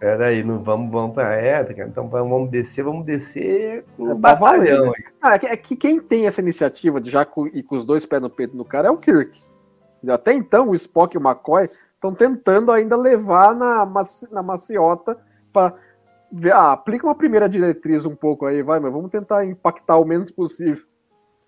Peraí, 0.00 0.42
não 0.42 0.64
vamos, 0.64 0.90
vamos 0.90 1.14
pra 1.14 1.34
época, 1.34 1.84
então 1.84 2.08
vamos 2.08 2.50
descer, 2.50 2.82
vamos 2.82 3.06
descer 3.06 3.84
com 3.96 4.10
é, 4.10 4.14
batalhão. 4.14 4.92
Ah, 5.22 5.34
é, 5.34 5.38
que, 5.38 5.46
é 5.46 5.56
que 5.56 5.76
quem 5.76 6.00
tem 6.00 6.26
essa 6.26 6.40
iniciativa 6.40 7.00
de 7.00 7.08
já 7.08 7.24
com, 7.24 7.46
ir 7.46 7.62
com 7.62 7.76
os 7.76 7.84
dois 7.84 8.04
pés 8.04 8.20
no 8.20 8.28
peito 8.28 8.56
no 8.56 8.64
cara 8.64 8.88
é 8.88 8.90
o 8.90 8.96
Kirk. 8.96 9.40
Até 10.08 10.32
então, 10.32 10.70
o 10.70 10.74
Spock 10.74 11.14
e 11.14 11.18
o 11.18 11.22
McCoy 11.22 11.68
estão 11.94 12.12
tentando 12.12 12.72
ainda 12.72 12.96
levar 12.96 13.54
na, 13.54 13.88
na 14.32 14.42
maciota 14.42 15.16
para 15.52 15.74
ah, 16.52 16.72
aplica 16.72 17.06
uma 17.06 17.14
primeira 17.14 17.48
diretriz 17.48 18.04
um 18.04 18.14
pouco 18.14 18.46
aí, 18.46 18.62
vai, 18.62 18.78
mas 18.78 18.92
vamos 18.92 19.10
tentar 19.10 19.44
impactar 19.44 19.96
o 19.96 20.04
menos 20.04 20.30
possível. 20.30 20.84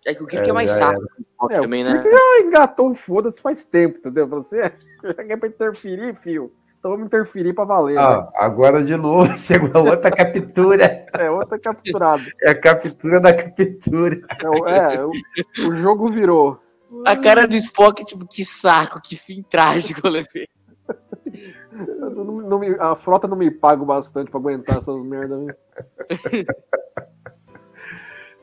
É 0.07 0.15
que 0.15 0.23
o 0.23 0.27
que 0.27 0.39
é, 0.39 0.49
é 0.49 0.53
mais 0.53 0.71
chato 0.71 1.03
é, 1.51 1.61
também, 1.61 1.85
né? 1.85 2.03
já 2.03 2.47
engatou 2.47 2.95
foda-se 2.95 3.41
faz 3.41 3.65
tempo, 3.65 3.99
entendeu? 3.99 4.27
Você 4.29 4.61
é 5.05 5.37
pra 5.37 5.49
interferir, 5.49 6.15
fio. 6.15 6.53
Então 6.79 6.93
vamos 6.93 7.07
interferir 7.07 7.53
para 7.53 7.67
valer. 7.67 7.99
Ah, 7.99 8.23
né? 8.23 8.29
Agora 8.37 8.83
de 8.83 8.97
novo, 8.97 9.31
segunda 9.37 9.79
outra 9.79 10.11
captura. 10.11 11.07
É 11.13 11.31
outra 11.31 11.59
capturada. 11.59 12.25
É 12.41 12.53
a 12.53 12.59
captura 12.59 13.21
da 13.21 13.35
captura. 13.35 14.19
É, 14.67 14.95
é 14.95 15.05
o, 15.05 15.11
o, 15.69 15.77
jogo 15.77 16.09
virou. 16.09 16.57
A 17.05 17.15
cara 17.15 17.47
do 17.47 17.55
Spock, 17.55 18.03
tipo, 18.03 18.27
que 18.27 18.47
saco, 18.47 19.01
que 19.03 19.15
fim 19.15 19.43
trágico 19.43 20.09
levei. 20.09 20.49
Não, 21.73 22.25
não 22.25 22.59
me, 22.59 22.77
a 22.79 22.95
frota 22.97 23.29
não 23.29 23.37
me 23.37 23.51
paga 23.51 23.85
bastante 23.85 24.31
para 24.31 24.41
aguentar 24.41 24.79
essas 24.79 25.03
merdas. 25.05 25.55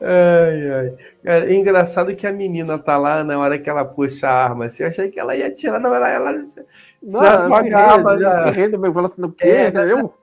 ai, 0.00 0.70
ai. 0.70 0.96
É 1.24 1.54
engraçado 1.54 2.14
que 2.16 2.26
a 2.26 2.32
menina 2.32 2.78
tá 2.78 2.96
lá 2.96 3.22
na 3.22 3.38
hora 3.38 3.58
que 3.58 3.68
ela 3.68 3.84
puxa 3.84 4.28
a 4.28 4.44
arma. 4.44 4.64
Assim, 4.66 4.82
eu 4.82 4.88
achei 4.88 5.10
que 5.10 5.20
ela 5.20 5.36
ia 5.36 5.52
tirar, 5.52 5.78
não, 5.78 5.94
ela, 5.94 6.08
ela 6.08 6.32
já, 6.34 6.64
não, 7.02 7.20
já 7.20 7.42
jogava. 7.42 8.18
Já, 8.18 8.30
já 8.30 8.50
rende, 8.50 8.78
fala 8.78 9.06
assim, 9.06 9.20
não, 9.20 9.30
quê? 9.30 9.46
É, 9.46 9.92
eu? 9.92 10.14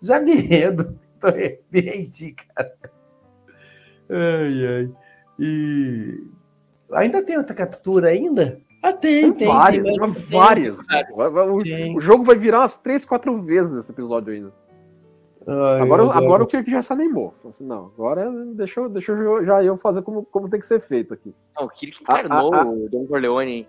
Já 0.00 0.20
me 0.20 0.34
rendo. 0.34 0.98
Tô 1.20 1.28
rendi, 1.72 2.34
cara. 2.34 2.72
Ai, 4.10 4.66
ai. 4.66 4.90
E 5.38 6.26
ainda 6.92 7.22
tem 7.22 7.36
outra 7.36 7.54
captura 7.54 8.08
ainda? 8.08 8.60
Ah, 8.82 8.92
tem, 8.92 9.32
Tem, 9.32 9.48
várias, 9.48 9.84
tem, 9.84 9.98
tem 9.98 10.12
tem. 10.12 10.22
várias. 10.38 10.78
O, 11.50 11.62
Tem. 11.62 11.96
o 11.96 12.00
jogo 12.00 12.22
vai 12.24 12.36
virar 12.36 12.60
umas 12.60 12.76
três, 12.76 13.04
quatro 13.04 13.42
vezes 13.42 13.72
nesse 13.74 13.90
episódio 13.90 14.32
ainda. 14.32 14.52
Ai, 15.46 15.80
Agora, 15.80 16.02
agora 16.12 16.42
o 16.42 16.46
Kirk 16.46 16.70
já 16.70 16.82
se 16.82 16.92
animou. 16.92 17.32
Assim, 17.48 17.64
não, 17.66 17.86
agora 17.96 18.30
deixa, 18.54 18.80
eu- 18.80 18.88
deixa 18.88 19.12
eu 19.12 19.44
já 19.44 19.64
eu 19.64 19.76
fazer 19.78 20.02
como, 20.02 20.22
como 20.24 20.48
tem 20.48 20.60
que 20.60 20.66
ser 20.66 20.78
feito 20.80 21.12
aqui. 21.14 21.34
Não, 21.58 21.66
o 21.66 21.70
Kirk 21.70 22.02
encarnou 22.02 22.52
Ah, 22.54 22.58
ah, 22.58 22.62
ah. 22.62 22.68
o 22.68 22.88
Don 22.90 23.06
Corleone, 23.06 23.66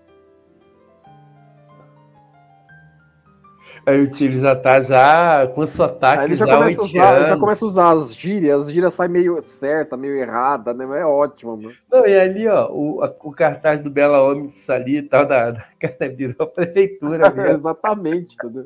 Aí 3.90 4.08
já 4.40 4.56
tá 4.56 4.82
já 4.82 5.48
com 5.48 5.62
Aí 5.62 5.68
sotaque 5.68 6.26
ele 6.26 6.36
já 6.36 6.46
já 6.46 6.58
começa, 6.58 6.82
a 6.82 6.86
usar, 6.86 7.24
já 7.28 7.38
começa 7.38 7.66
a 7.66 7.68
usar 7.68 7.92
as 7.92 8.14
gírias, 8.16 8.66
as 8.68 8.72
gírias 8.72 8.94
saem 8.94 9.12
meio 9.12 9.42
certa, 9.42 9.98
meio 9.98 10.16
errada, 10.16 10.74
né? 10.74 10.86
Mas 10.86 11.02
é 11.02 11.06
ótimo, 11.06 11.58
mano. 11.58 11.76
Não, 11.92 12.06
e 12.06 12.20
ali, 12.20 12.48
ó, 12.48 12.70
o, 12.72 13.04
a- 13.04 13.16
o 13.24 13.32
cartaz 13.32 13.80
do 13.80 13.90
Bela 13.90 14.22
Homens 14.22 14.70
ali 14.70 14.98
e 14.98 15.02
tal, 15.02 15.26
da, 15.26 15.52
da 15.52 15.66
cara 15.80 16.10
virou 16.16 16.36
a 16.40 16.48
prefeitura 16.48 17.30
mesmo. 17.34 17.48
Exatamente, 17.58 18.36
entendeu? 18.36 18.66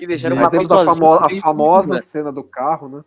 E 0.00 0.06
deixaram 0.06 0.36
uma 0.36 0.50
coisa 0.50 0.74
a, 0.74 0.84
famo- 0.84 1.12
a 1.14 1.30
famosa 1.40 1.88
confusa. 1.88 1.98
cena 1.98 2.32
do 2.32 2.42
carro, 2.44 2.88
né? 2.88 3.04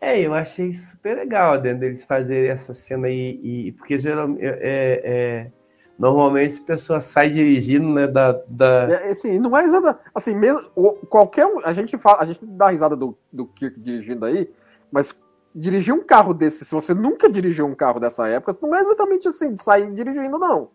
É, 0.00 0.20
eu 0.20 0.34
achei 0.34 0.70
super 0.72 1.16
legal 1.16 1.58
dentro 1.58 1.80
deles 1.80 2.04
fazerem 2.04 2.50
essa 2.50 2.74
cena 2.74 3.06
aí, 3.06 3.40
e, 3.42 3.72
porque 3.72 3.98
geralmente, 3.98 4.44
é, 4.44 5.00
é, 5.02 5.50
normalmente 5.98 6.54
as 6.54 6.60
pessoas 6.60 7.04
saem 7.04 7.32
dirigindo, 7.32 7.88
né, 7.88 8.06
da... 8.06 8.32
da... 8.48 8.90
É, 8.90 9.10
assim, 9.10 9.38
não 9.38 9.56
é 9.56 9.64
exata. 9.64 9.98
Assim, 10.14 10.34
mesmo, 10.34 10.60
qualquer 11.08 11.46
um. 11.46 11.60
A 11.64 11.72
gente, 11.72 11.96
fala, 11.96 12.22
a 12.22 12.26
gente 12.26 12.40
dá 12.42 12.68
risada 12.68 12.96
do, 12.96 13.16
do 13.32 13.46
Kirk 13.46 13.78
dirigindo 13.78 14.24
aí, 14.24 14.50
mas 14.90 15.18
dirigir 15.54 15.94
um 15.94 16.02
carro 16.02 16.34
desse, 16.34 16.64
se 16.64 16.74
você 16.74 16.92
nunca 16.92 17.30
dirigiu 17.30 17.64
um 17.64 17.74
carro 17.74 18.00
dessa 18.00 18.26
época, 18.26 18.58
não 18.60 18.74
é 18.74 18.80
exatamente 18.80 19.28
assim, 19.28 19.54
de 19.54 19.62
sair 19.62 19.90
dirigindo, 19.92 20.38
não. 20.38 20.70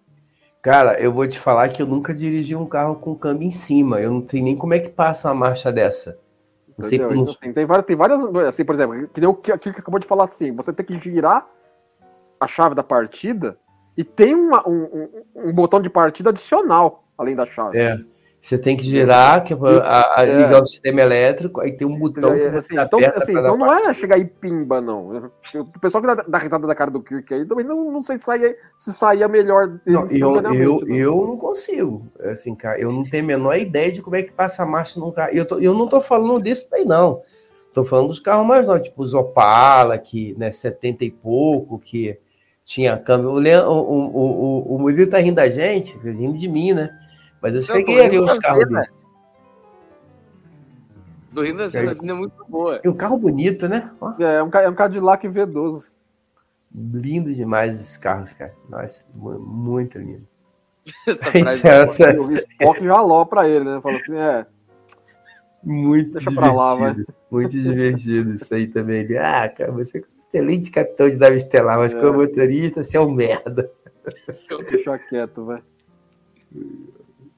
Cara, 0.62 1.00
eu 1.00 1.12
vou 1.12 1.28
te 1.28 1.38
falar 1.40 1.68
que 1.70 1.82
eu 1.82 1.88
nunca 1.88 2.14
dirigi 2.14 2.56
um 2.56 2.66
carro 2.66 2.96
com 2.96 3.16
câmbio 3.16 3.48
em 3.48 3.52
cima, 3.52 4.00
eu 4.00 4.12
não 4.12 4.26
sei 4.26 4.42
nem 4.42 4.56
como 4.56 4.74
é 4.74 4.80
que 4.80 4.90
passa 4.90 5.30
uma 5.30 5.36
marcha 5.36 5.72
dessa. 5.72 6.18
Não 6.78 6.88
sei 6.88 7.00
como... 7.00 7.12
Então, 7.14 7.34
assim, 7.34 7.52
tem, 7.52 7.66
várias, 7.66 7.86
tem 7.86 7.96
várias. 7.96 8.20
Assim, 8.48 8.64
por 8.64 8.76
exemplo, 8.76 9.08
que 9.10 9.20
nem 9.20 9.30
o 9.30 9.34
que 9.34 9.58
que 9.58 9.70
acabou 9.70 10.00
de 10.00 10.08
falar 10.08 10.24
assim, 10.26 10.54
você 10.54 10.72
tem 10.72 10.86
que 10.86 10.98
girar 11.00 11.46
a 12.40 12.48
chave 12.48 12.74
da 12.74 12.84
partida 12.84 13.58
e 14.00 14.04
tem 14.06 14.34
uma- 14.34 14.68
um, 14.68 14.84
um- 15.36 15.50
um 15.50 15.54
botão 15.54 15.82
de 15.82 15.90
partida 15.90 16.30
adicional, 16.30 17.04
além 17.18 17.36
da 17.36 17.46
chave. 17.46 17.78
É. 17.78 17.98
Você 18.42 18.58
tem 18.58 18.78
que 18.78 18.84
girar, 18.84 19.44
que 19.44 19.54
é 19.54 19.58
a, 19.84 20.22
a 20.22 20.26
É. 20.26 20.38
ligar 20.44 20.62
o 20.62 20.66
sistema 20.66 21.02
elétrico, 21.02 21.60
aí 21.60 21.74
tem 21.74 21.86
um 21.86 22.00
botão 22.00 22.32
que 22.32 22.40
É, 22.40 22.50
você 22.52 22.58
assim, 22.58 22.80
então, 22.80 23.00
assim, 23.18 23.34
pra 23.34 23.42
dar 23.42 23.48
então 23.50 23.58
não 23.58 23.66
é 23.66 23.70
partida. 23.70 23.94
chegar 23.96 24.18
e 24.18 24.24
pimba, 24.24 24.80
não. 24.80 25.30
O 25.56 25.80
pessoal 25.82 26.02
que 26.02 26.08
dá, 26.08 26.16
dá 26.26 26.38
risada 26.38 26.66
da 26.66 26.74
cara 26.74 26.90
do 26.90 27.02
Kirk 27.04 27.34
aí 27.34 27.46
também 27.46 27.66
não, 27.66 27.92
não 27.92 28.02
sei 28.02 28.16
se 28.18 28.24
saía, 28.24 28.56
se 28.78 28.94
saía 28.94 29.28
melhor 29.28 29.82
Não, 29.86 30.08
eu, 30.08 30.36
eu, 30.38 30.42
não. 30.42 30.54
eu 30.88 31.28
não 31.28 31.36
consigo, 31.38 32.08
assim, 32.22 32.56
cara, 32.56 32.80
eu 32.80 32.94
não 32.94 33.04
tenho 33.04 33.26
a 33.26 33.28
menor 33.28 33.58
ideia 33.58 33.92
de 33.92 34.02
como 34.02 34.16
é 34.16 34.24
que 34.24 34.32
passa 34.32 34.64
a 34.64 34.66
marcha 34.66 34.98
num 35.02 35.12
carro. 35.12 35.32
Eu, 35.34 35.46
tô- 35.46 35.60
eu 35.60 35.74
não 35.74 35.86
tô 35.90 36.00
falando 36.00 36.40
desse 36.40 36.70
daí, 36.70 36.86
não. 36.86 37.22
Tô 37.74 37.84
falando 37.84 38.08
dos 38.08 38.22
carros 38.22 38.48
mais 38.48 38.66
novos, 38.66 38.84
tipo 38.88 39.04
os 39.04 39.14
Opala, 39.14 39.98
que, 39.98 40.34
né, 40.38 40.50
70 40.50 41.04
e 41.04 41.12
pouco, 41.12 41.78
que 41.78 42.18
tinha 42.70 42.96
câmbio. 43.00 43.32
O, 43.32 43.40
Leon, 43.40 43.68
o, 43.68 43.82
o, 43.82 44.20
o, 44.20 44.76
o 44.76 44.80
Murilo 44.80 45.10
tá 45.10 45.18
rindo 45.18 45.38
da 45.38 45.50
gente, 45.50 45.98
rindo 45.98 46.38
de 46.38 46.48
mim, 46.48 46.72
né? 46.74 46.96
Mas 47.42 47.56
eu 47.56 47.64
cheguei 47.64 48.06
a 48.06 48.10
ver 48.10 48.20
os 48.20 48.38
carros 48.38 48.60
cena. 48.60 48.82
deles. 48.82 48.94
Tô 51.34 51.42
rindo 51.42 51.64
assim, 51.64 51.80
É 51.80 52.12
é 52.12 52.14
muito 52.14 52.46
boa. 52.48 52.80
E 52.84 52.88
um 52.88 52.94
carro 52.94 53.18
bonito, 53.18 53.68
né? 53.68 53.92
Ó, 54.00 54.12
É, 54.22 54.44
um, 54.44 54.50
é 54.54 54.70
um 54.70 54.76
Cadillac 54.76 55.28
V12. 55.28 55.90
lindo 56.72 57.34
demais 57.34 57.80
esses 57.80 57.98
carros, 57.98 58.34
cara. 58.34 58.54
Nossa, 58.70 59.04
mu- 59.16 59.40
muito 59.40 59.98
lindo. 59.98 60.28
Essa 61.08 61.68
é- 61.68 61.82
essa- 61.82 62.12
Eu 62.14 62.28
vi 62.28 62.36
Spock 62.38 63.28
pra 63.30 63.48
ele, 63.50 63.66
né? 63.66 63.82
Falou 63.82 63.98
assim, 63.98 64.16
é, 64.16 64.46
Muito 65.64 66.12
Deixa 66.14 66.32
pra 66.32 66.52
lá, 66.52 66.76
divertido. 66.76 67.14
Muito 67.32 67.50
divertido 67.60 68.34
isso 68.34 68.54
aí 68.54 68.68
também. 68.68 69.02
Ele, 69.02 69.18
ah, 69.18 69.50
cara, 69.50 69.72
você 69.72 69.98
é 70.00 70.04
excelente 70.30 70.72
capitão 70.72 71.10
de 71.10 71.18
nave 71.18 71.38
estelar, 71.38 71.78
mas 71.78 71.94
É. 71.94 72.00
como 72.00 72.20
motorista, 72.20 72.84
você 72.84 72.98
é 72.98 73.02
um 73.02 73.12
merda. 73.12 73.72
deixa 74.70 74.98
quieto, 75.00 75.46
vai. 75.46 75.62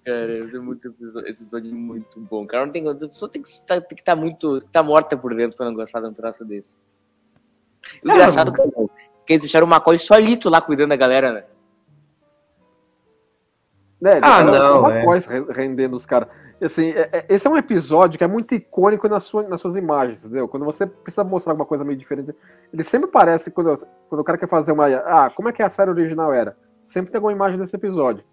Cara, 0.06 0.38
esse, 0.40 0.56
é 0.56 0.60
muito, 0.60 0.94
esse 1.26 1.44
episódio 1.44 1.72
é 1.72 1.74
muito 1.74 2.20
bom. 2.20 2.46
Cara, 2.46 2.66
não 2.66 2.74
tem 2.74 2.84
condição. 2.84 3.08
A 3.08 3.12
pessoa 3.12 3.32
tem 3.32 3.42
que 3.42 3.48
estar 3.48 3.82
que 3.82 4.04
tá 4.04 4.16
muito. 4.16 4.60
tá 4.72 4.82
morta 4.82 5.16
por 5.16 5.36
dentro 5.36 5.56
pra 5.56 5.66
não 5.66 5.74
gostar 5.74 6.02
de 6.02 6.08
um 6.08 6.14
troço 6.14 6.44
desse. 6.44 6.76
Engraçado 8.04 8.52
cara, 8.52 8.70
que 9.26 9.34
eles 9.34 9.42
deixaram 9.42 9.68
o 9.68 9.70
McCoy 9.70 9.98
solito 10.00 10.50
lá 10.50 10.62
cuidando 10.62 10.90
da 10.90 10.96
galera, 10.96 11.34
né? 11.34 11.44
É, 14.04 14.20
Ah, 14.22 14.44
não, 14.44 14.80
uma 14.80 14.98
é. 14.98 15.06
coisa 15.06 15.46
rendendo 15.52 15.96
os 15.96 16.06
caras. 16.06 16.28
Assim, 16.60 16.90
é- 16.90 17.10
é- 17.12 17.26
esse 17.30 17.46
é 17.46 17.50
um 17.50 17.58
episódio 17.58 18.18
que 18.18 18.24
é 18.24 18.28
muito 18.28 18.54
icônico 18.56 19.08
nas, 19.08 19.24
sua- 19.26 19.48
nas 19.48 19.62
suas 19.62 19.76
imagens, 19.76 20.24
entendeu? 20.26 20.48
Quando 20.48 20.66
você 20.66 20.88
precisa 20.88 21.24
mostrar 21.24 21.54
alguma 21.54 21.66
coisa 21.68 21.84
meio 21.84 21.98
diferente, 21.98 22.34
ele 22.74 22.84
sempre 22.84 23.10
parece, 23.12 23.52
quando, 23.52 23.74
quando 24.10 24.22
o 24.22 24.24
cara 24.24 24.38
quer 24.40 24.48
fazer 24.50 24.72
uma. 24.72 24.88
Ah, 24.88 25.30
como 25.36 25.50
é 25.50 25.52
que 25.52 25.62
a 25.62 25.70
série 25.70 25.92
original 25.92 26.34
era? 26.34 26.58
Sempre 26.84 27.12
tem 27.12 27.18
alguma 27.20 27.32
imagem 27.34 27.60
desse 27.60 27.76
episódio. 27.76 28.24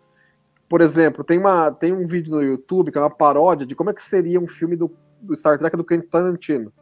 Por 0.68 0.80
exemplo, 0.80 1.22
tem, 1.24 1.38
uma, 1.38 1.70
tem 1.70 1.92
um 1.92 2.06
vídeo 2.06 2.30
no 2.34 2.42
YouTube 2.42 2.90
que 2.92 2.98
é 2.98 3.00
uma 3.00 3.10
paródia 3.10 3.66
de 3.66 3.74
como 3.74 3.90
é 3.90 3.94
que 3.94 4.02
seria 4.02 4.38
um 4.40 4.46
filme 4.48 4.76
do, 4.76 4.90
do 5.20 5.34
Star 5.36 5.58
Trek 5.58 5.76
do 5.76 5.84
Quentin 5.84 6.06
Tarantino. 6.08 6.72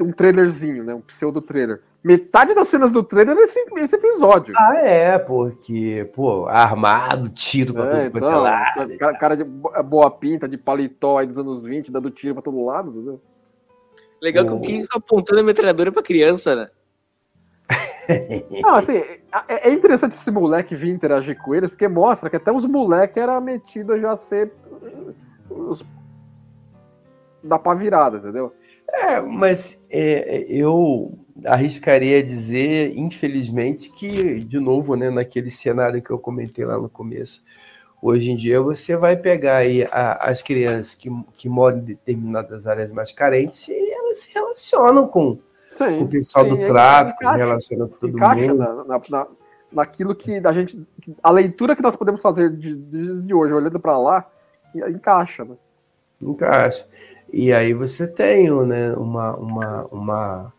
Um 0.00 0.12
trailerzinho, 0.12 0.82
né? 0.84 0.94
Um 0.94 1.00
pseudo-trailer. 1.00 1.80
Metade 2.02 2.54
das 2.54 2.66
cenas 2.68 2.90
do 2.90 3.02
trailer 3.02 3.36
é 3.36 3.40
esse, 3.42 3.60
esse 3.76 3.94
episódio. 3.96 4.54
Ah, 4.56 4.76
é, 4.78 5.18
porque, 5.18 6.10
pô, 6.14 6.46
armado, 6.46 7.28
tiro 7.28 7.74
pra 7.74 7.84
É, 7.84 8.08
tudo 8.08 8.12
quanto 8.12 8.24
é 8.24 8.28
então, 8.28 8.40
lado. 8.42 8.98
cara, 8.98 9.18
cara 9.18 9.36
de 9.36 9.44
bo- 9.44 9.82
boa 9.84 10.10
pinta, 10.10 10.48
de 10.48 10.56
paletó 10.56 11.18
aí 11.18 11.26
dos 11.26 11.38
anos 11.38 11.62
20, 11.62 11.92
dando 11.92 12.10
tiro 12.10 12.34
pra 12.34 12.42
todo 12.42 12.64
lado, 12.64 12.90
entendeu? 12.90 13.20
Legal 14.20 14.44
que 14.46 14.52
o 14.52 14.60
King 14.60 14.82
fica 14.82 14.98
apontando 14.98 15.40
a 15.40 15.42
metralhadora 15.42 15.92
pra 15.92 16.02
criança, 16.02 16.56
né? 16.56 16.68
Não, 18.62 18.74
assim, 18.74 18.96
é, 18.96 19.20
é 19.68 19.72
interessante 19.72 20.12
esse 20.14 20.30
moleque 20.30 20.74
vir 20.74 20.90
interagir 20.90 21.38
com 21.38 21.54
eles, 21.54 21.70
porque 21.70 21.86
mostra 21.86 22.28
que 22.30 22.36
até 22.36 22.50
os 22.50 22.64
moleques 22.64 23.16
eram 23.16 23.40
metidos 23.40 23.94
a 23.96 23.98
já 23.98 24.16
ser 24.16 24.52
uh, 24.72 25.14
os, 25.54 25.84
da 27.44 27.58
pá 27.58 27.74
virada, 27.74 28.16
entendeu? 28.18 28.52
É, 28.92 29.20
mas 29.20 29.80
é, 29.90 30.44
eu 30.48 31.18
arriscaria 31.44 32.22
dizer, 32.22 32.96
infelizmente, 32.96 33.90
que, 33.92 34.40
de 34.40 34.58
novo, 34.58 34.94
né, 34.96 35.10
naquele 35.10 35.50
cenário 35.50 36.02
que 36.02 36.10
eu 36.10 36.18
comentei 36.18 36.64
lá 36.64 36.76
no 36.76 36.88
começo, 36.88 37.42
hoje 38.02 38.30
em 38.30 38.36
dia 38.36 38.60
você 38.60 38.96
vai 38.96 39.16
pegar 39.16 39.56
aí 39.58 39.84
a- 39.84 40.18
as 40.22 40.42
crianças 40.42 40.94
que, 40.94 41.08
que 41.36 41.48
moram 41.48 41.78
em 41.78 41.82
determinadas 41.82 42.66
áreas 42.66 42.90
mais 42.90 43.12
carentes 43.12 43.68
e 43.68 43.90
elas 43.92 44.18
se 44.18 44.34
relacionam 44.34 45.06
com, 45.06 45.36
com 45.36 45.76
Sim. 45.76 46.02
o 46.02 46.08
pessoal 46.08 46.44
sim, 46.44 46.50
do 46.50 46.56
aí 46.56 46.66
tráfico, 46.66 47.24
se 47.24 47.36
relacionam 47.36 47.88
com 47.88 47.96
todo 47.96 48.18
mundo. 48.18 48.54
na, 48.54 48.84
na- 48.84 49.02
na- 49.08 49.26
naquilo 49.72 50.14
que 50.16 50.34
a 50.44 50.52
gente. 50.52 50.84
A 51.22 51.30
leitura 51.30 51.76
que 51.76 51.82
nós 51.82 51.94
podemos 51.94 52.20
fazer 52.20 52.50
de, 52.50 52.74
de, 52.74 53.22
de 53.22 53.32
hoje, 53.34 53.52
olhando 53.52 53.78
pra 53.78 53.96
lá, 53.96 54.28
encaixa, 54.74 55.44
né? 55.44 55.54
Encaixa. 56.20 56.86
E 57.32 57.52
aí 57.52 57.72
você 57.72 58.06
tem 58.06 58.50
né, 58.66 58.92
uma, 58.94 59.36
uma, 59.36 59.86
uma, 59.86 60.52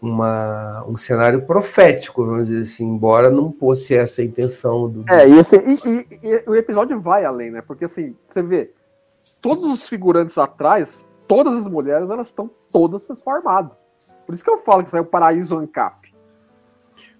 uma, 0.00 0.84
um 0.88 0.96
cenário 0.96 1.42
profético, 1.42 2.24
vamos 2.24 2.48
dizer 2.48 2.62
assim, 2.62 2.84
embora 2.86 3.30
não 3.30 3.52
fosse 3.52 3.94
essa 3.94 4.22
a 4.22 4.24
intenção 4.24 4.88
do. 4.88 5.04
É, 5.08 5.28
e, 5.28 5.38
esse, 5.38 5.56
e- 5.56 5.88
e- 5.88 6.18
e 6.22 6.42
o 6.46 6.54
episódio 6.54 7.00
vai 7.00 7.24
além, 7.24 7.50
né? 7.50 7.62
Porque 7.62 7.84
assim, 7.84 8.16
você 8.28 8.42
vê, 8.42 8.72
todos 9.42 9.64
os 9.70 9.88
figurantes 9.88 10.36
atrás, 10.38 11.04
todas 11.28 11.54
as 11.54 11.66
mulheres, 11.66 12.08
elas 12.10 12.28
estão 12.28 12.50
todas 12.72 13.02
pessoal 13.02 13.36
armado. 13.36 13.70
Por 14.26 14.34
isso 14.34 14.42
que 14.42 14.50
eu 14.50 14.58
falo 14.58 14.82
que 14.82 14.88
isso 14.88 14.96
é 14.96 15.00
o 15.00 15.04
paraíso 15.04 15.56
ANCAP. 15.58 16.10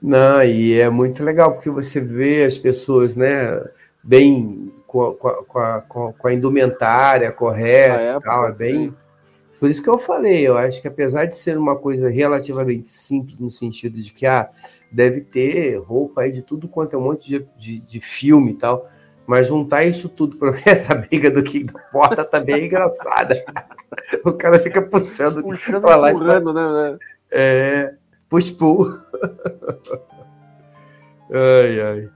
Não, 0.03 0.43
e 0.43 0.79
é 0.79 0.89
muito 0.89 1.23
legal, 1.23 1.53
porque 1.53 1.71
você 1.71 2.01
vê 2.01 2.45
as 2.45 2.57
pessoas, 2.57 3.15
né, 3.15 3.63
bem 4.03 4.73
com 4.91 5.29
a, 5.29 5.45
com 5.45 5.59
a, 5.59 5.81
com 5.83 6.13
com 6.13 6.29
a- 6.29 6.33
indumentária 6.35 7.31
correta 7.33 7.89
Na 7.97 8.03
e 8.03 8.07
época, 8.07 8.31
tal, 8.31 8.47
é 8.47 8.53
bem. 8.53 8.75
sim. 8.91 8.95
Por 9.59 9.69
isso 9.69 9.83
que 9.83 9.91
eu 9.91 9.99
falei, 9.99 10.49
eu 10.49 10.57
acho 10.57 10.81
que 10.81 10.89
apesar 10.89 11.27
de 11.27 11.37
ser 11.37 11.59
uma 11.59 11.77
coisa 11.77 12.09
relativamente 12.09 12.89
simples, 12.89 13.39
no 13.39 13.51
sentido 13.51 14.01
de 14.01 14.11
que 14.11 14.25
ah, 14.25 14.49
deve 14.91 15.21
ter 15.21 15.77
roupa 15.77 16.23
aí 16.23 16.33
de 16.33 16.41
tudo 16.41 16.67
quanto 16.67 16.95
é 16.95 16.99
um 16.99 17.03
monte 17.03 17.29
de, 17.29 17.47
de, 17.59 17.79
de 17.81 18.01
filme 18.01 18.53
e 18.53 18.55
tal, 18.55 18.87
mas 19.27 19.49
juntar 19.49 19.85
isso 19.85 20.09
tudo 20.09 20.37
para 20.39 20.51
ver 20.53 20.63
essa 20.71 20.95
briga 20.95 21.31
do 21.31 21.43
que 21.43 21.63
da 21.65 21.79
porta 21.93 22.25
tá 22.25 22.41
bem 22.41 22.67
engraçada. 22.67 23.35
O 24.25 24.33
cara 24.33 24.61
fica 24.61 24.81
puxando 24.81 25.43
Puxando 25.43 25.83
pra 25.83 25.97
lá 25.97 26.11
e 26.11 26.13
e 26.13 26.17
empurrando, 26.17 26.53
né? 26.55 26.99
é, 27.31 27.95
push-pull. 28.29 28.87
ai, 31.33 31.81
ai. 31.81 32.09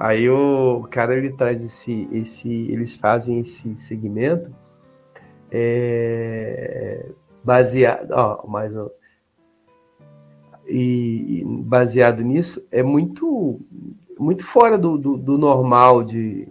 Aí 0.00 0.30
o 0.30 0.88
cara 0.90 1.14
ele 1.14 1.30
traz 1.34 1.62
esse, 1.62 2.08
esse, 2.10 2.48
eles 2.72 2.96
fazem 2.96 3.40
esse 3.40 3.76
segmento 3.76 4.50
é, 5.50 7.04
baseado, 7.44 8.10
ó, 8.12 8.46
mais 8.46 8.74
um- 8.74 8.88
e, 10.66 11.40
e 11.40 11.44
baseado 11.44 12.22
nisso, 12.22 12.66
é 12.72 12.82
muito, 12.82 13.60
muito 14.18 14.42
fora 14.42 14.78
do, 14.78 14.96
do, 14.96 15.18
do, 15.18 15.36
normal 15.36 16.02
de. 16.02 16.48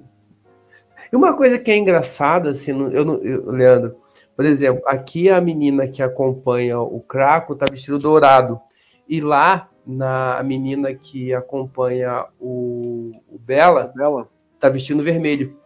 E 1.11 1.15
uma 1.15 1.35
coisa 1.35 1.57
que 1.57 1.71
é 1.71 1.77
engraçada, 1.77 2.51
assim, 2.51 2.71
eu, 2.71 3.23
eu, 3.23 3.45
Leandro, 3.49 3.95
por 4.35 4.45
exemplo, 4.45 4.83
aqui 4.85 5.27
a 5.27 5.41
menina 5.41 5.87
que 5.87 6.03
acompanha 6.03 6.79
o 6.79 6.99
Craco 6.99 7.55
tá 7.55 7.65
vestido 7.65 7.97
dourado. 7.97 8.61
E 9.07 9.19
lá, 9.19 9.69
na 9.89 10.37
a 10.37 10.43
menina 10.43 10.93
que 10.93 11.33
acompanha 11.33 12.25
o, 12.39 13.11
o 13.27 13.39
Bela, 13.39 13.91
Bela 13.95 14.27
tá 14.59 14.69
vestindo 14.69 15.01
vermelho. 15.01 15.57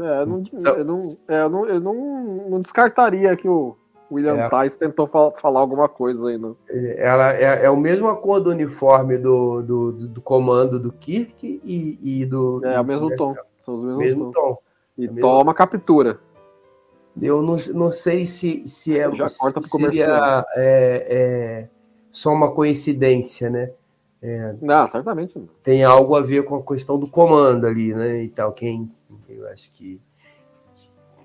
É, 0.00 0.22
eu, 0.22 0.26
não, 0.26 0.42
eu, 0.64 0.84
não, 0.84 1.16
é, 1.28 1.40
eu, 1.42 1.50
não, 1.50 1.66
eu 1.66 1.80
não, 1.80 1.94
não 2.50 2.60
descartaria 2.60 3.36
que 3.36 3.48
o 3.48 3.76
William 4.10 4.36
é. 4.38 4.48
Tice 4.48 4.78
tentou 4.78 5.06
falar 5.06 5.60
alguma 5.60 5.88
coisa 5.88 6.28
aí, 6.28 6.38
né? 6.38 6.54
Ela 6.96 7.32
é, 7.32 7.64
é 7.66 7.70
o 7.70 7.76
mesmo 7.76 8.14
cor 8.16 8.40
do 8.40 8.50
uniforme 8.50 9.18
do, 9.18 9.62
do, 9.62 9.92
do, 9.92 10.08
do 10.08 10.20
comando 10.20 10.78
do 10.78 10.92
Kirk 10.92 11.60
e, 11.64 11.98
e 12.20 12.24
do. 12.24 12.64
É, 12.64 12.74
é 12.74 12.80
o 12.80 12.84
mesmo 12.84 13.14
tom. 13.16 13.34
São 13.60 13.74
os 13.74 13.84
mesmos 13.84 14.04
mesmo 14.04 14.24
tom. 14.30 14.54
tom. 14.54 14.58
E 14.96 15.06
é 15.06 15.08
toma 15.20 15.52
captura. 15.52 16.20
Eu 17.20 17.42
não, 17.42 17.56
não 17.74 17.90
sei 17.90 18.24
se, 18.24 18.66
se 18.66 18.98
é, 18.98 19.10
Já 19.10 19.26
corta 19.38 19.60
se 19.60 19.68
seria 19.68 20.44
é, 20.56 21.06
é, 21.10 21.68
só 22.12 22.30
uma 22.30 22.52
coincidência, 22.52 23.50
né? 23.50 23.72
É, 24.20 24.54
não, 24.60 24.86
certamente 24.86 25.36
não. 25.36 25.48
Tem 25.64 25.82
algo 25.82 26.14
a 26.14 26.20
ver 26.20 26.44
com 26.44 26.54
a 26.54 26.62
questão 26.62 26.96
do 26.96 27.08
comando 27.08 27.66
ali, 27.66 27.92
né? 27.92 28.22
E 28.22 28.28
tal. 28.28 28.52
Quem, 28.52 28.88
eu 29.28 29.48
acho 29.48 29.72
que 29.72 30.00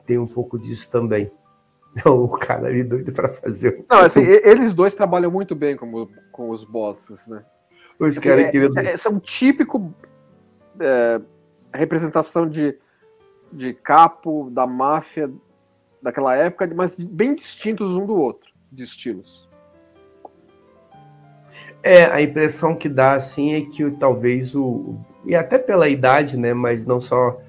tem 0.08 0.18
um 0.18 0.26
pouco 0.26 0.58
disso 0.58 0.90
também. 0.90 1.30
o 2.06 2.28
cara 2.30 2.68
ali 2.68 2.84
doido 2.84 3.12
para 3.12 3.30
fazer. 3.30 3.86
Não, 3.90 4.00
assim, 4.06 4.22
eles 4.22 4.74
dois 4.74 4.94
trabalham 4.96 5.30
muito 5.30 5.54
bem 5.54 5.76
como, 5.76 6.10
com 6.32 6.50
os 6.50 6.64
bosses, 6.64 7.28
né? 7.28 7.44
Os 8.00 8.18
assim, 8.18 8.28
caras 8.28 8.46
é, 8.46 8.94
é, 8.94 8.98
são 8.98 9.20
típico 9.20 9.94
é, 10.80 11.20
representação 11.74 12.48
de, 12.48 12.78
de 13.52 13.74
capo 13.74 14.50
da 14.52 14.66
máfia 14.68 15.32
daquela 16.02 16.36
época, 16.36 16.72
mas 16.76 16.96
bem 16.96 17.36
distintos 17.36 17.92
um 17.92 18.06
do 18.06 18.16
outro, 18.16 18.52
de 18.72 18.84
estilos. 18.84 19.47
É, 21.84 22.06
a 22.06 22.22
impressão 22.22 22.76
que 22.76 22.90
dá 22.90 23.14
assim 23.14 23.54
é 23.54 23.62
que 23.62 23.90
talvez 23.92 24.56
o. 24.56 25.00
E 25.26 25.36
até 25.36 25.58
pela 25.58 25.88
idade, 25.88 26.38
né? 26.38 26.54
Mas 26.54 26.86
não 26.86 27.00
só 27.00 27.40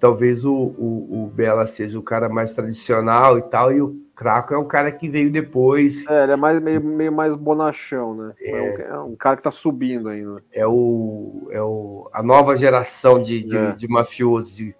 talvez 0.00 0.44
o, 0.44 0.54
o, 0.54 1.24
o, 1.24 1.26
Bela 1.26 1.66
seja 1.66 1.98
o 1.98 2.02
cara 2.02 2.28
mais 2.28 2.54
tradicional 2.54 3.38
e 3.38 3.42
tal, 3.42 3.70
e 3.70 3.82
o 3.82 4.00
Craco 4.16 4.54
é 4.54 4.58
um 4.58 4.66
cara 4.66 4.90
que 4.90 5.08
veio 5.08 5.30
depois. 5.30 6.06
É, 6.08 6.24
ele 6.24 6.32
é 6.32 6.36
mais, 6.36 6.60
meio, 6.60 6.82
meio 6.82 7.12
mais 7.12 7.36
bonachão, 7.36 8.14
né? 8.14 8.34
É, 8.40 8.50
é, 8.50 8.62
um, 8.62 8.94
é 8.96 9.00
um, 9.02 9.16
cara 9.16 9.36
que 9.36 9.42
tá 9.42 9.50
subindo 9.50 10.08
ainda. 10.08 10.42
É, 10.52 10.66
o, 10.66 11.48
é 11.50 11.62
o, 11.62 12.08
a 12.12 12.22
nova 12.22 12.56
geração 12.56 13.20
de, 13.20 13.42
de, 13.42 13.56
é. 13.56 13.72
de 13.72 13.86
mafioso, 13.88 14.56
de, 14.56 14.74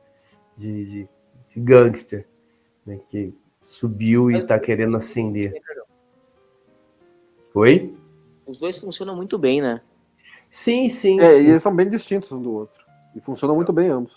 de, 0.56 0.84
de, 0.84 1.08
de 1.54 1.60
gangster, 1.60 2.26
né? 2.86 2.98
que 3.08 3.34
subiu 3.60 4.30
e 4.30 4.42
tá 4.44 4.58
querendo 4.58 4.96
ascender. 4.96 5.52
Oi? 7.54 7.94
Os 8.50 8.58
dois 8.58 8.76
funcionam 8.78 9.14
muito 9.14 9.38
bem, 9.38 9.62
né? 9.62 9.80
Sim, 10.50 10.88
sim. 10.88 11.20
É, 11.20 11.28
sim. 11.28 11.46
e 11.46 11.50
eles 11.50 11.62
são 11.62 11.74
bem 11.74 11.88
distintos 11.88 12.32
um 12.32 12.42
do 12.42 12.52
outro. 12.52 12.84
E 13.14 13.20
funcionam 13.20 13.54
muito 13.54 13.72
bem 13.72 13.88
ambos. 13.88 14.12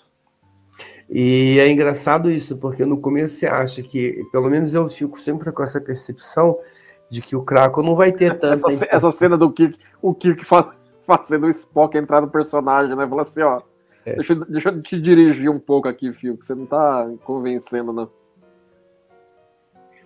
E 1.09 1.59
é 1.59 1.69
engraçado 1.69 2.31
isso, 2.31 2.57
porque 2.57 2.86
no 2.86 2.97
começo 2.99 3.36
você 3.36 3.45
acha 3.45 3.84
que, 3.84 4.25
pelo 4.31 4.49
menos 4.49 4.73
eu 4.73 4.88
fico 4.89 5.19
sempre 5.19 5.51
com 5.51 5.61
essa 5.61 5.79
percepção 5.79 6.57
de 7.09 7.21
que 7.21 7.36
o 7.36 7.43
Krakow 7.43 7.84
não 7.84 7.95
vai 7.95 8.11
ter 8.11 8.38
tanta. 8.39 8.71
essa, 8.71 8.88
essa, 8.89 9.11
cena 9.11 9.38
do 9.38 9.51
Kirk, 9.51 9.77
o 10.01 10.15
Kirk 10.15 10.43
fazendo 11.05 11.45
o 11.45 11.49
Spock 11.49 11.95
entrar 11.95 12.21
no 12.21 12.29
personagem, 12.29 12.95
né? 12.95 13.07
Fala 13.07 13.21
assim, 13.21 13.41
ó. 13.41 13.61
É. 14.05 14.15
Deixa, 14.15 14.36
deixa 14.36 14.69
eu 14.69 14.81
te 14.81 14.99
dirigir 14.99 15.49
um 15.49 15.59
pouco 15.59 15.88
aqui, 15.88 16.11
Fio, 16.11 16.36
que 16.38 16.45
você 16.45 16.55
não 16.55 16.65
tá 16.65 17.07
convencendo, 17.23 17.93
não. 17.93 18.09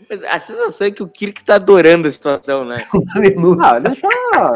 Mas 0.10 0.24
a 0.24 0.40
sensação 0.40 0.88
é 0.88 0.92
que 0.92 1.04
o 1.04 1.08
Kirk 1.08 1.44
tá 1.44 1.56
adorando 1.56 2.08
a 2.08 2.12
situação, 2.12 2.66
né? 2.66 2.78
ah, 3.62 3.80
deixa, 3.80 4.08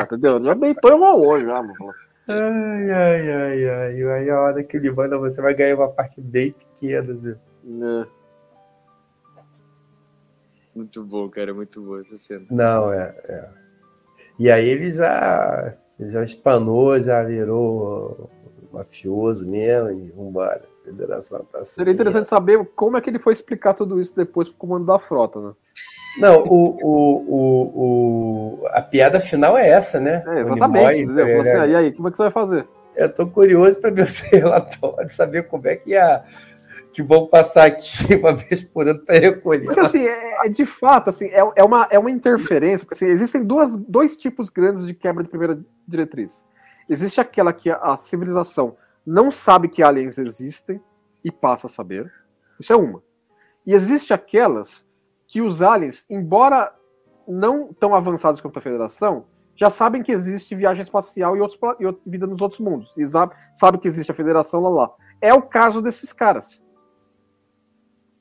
entendeu? 0.04 0.44
Já 0.44 0.54
deitou 0.54 0.92
e 0.92 1.00
rolou 1.00 1.40
já, 1.42 1.62
mano. 1.62 1.94
Ai, 2.28 2.92
ai, 2.92 3.32
ai, 3.32 3.70
ai. 3.70 4.04
Aí 4.04 4.30
a 4.30 4.40
hora 4.40 4.64
que 4.64 4.78
ele 4.78 4.92
manda, 4.92 5.18
você 5.18 5.42
vai 5.42 5.54
ganhar 5.54 5.76
uma 5.76 5.90
parte 5.90 6.22
bem 6.22 6.54
pequena. 6.54 7.14
Viu? 7.14 7.36
É. 7.66 8.08
Muito 10.76 11.04
bom, 11.04 11.30
cara. 11.30 11.54
Muito 11.54 11.82
boa 11.82 12.02
essa 12.02 12.18
cena. 12.18 12.46
Não, 12.50 12.94
é. 12.94 13.16
é. 13.26 13.50
E 14.40 14.50
aí 14.50 14.68
ele 14.68 14.92
já, 14.92 15.76
já 16.00 16.24
espanou, 16.24 17.00
já 17.00 17.24
virou 17.24 18.30
mafioso 18.72 19.48
mesmo 19.48 19.92
e 19.92 20.12
vambora. 20.12 20.71
Federação 20.84 21.46
tá 21.52 21.64
Seria 21.64 21.94
interessante 21.94 22.28
saber 22.28 22.66
como 22.76 22.98
é 22.98 23.02
que 23.02 23.10
ele 23.10 23.20
foi 23.20 23.34
explicar 23.34 23.74
tudo 23.74 24.02
isso 24.02 24.16
depois 24.16 24.50
pro 24.50 24.58
comando 24.58 24.86
da 24.86 24.98
frota, 24.98 25.40
né? 25.40 25.54
Não, 26.18 26.44
o, 26.44 26.78
o, 26.82 27.26
o, 27.28 28.64
o, 28.64 28.68
a 28.72 28.82
piada 28.82 29.20
final 29.20 29.58
é 29.58 29.70
essa, 29.70 30.00
né? 30.00 30.24
É, 30.28 30.40
exatamente. 30.42 31.06
Morre, 31.06 31.40
assim, 31.40 31.72
e 31.72 31.76
aí, 31.76 31.92
como 31.94 32.08
é 32.08 32.12
que 32.12 32.18
você 32.18 32.24
vai 32.24 32.32
fazer? 32.32 32.68
Eu 32.96 33.14
tô 33.14 33.28
curioso 33.28 33.80
para 33.80 33.92
ver 33.92 34.06
esse 34.08 34.24
relatório, 34.28 35.10
saber 35.10 35.48
como 35.48 35.68
é 35.68 35.76
que 35.76 35.96
a 35.96 36.24
que 36.94 37.02
vão 37.02 37.28
passar 37.28 37.66
aqui 37.66 38.16
uma 38.16 38.34
vez 38.34 38.64
por 38.64 38.88
ano 38.88 39.00
para 39.00 39.20
recolher. 39.20 39.66
Porque 39.66 39.80
assim, 39.80 40.06
é, 40.06 40.46
é, 40.46 40.50
de 40.50 40.66
fato, 40.66 41.10
assim, 41.10 41.28
é, 41.28 41.40
é, 41.56 41.64
uma, 41.64 41.88
é 41.90 41.98
uma 41.98 42.12
interferência, 42.12 42.86
porque 42.86 43.04
assim, 43.04 43.12
existem 43.12 43.44
duas, 43.44 43.78
dois 43.78 44.18
tipos 44.18 44.50
grandes 44.50 44.86
de 44.86 44.94
quebra 44.94 45.24
de 45.24 45.30
primeira 45.30 45.60
diretriz. 45.88 46.46
Existe 46.90 47.22
aquela 47.22 47.54
que 47.54 47.70
a 47.70 47.98
civilização 48.00 48.76
não 49.06 49.32
sabe 49.32 49.68
que 49.68 49.84
aliens 49.84 50.18
existem 50.18 50.82
e 51.24 51.32
passa 51.32 51.68
a 51.68 51.70
saber. 51.70 52.12
Isso 52.60 52.72
é 52.72 52.76
uma. 52.76 53.02
E 53.66 53.74
existe 53.74 54.14
aquelas 54.14 54.88
que 55.28 55.42
os 55.42 55.62
aliens, 55.62 56.06
embora 56.10 56.74
não 57.28 57.74
tão 57.74 57.96
avançados 57.96 58.42
quanto 58.42 58.58
a 58.60 58.62
Federação, 58.62 59.26
já 59.56 59.70
sabem 59.70 60.02
que 60.02 60.12
existe 60.12 60.56
viagem 60.56 60.84
espacial 60.84 61.38
e, 61.38 61.42
outros, 61.42 61.60
e 61.80 62.10
vida 62.10 62.26
nos 62.26 62.42
outros 62.42 62.60
mundos. 62.60 62.92
E 62.98 63.06
sabe, 63.08 63.36
sabe 63.56 63.78
que 63.78 63.88
existe 63.88 64.12
a 64.12 64.16
Federação 64.16 64.60
lá 64.62 64.70
lá. 64.70 64.92
É 65.22 65.34
o 65.34 65.42
caso 65.42 65.82
desses 65.82 66.12
caras. 66.12 66.66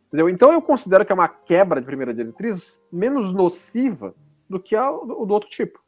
Entendeu? 0.09 0.29
Então 0.29 0.53
eu 0.53 0.61
considero 0.61 1.05
que 1.07 1.13
é 1.13 1.15
uma 1.15 1.29
quebra 1.29 1.81
de 1.81 1.87
primeira 1.87 2.13
diretriz 2.13 2.81
menos 2.93 3.33
nociva 3.33 4.15
do 4.49 4.61
que 4.61 4.77
a 4.77 4.91
do, 4.91 5.25
do 5.25 5.33
outro 5.33 5.49
tipo. 5.49 5.80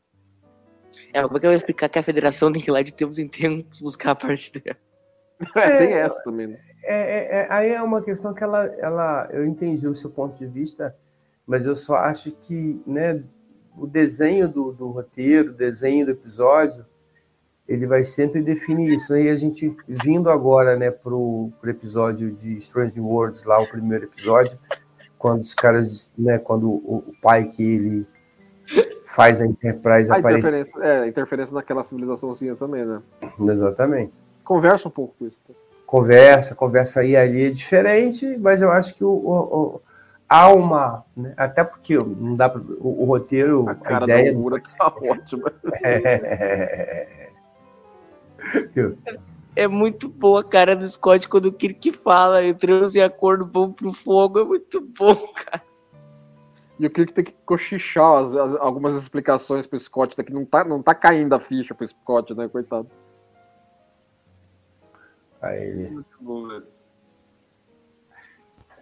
É, 1.13 1.23
como 1.23 1.37
é 1.37 1.41
que 1.41 1.47
eu 1.47 1.51
vou 1.51 1.57
explicar 1.57 1.89
que 1.89 1.99
a 1.99 2.03
federação 2.03 2.53
tem 2.53 2.63
que 2.63 2.71
ir 2.71 2.73
lá 2.73 2.83
de 2.83 2.93
tempos 2.93 3.19
em 3.19 3.29
tempos 3.29 3.81
buscar 3.81 4.13
a 4.13 4.17
parte 4.17 4.53
dela? 4.53 4.77
É, 5.57 5.77
tem 5.77 5.93
essa 5.95 6.23
também. 6.23 6.47
Né? 6.47 6.61
É, 6.85 6.95
é, 6.95 7.41
é, 7.41 7.47
aí 7.51 7.71
é 7.71 7.83
uma 7.83 8.01
questão 8.01 8.33
que 8.33 8.45
ela, 8.45 8.65
ela. 8.79 9.29
Eu 9.33 9.45
entendi 9.45 9.89
o 9.89 9.95
seu 9.95 10.09
ponto 10.09 10.39
de 10.39 10.47
vista 10.47 10.95
mas 11.47 11.67
eu 11.67 11.75
só 11.75 11.97
acho 11.97 12.31
que 12.33 12.81
né, 12.87 13.23
o 13.77 13.87
desenho 13.87 14.49
do, 14.49 14.73
do 14.73 14.89
roteiro, 14.89 15.51
o 15.51 15.55
desenho 15.55 16.07
do 16.07 16.13
episódio, 16.13 16.87
ele 17.67 17.87
vai 17.87 18.05
sempre 18.05 18.43
definir 18.43 18.95
isso. 18.95 19.17
E 19.17 19.29
a 19.29 19.37
gente 19.37 19.75
vindo 19.87 20.31
agora 20.31 20.77
né, 20.77 20.91
para 20.91 21.15
o 21.15 21.53
episódio 21.65 22.33
de 22.33 22.57
Strange 22.57 22.99
Worlds, 23.01 23.45
lá 23.45 23.61
o 23.61 23.67
primeiro 23.67 24.05
episódio, 24.05 24.59
quando 25.19 25.41
os 25.41 25.55
caras, 25.55 26.11
né, 26.17 26.39
quando 26.39 26.71
o, 26.71 27.05
o 27.09 27.15
pai 27.21 27.47
que 27.47 27.63
ele 27.63 28.07
faz 29.15 29.43
a 29.43 29.47
Enterprise 29.47 30.11
a 30.11 30.17
aparecer. 30.17 30.61
Interferência, 30.61 30.85
é, 30.85 31.09
interferência 31.09 31.55
naquela 31.55 31.85
civilizaçãozinha 31.85 32.57
também, 32.57 32.85
né? 32.85 33.01
Exatamente. 33.41 34.13
Conversa 34.45 34.89
um 34.89 34.91
pouco 34.91 35.15
com 35.19 35.27
isso. 35.27 35.37
Conversa, 35.87 36.55
conversa 36.55 37.01
aí 37.01 37.15
ali 37.15 37.45
é 37.45 37.51
diferente, 37.51 38.39
mas 38.39 38.63
eu 38.63 38.73
acho 38.73 38.95
que 38.95 39.05
o, 39.05 39.11
o 39.11 39.81
há 40.27 40.51
uma. 40.51 41.05
Né? 41.15 41.35
Até 41.37 41.63
porque 41.63 41.97
não 41.97 42.35
dá 42.35 42.49
pra, 42.49 42.63
o, 42.81 43.03
o 43.03 43.05
roteiro. 43.05 43.69
A 43.69 43.75
cara 43.75 44.05
a 44.05 44.09
ideia 44.09 44.33
da 44.33 44.39
Mura 44.39 44.61
tá 44.79 44.95
ótima. 45.03 45.53
É... 45.83 47.29
é 49.55 49.69
muito 49.69 50.09
boa 50.09 50.41
a 50.41 50.45
cara 50.45 50.75
do 50.75 50.89
Scott 50.89 51.29
quando 51.29 51.47
o 51.47 51.53
Kirk 51.53 51.93
fala, 51.93 52.45
entramos 52.45 52.95
em 52.95 53.03
acordo 53.03 53.45
bom 53.45 53.71
pro 53.71 53.93
fogo, 53.93 54.41
é 54.41 54.45
muito 54.45 54.81
bom, 54.81 55.15
cara. 55.35 55.63
E 56.83 56.87
o 56.87 56.91
Kirk 56.91 57.13
tem 57.13 57.25
que 57.25 57.33
cochichar 57.47 58.25
as, 58.25 58.35
as, 58.35 58.57
algumas 58.57 58.97
explicações 58.97 59.69
pro 59.69 59.79
Scott, 59.79 60.17
que 60.17 60.33
não 60.33 60.45
tá, 60.45 60.65
não 60.65 60.83
tá 60.83 60.93
caindo 60.93 61.33
a 61.33 61.39
ficha 61.39 61.73
pro 61.73 61.89
Scott, 61.89 62.35
né, 62.35 62.49
coitado. 62.49 62.91
Aí. 65.41 65.89
Muito 65.91 66.17
bom, 66.21 66.49
velho. 66.49 66.67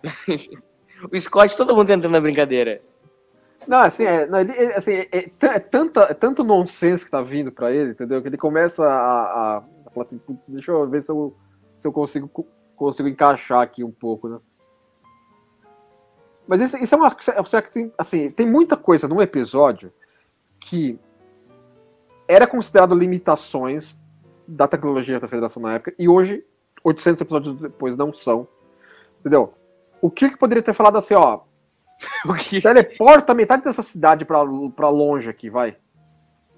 O 1.10 1.18
Scott, 1.18 1.56
todo 1.56 1.74
mundo 1.74 1.90
entrando 1.90 2.12
na 2.12 2.20
brincadeira. 2.20 2.82
Não, 3.66 3.78
assim, 3.78 4.04
é, 4.04 4.26
não, 4.26 4.40
ele, 4.40 4.52
assim, 4.74 4.92
é, 4.92 5.08
é, 5.12 5.30
é, 5.40 5.58
tanta, 5.58 6.00
é 6.02 6.14
tanto 6.14 6.44
nonsense 6.44 7.02
que 7.02 7.10
tá 7.10 7.22
vindo 7.22 7.50
pra 7.50 7.72
ele, 7.72 7.92
entendeu? 7.92 8.20
Que 8.20 8.28
ele 8.28 8.36
começa 8.36 8.84
a, 8.84 8.88
a, 8.88 9.58
a 9.58 9.90
falar 9.90 10.02
assim, 10.02 10.20
deixa 10.46 10.72
eu 10.72 10.86
ver 10.88 11.00
se 11.00 11.10
eu, 11.10 11.34
se 11.78 11.88
eu 11.88 11.92
consigo, 11.92 12.28
consigo 12.76 13.08
encaixar 13.08 13.62
aqui 13.62 13.82
um 13.82 13.90
pouco, 13.90 14.28
né? 14.28 14.38
Mas 16.50 16.60
isso, 16.60 16.76
isso 16.78 16.92
é 16.96 16.98
uma. 16.98 17.16
Assim, 17.96 18.28
tem 18.28 18.44
muita 18.44 18.76
coisa 18.76 19.06
num 19.06 19.22
episódio 19.22 19.92
que 20.58 20.98
era 22.26 22.44
considerado 22.44 22.92
limitações 22.92 23.96
da 24.48 24.66
tecnologia 24.66 25.20
da 25.20 25.28
Federação 25.28 25.62
na 25.62 25.74
época, 25.74 25.94
e 25.96 26.08
hoje, 26.08 26.42
800 26.82 27.20
episódios 27.20 27.54
depois, 27.54 27.96
não 27.96 28.12
são. 28.12 28.48
Entendeu? 29.20 29.54
O 30.02 30.10
Kirk 30.10 30.36
poderia 30.38 30.60
ter 30.60 30.74
falado 30.74 30.98
assim, 30.98 31.14
ó, 31.14 31.42
teleporta 32.60 33.32
metade 33.32 33.62
dessa 33.62 33.84
cidade 33.84 34.24
pra, 34.24 34.40
pra 34.74 34.88
longe 34.88 35.30
aqui, 35.30 35.48
vai. 35.48 35.76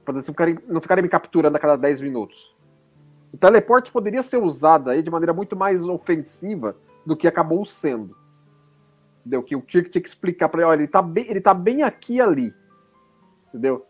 Pra 0.07 0.15
não 0.15 0.23
ficarem, 0.23 0.59
não 0.69 0.81
ficarem 0.81 1.03
me 1.03 1.09
capturando 1.11 1.59
a 1.59 1.61
cada 1.61 1.77
10 1.77 2.01
minutos. 2.01 2.57
O 3.31 3.37
teleporte 3.37 3.93
poderia 3.93 4.23
ser 4.23 4.39
usado 4.39 4.89
aí 4.89 5.03
de 5.03 5.11
maneira 5.11 5.35
muito 5.35 5.55
mais 5.55 5.83
ofensiva 5.83 6.79
do 7.05 7.15
que 7.15 7.29
acabou 7.29 7.67
sendo. 7.67 8.22
Entendeu? 9.23 9.43
Que 9.43 9.55
o 9.57 9.63
Kirk 9.63 9.91
tinha 9.91 10.03
que 10.03 10.09
explicar 10.09 10.49
pra 10.49 10.61
ele, 10.61 10.71
olha, 10.71 10.81
ele 10.81 10.89
tá 10.89 11.01
bem, 11.01 11.27
ele 11.29 11.41
tá 11.41 11.55
bem 11.55 11.83
aqui 11.83 12.17
e 12.17 12.21
ali. 12.21 12.53
Entendeu? 13.49 13.87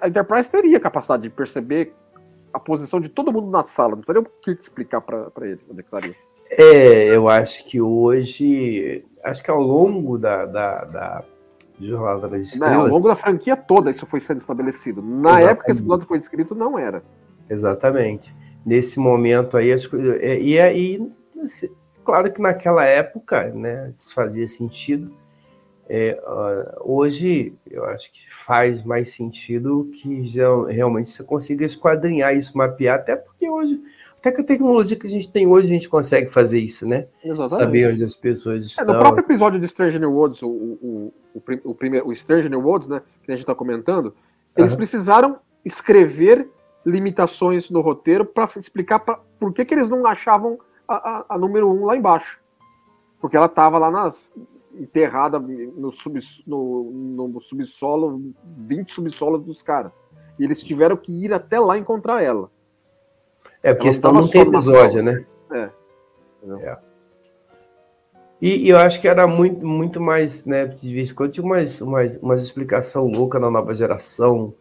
A 0.00 0.08
Enterprise 0.08 0.50
teria 0.50 0.80
capacidade 0.80 1.22
de 1.22 1.30
perceber 1.30 1.94
a 2.52 2.58
posição 2.58 3.00
de 3.00 3.08
todo 3.08 3.32
mundo 3.32 3.50
na 3.50 3.62
sala. 3.62 3.90
Não 3.90 3.98
precisaria 3.98 4.22
o 4.22 4.42
Kirk 4.42 4.60
explicar 4.60 5.00
pra 5.00 5.30
ele 5.42 5.60
onde 5.70 5.80
é 5.80 5.82
que 5.82 5.88
estaria. 5.94 6.14
É, 6.50 7.14
eu 7.14 7.28
acho 7.28 7.64
que 7.66 7.80
hoje, 7.80 9.04
acho 9.22 9.42
que 9.42 9.50
ao 9.50 9.60
longo 9.60 10.16
da, 10.18 10.46
da, 10.46 10.84
da 10.84 11.24
Jornada 11.78 12.22
das 12.22 12.30
Não, 12.30 12.38
Estrelas, 12.40 12.78
ao 12.78 12.88
longo 12.88 13.08
da 13.08 13.16
franquia 13.16 13.54
toda 13.54 13.90
isso 13.90 14.06
foi 14.06 14.18
sendo 14.18 14.38
estabelecido. 14.38 15.02
Na 15.02 15.28
Exatamente. 15.28 15.50
época 15.50 15.64
que 15.66 15.70
esse 15.72 15.82
plano 15.82 16.02
foi 16.06 16.18
descrito, 16.18 16.54
não 16.54 16.78
era. 16.78 17.02
Exatamente. 17.50 18.34
Nesse 18.64 18.98
momento 18.98 19.56
aí, 19.56 19.72
as 19.72 19.86
coisas. 19.86 20.18
é, 20.20 20.40
E 20.40 20.58
aí, 20.58 21.12
assim, 21.42 21.68
claro 22.08 22.32
que 22.32 22.40
naquela 22.40 22.86
época, 22.86 23.52
né, 23.52 23.90
isso 23.92 24.14
fazia 24.14 24.48
sentido. 24.48 25.14
É, 25.86 26.18
hoje, 26.80 27.52
eu 27.70 27.84
acho 27.84 28.10
que 28.10 28.34
faz 28.34 28.82
mais 28.82 29.10
sentido 29.10 29.90
que 29.92 30.24
já, 30.24 30.46
realmente 30.70 31.10
você 31.10 31.22
consiga 31.22 31.66
esquadrinhar 31.66 32.34
isso, 32.34 32.56
mapear, 32.56 32.98
até 32.98 33.14
porque 33.14 33.46
hoje, 33.50 33.78
até 34.18 34.32
com 34.32 34.40
a 34.40 34.44
tecnologia 34.44 34.96
que 34.98 35.06
a 35.06 35.10
gente 35.10 35.30
tem 35.30 35.46
hoje, 35.46 35.66
a 35.66 35.70
gente 35.70 35.86
consegue 35.86 36.30
fazer 36.30 36.60
isso, 36.60 36.88
né? 36.88 37.08
Saber 37.46 37.92
onde 37.92 38.02
as 38.02 38.16
pessoas 38.16 38.62
É, 38.62 38.64
estão. 38.64 38.86
no 38.86 38.98
próprio 38.98 39.22
episódio 39.22 39.60
de 39.60 39.68
Stranger 39.68 40.00
New 40.00 40.12
Worlds, 40.14 40.40
o, 40.40 40.48
o, 40.48 41.12
o, 41.34 41.42
o 41.64 41.74
primeiro, 41.74 42.08
o 42.08 42.14
Stranger 42.14 42.48
New 42.48 42.62
Worlds, 42.62 42.88
né, 42.88 43.02
que 43.22 43.30
a 43.30 43.34
gente 43.34 43.42
está 43.42 43.54
comentando, 43.54 44.14
eles 44.56 44.72
Aham. 44.72 44.78
precisaram 44.78 45.38
escrever 45.62 46.48
limitações 46.86 47.68
no 47.68 47.82
roteiro 47.82 48.24
para 48.24 48.48
explicar 48.56 48.98
pra, 48.98 49.20
por 49.38 49.52
que, 49.52 49.62
que 49.62 49.74
eles 49.74 49.90
não 49.90 50.06
achavam 50.06 50.58
a, 50.88 50.94
a, 50.94 51.24
a 51.28 51.38
número 51.38 51.70
um 51.70 51.84
lá 51.84 51.96
embaixo. 51.96 52.40
Porque 53.20 53.36
ela 53.36 53.46
estava 53.46 53.78
lá 53.78 53.90
nas, 53.90 54.34
enterrada 54.74 55.38
no, 55.38 55.90
sub, 55.90 56.18
no, 56.46 57.28
no 57.28 57.40
subsolo, 57.40 58.32
20 58.44 58.92
subsolos 58.92 59.44
dos 59.44 59.62
caras. 59.62 60.08
E 60.38 60.44
eles 60.44 60.62
tiveram 60.62 60.96
que 60.96 61.12
ir 61.12 61.32
até 61.32 61.58
lá 61.58 61.76
encontrar 61.76 62.22
ela. 62.22 62.50
É, 63.62 63.74
porque 63.74 63.92
senão 63.92 64.12
não 64.12 64.28
tem 64.28 64.42
episódio, 64.42 65.02
né? 65.02 65.26
É. 65.50 65.70
É. 66.60 66.78
E, 68.40 68.66
e 68.66 68.68
eu 68.68 68.78
acho 68.78 69.00
que 69.00 69.08
era 69.08 69.26
muito, 69.26 69.66
muito 69.66 70.00
mais, 70.00 70.44
né? 70.44 70.66
De 70.66 70.94
vez 70.94 71.10
em 71.10 71.14
quando 71.14 71.32
tinha 71.32 71.44
umas, 71.44 71.80
umas, 71.80 72.16
umas 72.18 72.42
explicação 72.42 73.06
louca 73.06 73.40
na 73.40 73.50
nova 73.50 73.74
geração. 73.74 74.54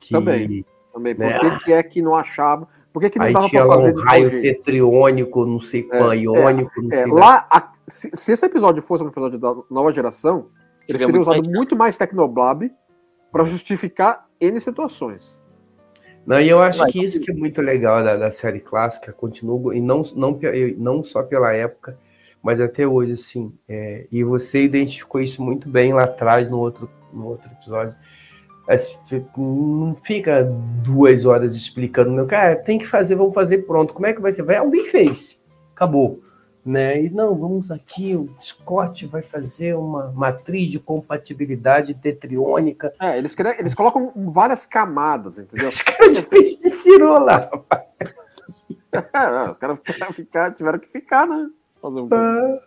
Que, 0.00 0.14
Também. 0.14 0.64
Também. 0.92 1.14
Por 1.14 1.24
Né? 1.24 1.38
que, 1.58 1.64
que 1.64 1.72
é 1.72 1.82
que 1.82 2.00
não 2.00 2.14
achava? 2.14 2.66
Por 2.92 3.00
que, 3.00 3.10
que 3.10 3.18
não 3.18 3.26
Aí 3.26 3.32
dava 3.32 3.48
tinha 3.48 3.62
para 3.62 3.68
lá 3.74 3.76
fazer 3.82 3.94
um 3.96 4.00
raio 4.02 4.30
jeito? 4.30 4.42
tetriônico, 4.42 5.46
não 5.46 5.60
sei 5.60 5.82
qual, 5.84 6.12
É, 6.12 6.16
iônico, 6.18 6.82
não 6.82 6.90
É, 6.92 7.02
sei. 7.02 7.12
lá, 7.12 7.46
a- 7.50 7.72
se, 7.88 8.10
se 8.14 8.32
esse 8.32 8.44
episódio 8.44 8.82
fosse 8.82 9.02
um 9.02 9.08
episódio 9.08 9.38
da 9.38 9.54
nova 9.70 9.92
geração, 9.92 10.48
eles 10.88 11.00
Seria 11.00 11.06
teriam 11.06 11.10
muito 11.16 11.22
usado 11.22 11.42
mais- 11.44 11.56
muito 11.56 11.76
mais 11.76 11.96
Tecnoblab 11.96 12.70
para 13.30 13.44
justificar 13.44 14.26
N 14.40 14.60
situações. 14.60 15.40
Não, 16.26 16.40
e 16.40 16.48
eu 16.48 16.60
acho 16.62 16.80
Vai, 16.80 16.90
que 16.92 17.04
isso 17.04 17.20
que 17.20 17.30
é 17.30 17.34
muito 17.34 17.60
legal 17.62 18.04
da, 18.04 18.16
da 18.16 18.30
série 18.30 18.60
clássica, 18.60 19.12
continua, 19.12 19.74
e 19.74 19.80
não, 19.80 20.02
não, 20.14 20.38
não 20.76 21.02
só 21.02 21.22
pela 21.22 21.52
época, 21.52 21.98
mas 22.42 22.60
até 22.60 22.86
hoje, 22.86 23.14
assim. 23.14 23.52
é, 23.68 24.06
e 24.12 24.22
você 24.22 24.62
identificou 24.62 25.20
isso 25.20 25.42
muito 25.42 25.68
bem 25.68 25.92
lá 25.92 26.04
atrás, 26.04 26.48
no 26.50 26.58
outro, 26.58 26.88
no 27.12 27.26
outro 27.26 27.50
episódio. 27.52 27.94
Assim, 28.68 28.98
fi- 29.06 29.24
não 29.36 29.94
fica 29.96 30.44
duas 30.84 31.24
horas 31.24 31.54
explicando, 31.56 32.10
não, 32.12 32.26
cara, 32.26 32.56
tem 32.56 32.78
que 32.78 32.86
fazer, 32.86 33.16
vamos 33.16 33.34
fazer 33.34 33.58
pronto. 33.66 33.92
Como 33.92 34.06
é 34.06 34.12
que 34.12 34.20
vai 34.20 34.32
ser? 34.32 34.42
Vai, 34.44 34.56
alguém 34.56 34.84
fez, 34.84 35.40
acabou. 35.74 36.20
Né? 36.64 37.02
E 37.06 37.10
não, 37.10 37.34
vamos 37.34 37.72
aqui, 37.72 38.14
o 38.14 38.28
Scott 38.40 39.04
vai 39.06 39.20
fazer 39.20 39.74
uma 39.74 40.12
matriz 40.12 40.70
de 40.70 40.78
compatibilidade 40.78 41.92
tetriônica. 41.92 42.92
É, 43.00 43.18
eles, 43.18 43.34
eles 43.58 43.74
colocam 43.74 44.12
várias 44.14 44.64
camadas, 44.64 45.40
entendeu? 45.40 45.70
Esse 45.70 45.84
cara 45.84 46.12
de 46.12 46.22
peixe 46.22 46.56
de 46.62 46.70
cirô 46.70 47.18
lá. 47.18 47.50
É, 48.92 49.50
os 49.50 49.58
caras 49.58 49.78
ficaram- 50.14 50.52
tiveram 50.52 50.78
que 50.78 50.86
ficar, 50.88 51.26
né? 51.26 51.48
Fazer 51.80 52.00
um... 52.00 52.08
Ah, 52.12 52.58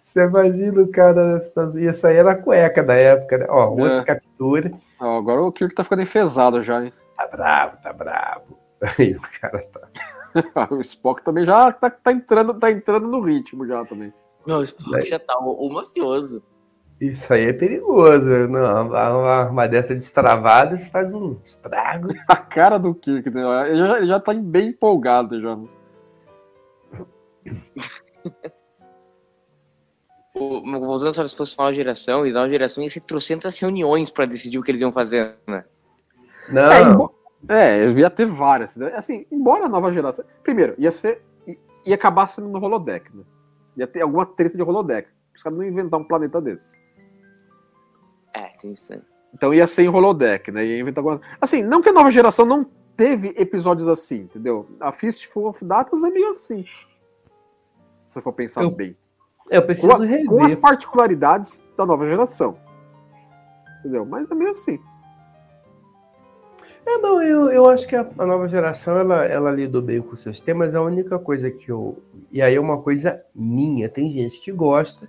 Você 0.00 0.20
imagina 0.24 0.80
o 0.82 0.88
cara 0.88 1.32
nessa- 1.34 1.72
ia 1.76 1.92
sair 1.92 2.22
na 2.22 2.36
cueca 2.36 2.82
da 2.84 2.94
época, 2.94 3.38
né? 3.38 3.46
Ó, 3.48 3.70
outra 3.70 3.98
É. 4.00 4.04
captura. 4.04 4.72
Ó, 5.00 5.18
agora 5.18 5.42
o 5.42 5.52
Kirk 5.52 5.74
tá 5.74 5.84
ficando 5.84 6.02
enfesado 6.02 6.62
já, 6.62 6.84
hein? 6.84 6.92
Tá 7.16 7.26
bravo, 7.26 7.76
tá 7.82 7.92
bravo. 7.92 8.58
Aí 8.98 9.14
o 9.14 9.20
cara 9.40 9.66
tá. 9.72 10.68
o 10.70 10.80
Spock 10.80 11.22
também 11.22 11.44
já 11.44 11.72
tá, 11.72 11.90
tá 11.90 12.12
entrando, 12.12 12.54
tá 12.54 12.70
entrando 12.70 13.06
no 13.06 13.20
ritmo 13.20 13.66
já 13.66 13.84
também. 13.84 14.12
Não, 14.46 14.58
o 14.58 14.62
Spock 14.62 15.04
já 15.04 15.18
tá 15.18 15.38
o, 15.38 15.66
o 15.66 15.72
mafioso. 15.72 16.42
Isso 17.00 17.32
aí 17.32 17.46
é 17.46 17.52
perigoso. 17.52 18.48
Não, 18.48 18.86
uma, 18.86 19.10
uma, 19.10 19.50
uma 19.50 19.68
dessa 19.68 19.94
destravada, 19.94 20.76
você 20.76 20.88
faz 20.88 21.12
um 21.12 21.36
estrago. 21.44 22.08
A 22.26 22.36
cara 22.36 22.78
do 22.78 22.94
Kirk, 22.94 23.28
né? 23.30 23.42
ele, 23.68 23.78
já, 23.78 23.98
ele 23.98 24.06
já 24.06 24.20
tá 24.20 24.32
bem 24.32 24.68
empolgado 24.68 25.40
já. 25.40 25.58
O, 30.38 30.60
voltando 30.80 31.14
só 31.14 31.26
se 31.26 31.34
fosse 31.36 31.56
nova 31.58 31.72
geração, 31.72 32.26
e 32.26 32.32
nova 32.32 32.48
geração 32.48 32.82
ia 32.84 32.90
ser 32.90 33.00
trocentas 33.00 33.58
reuniões 33.58 34.10
pra 34.10 34.26
decidir 34.26 34.58
o 34.58 34.62
que 34.62 34.70
eles 34.70 34.80
iam 34.82 34.92
fazer, 34.92 35.34
né? 35.46 35.64
Não, 36.50 36.70
É, 36.72 36.82
embo- 36.82 37.14
é, 37.48 37.90
ia 37.90 38.10
ter 38.10 38.26
várias. 38.26 38.76
né? 38.76 38.92
Assim, 38.94 39.26
embora 39.32 39.64
a 39.64 39.68
nova 39.68 39.90
geração. 39.92 40.24
Primeiro, 40.42 40.74
ia 40.78 40.92
ser. 40.92 41.22
ia 41.86 41.94
acabar 41.94 42.28
sendo 42.28 42.48
no 42.48 42.62
holodeck, 42.62 43.16
né? 43.16 43.24
Ia 43.76 43.86
ter 43.86 44.02
alguma 44.02 44.26
treta 44.26 44.56
de 44.56 44.62
holodeck. 44.62 45.08
Os 45.34 45.42
caras 45.42 45.56
não 45.58 45.64
iam 45.64 45.72
inventar 45.72 45.98
um 46.00 46.04
planeta 46.04 46.40
desse. 46.40 46.72
É, 48.34 48.48
tem 48.60 48.72
isso 48.72 48.92
aí. 48.92 49.00
Então 49.34 49.52
ia 49.54 49.66
ser 49.66 49.82
em 49.84 49.88
holodeck, 49.88 50.50
né? 50.50 50.64
Ia 50.64 50.78
inventar 50.80 51.02
alguma... 51.04 51.20
Assim, 51.40 51.62
não 51.62 51.80
que 51.82 51.88
a 51.88 51.92
nova 51.92 52.10
geração 52.10 52.44
não 52.46 52.64
teve 52.96 53.34
episódios 53.36 53.86
assim, 53.88 54.20
entendeu? 54.22 54.66
A 54.80 54.92
Fistful 54.92 55.46
of 55.48 55.64
Datas 55.64 56.02
é 56.02 56.10
meio 56.10 56.30
assim. 56.30 56.64
Se 56.64 58.14
você 58.14 58.20
for 58.20 58.32
pensar 58.32 58.62
Eu 58.62 58.70
bem. 58.70 58.96
Eu 59.50 59.60
Com, 59.62 59.66
preciso 59.66 59.92
a- 59.92 59.96
com 59.96 60.02
as 60.02 60.08
rever. 60.08 60.60
particularidades 60.60 61.62
da 61.76 61.84
nova 61.86 62.06
geração. 62.06 62.56
Entendeu? 63.80 64.04
Mas 64.04 64.30
é 64.30 64.34
meio 64.34 64.50
assim. 64.50 64.78
É, 66.84 66.98
não, 66.98 67.20
eu, 67.20 67.50
eu 67.50 67.68
acho 67.68 67.86
que 67.88 67.96
a, 67.96 68.08
a 68.16 68.26
nova 68.26 68.46
geração 68.46 68.96
ela, 68.96 69.24
ela 69.24 69.50
lidou 69.50 69.82
bem 69.82 70.00
com 70.00 70.14
seus 70.14 70.38
temas. 70.38 70.74
A 70.74 70.82
única 70.82 71.18
coisa 71.18 71.50
que 71.50 71.68
eu. 71.70 71.98
E 72.30 72.40
aí 72.40 72.54
é 72.54 72.60
uma 72.60 72.80
coisa 72.80 73.22
minha. 73.34 73.88
Tem 73.88 74.10
gente 74.10 74.40
que 74.40 74.52
gosta 74.52 75.08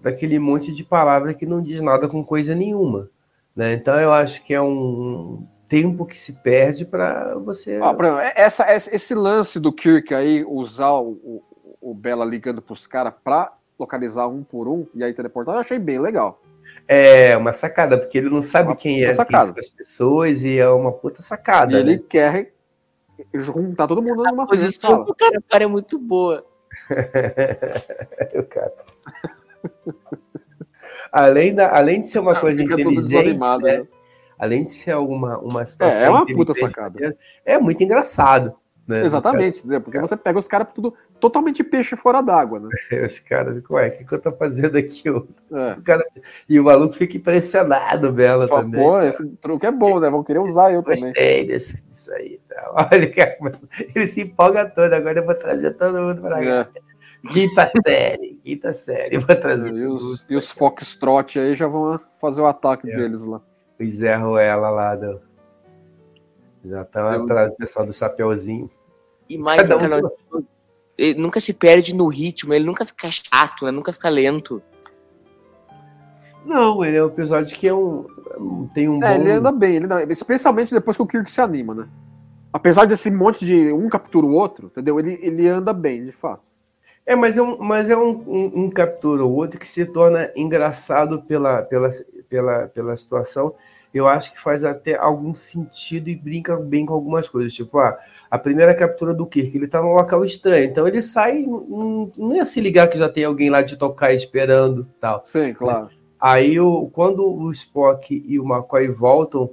daquele 0.00 0.38
monte 0.38 0.72
de 0.72 0.84
palavra 0.84 1.34
que 1.34 1.44
não 1.44 1.60
diz 1.62 1.82
nada 1.82 2.08
com 2.08 2.24
coisa 2.24 2.54
nenhuma. 2.54 3.10
Né? 3.54 3.74
Então 3.74 3.98
eu 4.00 4.12
acho 4.12 4.42
que 4.42 4.54
é 4.54 4.60
um 4.60 5.46
tempo 5.68 6.06
que 6.06 6.18
se 6.18 6.32
perde 6.32 6.86
para 6.86 7.36
você. 7.38 7.72
Exemplo, 7.74 8.06
essa, 8.34 8.64
esse 8.70 9.14
lance 9.14 9.60
do 9.60 9.70
Kirk 9.72 10.14
aí, 10.14 10.42
usar 10.46 10.92
o, 10.92 11.10
o, 11.10 11.42
o 11.90 11.94
Bella 11.94 12.24
ligando 12.24 12.62
pros 12.62 12.86
caras 12.86 13.14
pra 13.22 13.52
localizar 13.78 14.26
um 14.28 14.42
por 14.42 14.66
um 14.68 14.86
e 14.94 15.02
aí 15.04 15.12
teleportar, 15.14 15.54
eu 15.54 15.60
achei 15.60 15.78
bem 15.78 15.98
legal. 16.00 16.40
É 16.86 17.36
uma 17.36 17.52
sacada, 17.52 17.98
porque 17.98 18.18
ele 18.18 18.30
não 18.30 18.42
sabe 18.42 18.70
Uma 18.70 18.76
quem 18.76 19.02
é 19.02 19.06
quem 19.06 19.14
sacada. 19.14 19.46
são 19.46 19.54
as 19.58 19.68
pessoas 19.70 20.42
e 20.42 20.58
é 20.58 20.68
uma 20.68 20.92
puta 20.92 21.22
sacada. 21.22 21.72
e 21.74 21.76
ele 21.80 21.96
né? 21.96 22.02
quer 22.08 22.52
juntar 23.34 23.86
todo 23.88 24.02
mundo 24.02 24.22
numa 24.22 24.44
A 24.44 24.46
posição 24.46 24.90
sala. 24.90 25.04
do 25.04 25.14
cara, 25.14 25.42
cara 25.48 25.64
é 25.64 25.66
muito 25.66 25.98
boa. 25.98 26.44
O 28.38 28.42
cara. 28.44 28.72
além, 31.12 31.54
da, 31.54 31.76
além 31.76 32.00
de 32.02 32.08
ser 32.08 32.18
uma 32.20 32.32
Ah, 32.32 32.40
coisa 32.40 32.62
inteligente, 32.62 33.38
né? 33.38 33.58
né? 33.78 33.86
além 34.38 34.64
de 34.64 34.70
ser 34.70 34.92
alguma 34.92 35.38
uma 35.38 35.64
situação 35.66 36.00
É, 36.02 36.06
é 36.06 36.10
uma 36.10 36.26
puta 36.26 36.54
sacada. 36.54 37.16
É 37.44 37.58
muito 37.58 37.82
engraçado. 37.82 38.54
Né? 38.86 39.04
Exatamente? 39.04 39.62
Porque 39.82 39.98
você 40.00 40.16
pega 40.16 40.38
os 40.38 40.48
caras 40.48 40.72
tudo 40.72 40.94
totalmente 41.20 41.62
peixe 41.64 41.96
fora 41.96 42.20
d'água, 42.20 42.60
né? 42.60 42.68
Os 43.06 43.18
caras 43.20 43.56
ficam, 43.56 43.76
ué, 43.76 43.88
o 43.88 43.90
que, 43.92 44.04
que 44.04 44.14
eu 44.14 44.20
tô 44.20 44.32
fazendo 44.32 44.76
aqui? 44.78 45.08
O 45.10 45.26
É. 45.52 45.76
cara- 45.84 46.06
E 46.48 46.58
o 46.60 46.64
maluco 46.64 46.94
fica 46.94 47.16
impressionado, 47.16 48.12
Bela, 48.12 48.46
Fala, 48.48 48.62
também. 48.62 48.80
Pô, 48.82 49.00
esse 49.00 49.26
truque 49.36 49.66
é 49.66 49.70
bom, 49.72 49.98
né? 50.00 50.08
Vão 50.10 50.22
querer 50.24 50.38
usar 50.40 50.72
eu 50.72 50.82
também. 50.82 51.04
Gostei 51.04 51.46
desse, 51.46 51.84
disso 51.86 52.12
aí. 52.14 52.40
tá? 52.48 52.88
Olha, 52.92 53.12
cara, 53.14 53.36
ele 53.94 54.06
se 54.06 54.22
empolga 54.22 54.64
todo. 54.68 54.92
Agora 54.92 55.18
eu 55.18 55.24
vou 55.26 55.34
trazer 55.34 55.72
todo 55.72 55.98
mundo 55.98 56.20
pra 56.22 56.38
cá. 56.40 56.68
É. 56.74 56.88
Quinta 57.32 57.66
série, 57.66 58.38
quinta 58.44 58.72
série. 58.72 59.18
Vou 59.18 59.34
trazer. 59.36 59.72
E 59.72 59.86
os, 59.86 60.24
e 60.28 60.36
os 60.36 60.50
Foxtrot 60.50 61.38
aí 61.38 61.56
já 61.56 61.66
vão 61.66 61.98
fazer 62.20 62.40
o 62.40 62.46
ataque 62.46 62.88
É. 62.90 62.96
deles 62.96 63.22
lá. 63.22 63.40
Eles 63.78 64.00
erram 64.02 64.38
ela 64.38 64.70
lá 64.70 64.94
do. 64.94 65.20
Já 66.64 66.82
estão 66.82 67.12
Eu- 67.12 67.22
atrás 67.24 67.50
do 67.50 67.56
pessoal 67.56 67.86
do 67.86 67.92
chapeuzinho. 67.92 68.70
E 69.28 69.36
mais, 69.36 69.60
Cada 69.62 69.76
um 69.76 69.80
cara, 69.80 70.00
ele 70.98 71.20
nunca 71.20 71.38
se 71.40 71.52
perde 71.52 71.94
no 71.94 72.08
ritmo, 72.08 72.52
ele 72.52 72.64
nunca 72.66 72.84
fica 72.84 73.08
chato, 73.10 73.64
né? 73.64 73.70
Nunca 73.70 73.92
fica 73.92 74.08
lento. 74.08 74.60
Não, 76.44 76.84
ele 76.84 76.96
é 76.96 77.02
um 77.04 77.08
episódio 77.08 77.56
que 77.56 77.68
é 77.68 77.74
um. 77.74 78.06
Tem 78.72 78.88
um 78.88 79.02
É, 79.04 79.16
bom. 79.16 79.22
ele 79.22 79.30
anda 79.32 79.52
bem, 79.52 79.76
ele 79.76 79.84
anda- 79.84 80.02
especialmente 80.12 80.72
depois 80.74 80.96
que 80.96 81.02
o 81.02 81.06
Kirk 81.06 81.30
se 81.30 81.40
anima, 81.40 81.74
né? 81.74 81.88
Apesar 82.52 82.86
desse 82.86 83.10
monte 83.10 83.44
de 83.44 83.72
um 83.72 83.88
captura 83.88 84.24
o 84.26 84.32
outro, 84.32 84.66
entendeu? 84.66 84.98
Ele, 84.98 85.18
ele 85.22 85.48
anda 85.48 85.72
bem, 85.72 86.04
de 86.04 86.12
fato. 86.12 86.42
É, 87.04 87.14
mas 87.14 87.36
é 87.38 87.42
um, 87.42 87.58
mas 87.58 87.88
é 87.90 87.96
um, 87.96 88.10
um, 88.26 88.52
um 88.64 88.70
captura 88.70 89.24
ou 89.24 89.32
outro 89.34 89.58
que 89.58 89.68
se 89.68 89.84
torna 89.86 90.30
engraçado 90.36 91.22
pela, 91.22 91.62
pela, 91.62 91.88
pela, 92.28 92.68
pela 92.68 92.96
situação. 92.96 93.54
Eu 93.92 94.06
acho 94.06 94.32
que 94.32 94.40
faz 94.40 94.64
até 94.64 94.96
algum 94.96 95.34
sentido 95.34 96.08
e 96.08 96.16
brinca 96.16 96.56
bem 96.56 96.84
com 96.84 96.92
algumas 96.92 97.28
coisas. 97.28 97.54
Tipo, 97.54 97.78
ah, 97.78 97.98
a 98.30 98.38
primeira 98.38 98.74
captura 98.74 99.14
do 99.14 99.26
Kirk, 99.26 99.56
ele 99.56 99.66
tá 99.66 99.80
num 99.80 99.94
local 99.94 100.24
estranho, 100.24 100.64
então 100.64 100.86
ele 100.86 101.00
sai, 101.00 101.38
não, 101.42 102.10
não 102.18 102.36
ia 102.36 102.44
se 102.44 102.60
ligar 102.60 102.88
que 102.88 102.98
já 102.98 103.08
tem 103.08 103.24
alguém 103.24 103.48
lá 103.48 103.62
de 103.62 103.76
tocar 103.76 104.12
esperando 104.12 104.86
tal. 105.00 105.22
Sim, 105.24 105.54
claro. 105.54 105.88
Aí, 106.20 106.58
o, 106.58 106.90
quando 106.92 107.24
o 107.24 107.50
Spock 107.52 108.22
e 108.26 108.38
o 108.38 108.44
McCoy 108.44 108.88
voltam, 108.88 109.50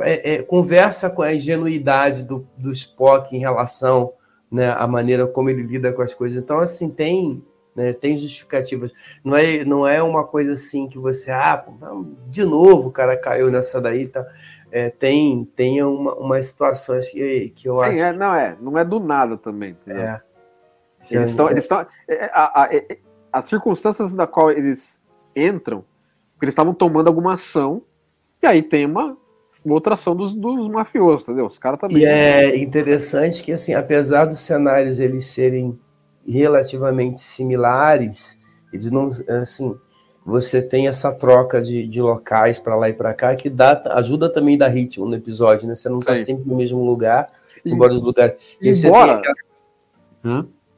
é- 0.00 0.34
é, 0.34 0.42
conversa 0.42 1.08
com 1.10 1.22
a 1.22 1.34
ingenuidade 1.34 2.24
do, 2.24 2.46
do 2.56 2.72
Spock 2.72 3.36
em 3.36 3.38
relação 3.38 4.12
né, 4.50 4.70
à 4.70 4.86
maneira 4.86 5.26
como 5.26 5.48
ele 5.48 5.62
lida 5.62 5.92
com 5.92 6.02
as 6.02 6.14
coisas. 6.14 6.42
Então, 6.42 6.58
assim, 6.58 6.88
tem, 6.88 7.42
né, 7.74 7.92
tem 7.92 8.18
justificativas. 8.18 8.92
Não 9.24 9.36
é, 9.36 9.64
não 9.64 9.86
é 9.88 10.02
uma 10.02 10.24
coisa 10.24 10.52
assim 10.52 10.88
que 10.88 10.98
você, 10.98 11.30
ah, 11.30 11.64
de 12.28 12.44
novo 12.44 12.88
o 12.88 12.92
cara 12.92 13.16
caiu 13.16 13.50
nessa 13.50 13.80
daí. 13.80 14.08
Tá? 14.08 14.26
É, 14.70 14.90
tem 14.90 15.44
tem 15.56 15.82
uma, 15.82 16.14
umas 16.14 16.46
situações 16.46 17.08
que, 17.10 17.50
que 17.54 17.68
eu 17.68 17.78
Sim, 17.78 17.84
acho. 17.84 18.02
é, 18.02 18.12
não 18.12 18.34
é. 18.34 18.56
Não 18.60 18.78
é 18.78 18.84
do 18.84 18.98
nada 19.00 19.36
também. 19.36 19.76
É. 19.86 20.20
Eles 21.10 21.30
estão. 21.30 21.50
Eles 21.50 21.64
estão 21.64 21.80
é, 21.80 21.86
é, 22.14 22.30
a- 22.32 22.62
a- 22.62 22.74
é, 22.74 22.98
as 23.32 23.46
circunstâncias 23.46 24.14
na 24.14 24.26
qual 24.26 24.50
eles 24.50 24.98
entram, 25.36 25.84
porque 26.34 26.44
eles 26.44 26.52
estavam 26.52 26.74
tomando 26.74 27.08
alguma 27.08 27.34
ação, 27.34 27.82
e 28.42 28.46
aí 28.46 28.62
tem 28.62 28.84
uma, 28.86 29.16
uma 29.64 29.74
outra 29.74 29.94
ação 29.94 30.14
dos, 30.14 30.34
dos 30.34 30.68
mafiosos, 30.68 31.22
entendeu? 31.22 31.46
Os 31.46 31.58
caras 31.58 31.80
também. 31.80 31.98
E 31.98 32.04
é 32.06 32.56
interessante 32.56 33.42
que, 33.42 33.50
assim, 33.52 33.72
apesar 33.74 34.26
dos 34.26 34.40
cenários 34.40 35.00
eles 35.00 35.24
serem 35.24 35.78
relativamente 36.26 37.20
similares, 37.20 38.38
eles 38.72 38.90
não, 38.90 39.10
assim, 39.40 39.76
você 40.24 40.62
tem 40.62 40.88
essa 40.88 41.12
troca 41.12 41.60
de, 41.60 41.86
de 41.86 42.00
locais 42.00 42.58
para 42.58 42.76
lá 42.76 42.88
e 42.88 42.92
para 42.92 43.12
cá 43.12 43.34
que 43.34 43.50
dá, 43.50 43.82
ajuda 43.96 44.28
também 44.28 44.54
a 44.54 44.60
dar 44.60 44.68
ritmo 44.68 45.06
no 45.06 45.14
episódio, 45.14 45.66
né? 45.66 45.74
Você 45.74 45.88
não 45.88 45.98
está 45.98 46.14
sempre 46.16 46.48
no 46.48 46.56
mesmo 46.56 46.84
lugar, 46.84 47.30
embora 47.64 47.92
os 47.92 48.02
lugares. 48.02 48.36
embora, 48.60 49.20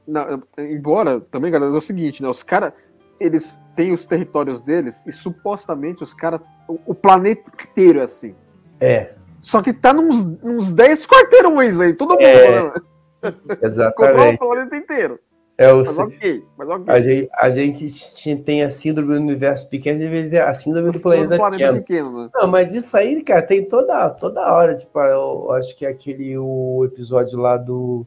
não, 0.06 0.42
embora 0.58 1.20
também, 1.20 1.50
galera, 1.50 1.72
é 1.72 1.76
o 1.76 1.80
seguinte, 1.80 2.22
né? 2.22 2.28
Os 2.28 2.42
caras, 2.42 2.74
eles 3.20 3.60
têm 3.76 3.92
os 3.92 4.04
territórios 4.04 4.60
deles 4.60 5.00
e 5.06 5.12
supostamente 5.12 6.02
os 6.02 6.14
caras, 6.14 6.40
o, 6.68 6.78
o 6.86 6.94
planeta 6.94 7.50
inteiro 7.70 8.00
é 8.00 8.02
assim. 8.02 8.34
É, 8.80 9.12
Só 9.40 9.62
que 9.62 9.72
tá 9.72 9.92
nos, 9.92 10.24
nos 10.42 10.72
10 10.72 11.06
quarteirões 11.06 11.80
aí, 11.80 11.94
todo 11.94 12.14
mundo 12.14 12.22
É, 12.22 12.62
né? 12.62 12.72
controla 13.22 13.60
o 13.60 13.64
exatamente. 13.64 14.38
planeta 14.38 14.76
inteiro. 14.76 15.20
É 15.56 15.72
o, 15.72 15.78
Mas 15.78 15.98
ok, 15.98 16.44
mas 16.58 16.68
ok. 16.68 16.84
a, 16.88 17.00
gente, 17.00 17.30
a 17.32 17.50
gente 17.50 18.42
tem 18.42 18.64
a 18.64 18.70
síndrome 18.70 19.14
do 19.14 19.20
universo 19.20 19.68
pequeno 19.68 20.00
a 20.44 20.52
síndrome 20.52 20.90
do 20.90 21.00
planeta 21.00 21.36
planeta 21.36 21.56
pequeno. 21.56 21.78
pequeno, 21.78 22.22
né? 22.24 22.30
Não, 22.34 22.48
mas 22.48 22.74
isso 22.74 22.96
aí, 22.96 23.22
cara, 23.22 23.40
tem 23.40 23.64
toda, 23.64 24.10
toda 24.10 24.52
hora. 24.52 24.76
Tipo, 24.76 24.98
eu 24.98 25.52
acho 25.52 25.76
que 25.76 25.86
é 25.86 25.90
aquele 25.90 26.36
o 26.36 26.84
episódio 26.84 27.38
lá 27.38 27.56
do. 27.56 28.04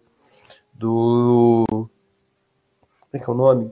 Do. 0.74 1.64
Como 1.70 1.90
é 3.14 3.18
que 3.18 3.30
é 3.30 3.34
o 3.34 3.38
nome? 3.38 3.72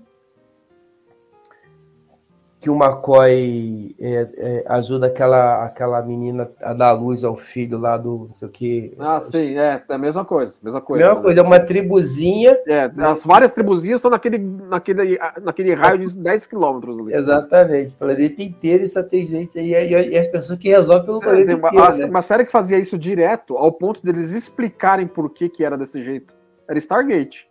Que 2.65 2.69
o 2.71 2.75
McCoy 2.75 3.95
é, 3.99 4.27
é, 4.37 4.65
ajuda 4.69 5.05
aquela, 5.05 5.65
aquela 5.65 6.01
menina 6.01 6.49
a 6.59 6.73
dar 6.73 6.93
luz 6.93 7.23
ao 7.23 7.37
filho 7.37 7.77
lá 7.77 7.95
do. 7.95 8.25
Não 8.29 8.33
sei 8.33 8.47
o 8.47 8.51
que. 8.51 8.91
Ah, 8.97 9.19
sim, 9.19 9.55
é, 9.55 9.83
é 9.87 9.93
a 9.93 9.97
mesma 9.99 10.25
coisa, 10.25 10.55
mesma 10.63 10.81
coisa. 10.81 11.03
Mesma 11.05 11.19
né? 11.19 11.21
coisa, 11.23 11.41
é 11.41 11.43
uma 11.43 11.59
tribuzinha. 11.59 12.57
É, 12.65 12.89
as 13.03 13.23
várias 13.23 13.53
tribuzinhas 13.53 13.99
estão 13.99 14.09
naquele, 14.09 14.39
naquele, 14.39 15.19
naquele 15.43 15.75
raio 15.75 16.07
de 16.09 16.17
10 16.17 16.47
quilômetros 16.47 16.97
ali. 16.97 17.13
Exatamente, 17.13 17.93
o 17.93 17.97
planeta 17.97 18.41
inteiro 18.41 18.83
e 18.83 18.87
só 18.87 19.03
tem 19.03 19.27
gente 19.27 19.59
aí. 19.59 19.71
E, 19.71 20.09
e 20.13 20.17
as 20.17 20.27
pessoas 20.27 20.57
que 20.57 20.69
resolvem 20.69 21.05
pelo 21.05 21.19
É, 21.19 21.23
planeta 21.23 21.45
tem 21.45 21.55
uma, 21.55 21.67
inteiro. 21.67 21.85
a- 21.85 21.97
né? 21.97 22.05
uma 22.05 22.21
série 22.23 22.45
que 22.45 22.51
fazia 22.51 22.79
isso 22.79 22.97
direto, 22.97 23.55
ao 23.57 23.71
ponto 23.73 24.01
deles 24.03 24.31
explicarem 24.31 25.05
por 25.05 25.29
que, 25.29 25.49
que 25.49 25.63
era 25.63 25.77
desse 25.77 26.01
jeito. 26.03 26.33
Era 26.67 26.79
Stargate. 26.79 27.47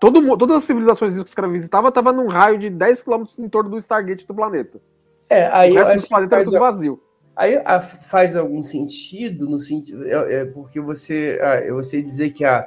Todo, 0.00 0.36
todas 0.36 0.56
as 0.58 0.64
civilizações 0.64 1.14
que 1.14 1.20
os 1.20 1.34
caras 1.34 1.52
visitavam 1.52 1.88
estavam 1.88 2.12
num 2.12 2.28
raio 2.28 2.58
de 2.58 2.68
10 2.68 3.02
km 3.02 3.24
em 3.38 3.48
torno 3.48 3.70
do 3.70 3.78
Stargate 3.78 4.26
do 4.26 4.34
planeta. 4.34 4.80
É, 5.28 5.46
aí 5.46 5.72
o 5.72 5.74
resto 5.74 6.02
do 6.04 6.08
planeta 6.08 6.34
era 6.36 6.44
tudo 6.44 6.58
vazio. 6.60 7.02
Aí 7.34 7.60
a- 7.64 7.80
faz 7.80 8.36
algum 8.36 8.62
sentido 8.62 9.48
no 9.48 9.58
sentido 9.58 10.06
é, 10.06 10.40
é 10.42 10.44
porque 10.46 10.80
você 10.80 11.38
ah, 11.42 11.54
é 11.56 11.70
você 11.70 12.00
dizer 12.00 12.30
que 12.30 12.44
a, 12.44 12.66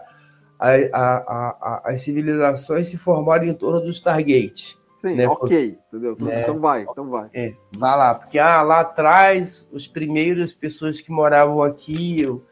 a, 0.60 0.70
a, 0.94 0.98
a- 0.98 1.82
as 1.86 2.02
civilizações 2.02 2.88
se 2.88 2.98
formaram 2.98 3.46
em 3.46 3.54
torno 3.54 3.80
do 3.82 3.90
Stargate. 3.90 4.78
Sim, 4.96 5.16
Né, 5.16 5.28
ok, 5.28 5.78
entendeu? 5.88 6.18
né. 6.20 6.42
Então 6.42 6.60
vai, 6.60 6.82
então 6.82 7.10
vai. 7.10 7.30
É, 7.34 7.54
vai 7.78 7.98
lá, 7.98 8.16
porque 8.16 8.38
ah, 8.38 8.62
lá 8.62 8.82
atrás 8.82 9.68
os 9.72 9.88
primeiros 9.88 10.54
pessoas 10.54 11.00
que 11.00 11.10
moravam 11.10 11.64
aqui 11.64 12.22
eu, 12.22 12.44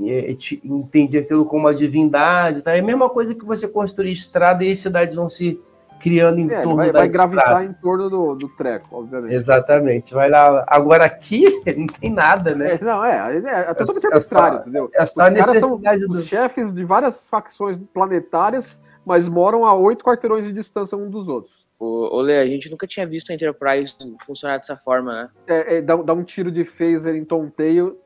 en- 0.00 0.34
ti- 0.34 0.60
entendia 0.64 1.20
aquilo 1.20 1.44
como 1.44 1.64
uma 1.66 1.74
divindade, 1.74 2.62
tá? 2.62 2.74
É 2.76 2.80
a 2.80 2.82
mesma 2.82 3.08
coisa 3.08 3.34
que 3.34 3.44
você 3.44 3.66
construir 3.68 4.10
estrada 4.12 4.64
e 4.64 4.72
as 4.72 4.78
cidades 4.78 5.16
vão 5.16 5.28
se 5.30 5.60
criando 6.00 6.38
em 6.40 6.50
É, 6.50 6.62
torno 6.62 6.76
vai, 6.76 6.86
da 6.92 6.98
vai 6.98 7.06
estrada. 7.08 7.30
gravitar 7.32 7.64
em 7.64 7.72
torno 7.74 8.10
do, 8.10 8.34
do 8.34 8.48
treco, 8.48 8.88
obviamente. 8.90 9.34
Exatamente, 9.34 10.12
vai 10.12 10.28
lá. 10.28 10.64
Agora 10.66 11.04
aqui 11.04 11.44
não 11.76 11.86
tem 11.86 12.10
nada, 12.12 12.54
né? 12.56 12.74
É, 12.74 12.84
não, 12.84 13.04
é, 13.04 13.36
é, 13.36 13.38
é 13.70 13.74
totalmente 13.74 14.06
É 14.06 14.20
só- 14.20 14.36
arbitrário, 14.38 14.60
entendeu? 14.62 14.90
É 14.94 15.06
só 15.06 15.22
a 15.22 15.28
Os 15.28 15.34
caras 15.34 15.58
são 15.58 15.78
do. 15.78 16.12
os 16.14 16.26
chefes 16.26 16.72
de 16.72 16.84
várias 16.84 17.28
facções 17.28 17.78
planetárias, 17.94 18.80
mas 19.06 19.28
moram 19.28 19.64
a 19.64 19.74
oito 19.74 20.04
quarteirões 20.04 20.44
de 20.44 20.52
distância 20.52 20.98
um 20.98 21.08
dos 21.08 21.28
outros. 21.28 21.62
Ô, 21.78 22.16
ô 22.16 22.20
Lê, 22.20 22.38
a 22.38 22.46
gente 22.46 22.68
nunca 22.70 22.86
tinha 22.86 23.06
visto 23.06 23.30
a 23.30 23.34
Enterprise 23.34 23.92
funcionar 24.26 24.56
dessa 24.56 24.76
forma, 24.76 25.12
né? 25.12 25.28
É, 25.46 25.76
é, 25.76 25.80
dá, 25.82 25.94
dá 25.96 26.14
um 26.14 26.22
tiro 26.24 26.50
de 26.50 26.64
phaser 26.64 27.14
em 27.16 27.24
tonteio 27.24 27.96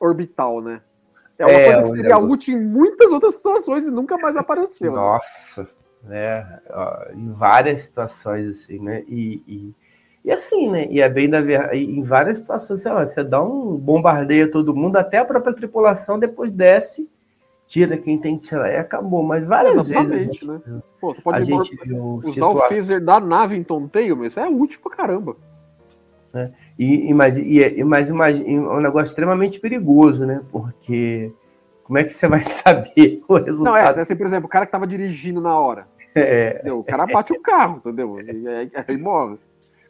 orbital, 0.00 0.60
né? 0.62 0.80
É 1.38 1.44
uma 1.44 1.52
É, 1.54 1.64
coisa 1.66 1.82
que 1.82 1.88
seria 1.88 2.02
negócio- 2.14 2.30
útil 2.30 2.58
em 2.58 2.64
muitas 2.64 3.10
outras 3.12 3.34
situações 3.34 3.86
e 3.86 3.90
nunca 3.90 4.16
mais 4.18 4.36
apareceu. 4.36 4.90
né? 4.92 4.96
Nossa, 4.96 5.68
né? 6.02 6.60
Em 7.14 7.32
várias 7.32 7.82
situações, 7.82 8.48
assim, 8.48 8.78
né? 8.78 9.02
E, 9.06 9.42
e, 9.46 9.74
e 10.24 10.30
assim, 10.32 10.70
né? 10.70 10.86
E 10.90 11.00
é 11.00 11.08
bem 11.08 11.28
da. 11.28 11.40
Em 11.76 12.02
várias 12.02 12.38
situações, 12.38 12.80
sei 12.82 12.92
lá, 12.92 13.04
você 13.04 13.22
dá 13.22 13.42
um 13.42 13.76
bombardeio 13.76 14.46
a 14.46 14.50
todo 14.50 14.74
mundo, 14.74 14.96
até 14.96 15.18
a 15.18 15.24
própria 15.24 15.54
tripulação 15.54 16.18
depois 16.18 16.50
desce, 16.50 17.10
tira 17.66 17.96
quem 17.98 18.16
tem 18.18 18.38
que 18.38 18.46
tirar 18.48 18.70
e 18.72 18.76
acabou. 18.76 19.22
Mas 19.22 19.46
várias 19.46 19.88
vezes 19.88 20.12
a 20.12 20.16
gente, 20.32 20.46
né? 20.46 20.60
Pô, 21.00 21.12
você 21.12 21.20
a 21.20 21.22
pode 21.22 21.44
gente 21.44 21.76
viu 21.84 22.02
usar 22.02 22.28
o 22.28 22.32
situações. 22.32 22.68
phaser 22.68 23.04
da 23.04 23.20
nave 23.20 23.56
em 23.56 23.62
tonteio, 23.62 24.16
mas 24.16 24.28
isso 24.32 24.40
é 24.40 24.48
útil 24.48 24.80
pra 24.82 24.96
caramba. 24.96 25.36
E, 26.78 27.10
e, 27.10 27.14
mas, 27.14 27.38
e, 27.38 27.84
mas 27.84 28.10
é 28.10 28.12
um 28.14 28.80
negócio 28.80 29.10
extremamente 29.10 29.60
perigoso, 29.60 30.26
né? 30.26 30.42
Porque 30.50 31.32
como 31.84 31.98
é 31.98 32.04
que 32.04 32.10
você 32.12 32.26
vai 32.28 32.42
saber 32.44 33.22
o 33.28 33.34
Não, 33.34 33.38
é, 33.38 33.44
resultado? 33.44 33.98
assim, 34.00 34.16
por 34.16 34.26
exemplo, 34.26 34.46
o 34.46 34.50
cara 34.50 34.66
que 34.66 34.72
tava 34.72 34.86
dirigindo 34.86 35.40
na 35.40 35.58
hora. 35.58 35.86
É, 36.14 36.54
entendeu? 36.56 36.78
O 36.80 36.84
cara 36.84 37.06
bate 37.06 37.32
o 37.32 37.40
carro, 37.40 37.76
entendeu? 37.78 38.18
E 38.20 38.48
aí, 38.48 38.70
aí 38.88 38.96
morre. 38.96 39.36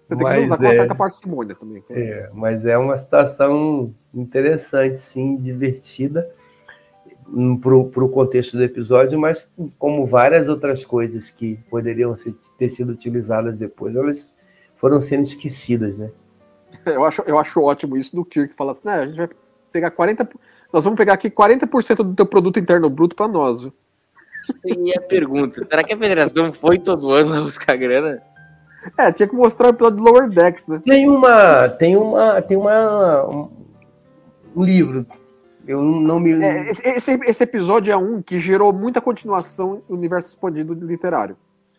Você 0.04 0.14
tem 0.14 0.18
que 0.18 0.24
Mas 0.24 0.44
usar 0.44 0.56
com 0.56 0.64
é. 0.64 0.66
uma 0.68 0.74
certa 0.74 0.94
parcimônia 0.94 1.54
também. 1.54 1.82
É, 1.90 2.30
mas 2.32 2.64
é 2.64 2.78
uma 2.78 2.96
situação 2.96 3.92
interessante, 4.14 4.98
sim, 4.98 5.36
divertida 5.36 6.28
para 7.60 7.74
o 7.74 8.08
contexto 8.08 8.56
do 8.56 8.62
episódio, 8.62 9.18
mas 9.18 9.52
como 9.78 10.06
várias 10.06 10.48
outras 10.48 10.84
coisas 10.84 11.28
que 11.28 11.58
poderiam 11.68 12.16
ser- 12.16 12.36
ter 12.56 12.68
sido 12.68 12.92
utilizadas 12.92 13.58
depois, 13.58 13.96
elas 13.96 14.32
foram 14.76 15.00
sendo 15.00 15.24
esquecidas, 15.24 15.96
né? 15.96 16.10
Eu 16.84 17.04
acho, 17.04 17.22
eu 17.26 17.38
acho 17.38 17.60
ótimo 17.62 17.96
isso 17.96 18.14
do 18.14 18.24
Kirk 18.24 18.54
falar 18.54 18.72
assim, 18.72 18.82
né, 18.84 18.94
a 18.94 19.06
gente 19.06 19.16
vai 19.16 19.28
pegar 19.72 19.90
40%, 19.90 20.28
nós 20.72 20.84
vamos 20.84 20.96
pegar 20.96 21.14
aqui 21.14 21.30
40% 21.30 21.96
do 22.02 22.14
teu 22.14 22.26
produto 22.26 22.58
interno 22.58 22.88
bruto 22.88 23.14
pra 23.16 23.26
nós, 23.28 23.60
viu? 23.60 23.72
E 24.64 24.96
a 24.96 25.00
pergunta, 25.00 25.64
será 25.64 25.82
que 25.82 25.92
a 25.92 25.98
federação 25.98 26.52
foi 26.52 26.78
todo 26.78 27.10
ano 27.10 27.30
lá 27.30 27.40
buscar 27.40 27.76
grana? 27.76 28.22
É, 28.96 29.10
tinha 29.10 29.28
que 29.28 29.34
mostrar 29.34 29.66
o 29.66 29.70
episódio 29.70 29.96
do 29.98 30.04
Lower 30.04 30.28
Decks, 30.28 30.66
né? 30.68 30.80
Tem 30.84 31.08
uma, 31.08 31.68
tem 31.68 31.96
uma, 31.96 32.40
tem 32.40 32.56
uma 32.56 33.26
um, 33.28 33.50
um 34.54 34.62
livro. 34.62 35.04
Eu 35.66 35.82
não 35.82 36.20
me 36.20 36.32
É, 36.40 36.70
esse, 36.70 36.86
esse- 36.88 37.20
esse 37.26 37.42
episódio 37.42 37.92
é 37.92 37.96
um 37.96 38.22
que 38.22 38.38
gerou 38.38 38.72
muita 38.72 39.00
continuação 39.00 39.82
no 39.88 39.96
universo 39.96 40.28
expandido 40.28 40.72
literário. 40.74 41.36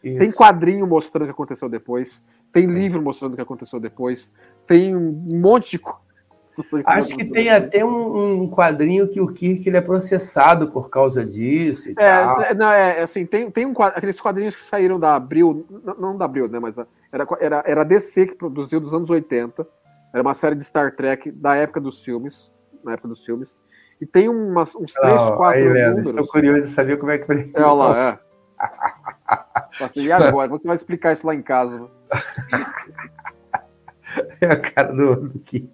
Isso. 0.09 0.19
Tem 0.19 0.31
quadrinho 0.31 0.85
mostrando 0.87 1.23
o 1.23 1.25
que 1.25 1.31
aconteceu 1.31 1.69
depois. 1.69 2.23
Tem 2.51 2.65
livro 2.65 3.01
mostrando 3.01 3.33
o 3.33 3.35
que 3.35 3.41
aconteceu 3.41 3.79
depois. 3.79 4.33
Tem 4.65 4.95
um 4.95 5.11
monte 5.11 5.71
de 5.71 5.79
coisa. 5.79 6.07
Acho 6.85 7.15
que 7.15 7.25
tem 7.25 7.49
até 7.49 7.85
um, 7.85 8.41
um, 8.41 8.49
quadrinho 8.49 9.07
que 9.07 9.21
o 9.21 9.27
Kirk 9.27 9.67
ele 9.67 9.77
é 9.77 9.81
processado 9.81 10.71
por 10.71 10.89
causa 10.89 11.23
disso. 11.23 11.93
é, 11.99 12.53
não, 12.55 12.71
é 12.71 13.01
assim, 13.01 13.27
tem, 13.27 13.51
tem 13.51 13.65
um, 13.65 13.73
aqueles 13.79 14.19
quadrinhos 14.19 14.55
que 14.55 14.63
saíram 14.63 14.99
da 14.99 15.15
Abril, 15.15 15.67
não, 15.99 16.17
da 16.17 16.25
Abril, 16.25 16.47
né? 16.47 16.59
Mas 16.59 16.75
era, 17.11 17.27
era, 17.39 17.63
era 17.65 17.81
a 17.81 17.83
DC 17.83 18.27
que 18.27 18.35
produziu 18.35 18.79
dos 18.79 18.91
anos 18.91 19.07
80. 19.07 19.67
Era 20.11 20.23
uma 20.23 20.33
série 20.33 20.55
de 20.55 20.63
Star 20.63 20.95
Trek 20.95 21.29
da 21.31 21.55
época 21.55 21.79
dos 21.79 22.03
filmes. 22.03 22.51
Na 22.83 22.93
época 22.93 23.09
dos 23.09 23.23
filmes. 23.23 23.57
E 23.99 24.05
tem 24.05 24.29
umas, 24.29 24.75
uns 24.75 24.93
três, 24.93 25.21
quatro 25.35 25.59
aí, 25.59 25.65
números. 25.65 26.09
Estou 26.09 26.27
curioso 26.27 26.61
de 26.61 26.73
saber 26.73 26.97
como 26.97 27.11
é 27.11 27.17
que. 27.17 27.31
É, 27.31 27.61
olha 27.61 27.73
lá, 27.73 27.99
é. 27.99 28.19
Assim, 29.79 30.05
e 30.05 30.11
agora? 30.11 30.49
Você 30.49 30.67
vai 30.67 30.75
explicar 30.75 31.13
isso 31.13 31.25
lá 31.25 31.35
em 31.35 31.41
casa. 31.41 31.87
É 34.41 34.47
a 34.47 34.59
cara 34.59 34.93
do, 34.93 35.39
que. 35.45 35.69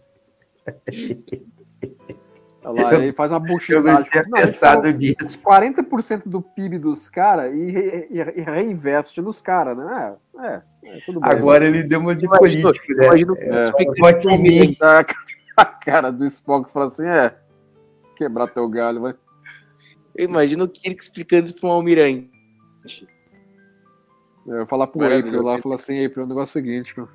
Olha 2.63 2.83
lá, 2.83 2.95
ele 2.95 3.11
faz 3.11 3.31
uma 3.31 3.39
buchinagem. 3.39 4.09
Eu 4.13 4.23
não 4.23 4.31
pensado 4.31 4.89
nisso. 4.91 5.43
40% 5.45 6.23
do 6.25 6.41
PIB 6.41 6.79
dos 6.79 7.09
caras 7.09 7.53
e, 7.53 8.07
e, 8.09 8.17
e, 8.19 8.41
reinveste 8.41 9.21
nos 9.21 9.41
caras, 9.41 9.77
né? 9.77 10.15
É, 10.39 10.45
é, 10.45 10.97
é 10.97 10.99
tudo 11.05 11.19
bem. 11.19 11.29
Agora 11.29 11.65
ele 11.65 11.83
deu 11.83 11.99
uma 11.99 12.15
de 12.15 12.27
político, 12.27 12.93
né? 12.93 13.05
Imagino, 13.05 13.37
é, 13.37 13.63
é, 13.63 15.05
a 15.57 15.65
cara 15.65 16.11
do 16.11 16.25
Spock 16.25 16.71
fala 16.71 16.85
assim: 16.85 17.07
é, 17.07 17.35
quebrar 18.15 18.47
teu 18.47 18.67
galho, 18.69 19.01
vai. 19.01 19.15
Eu 20.15 20.25
imagino 20.25 20.63
o 20.65 20.69
Kirk 20.69 21.01
explicando 21.01 21.45
isso 21.45 21.59
para 21.59 21.69
um 21.69 21.73
almirante. 21.73 22.31
É, 24.47 24.65
falar 24.65 24.87
pro 24.87 25.05
April 25.05 25.41
lá, 25.41 25.61
falar 25.61 25.75
assim, 25.75 26.05
April, 26.05 26.25
o 26.25 26.27
negócio 26.27 26.57
é 26.57 26.61
o 26.61 26.63
seguinte, 26.63 26.93
meu. 26.97 27.07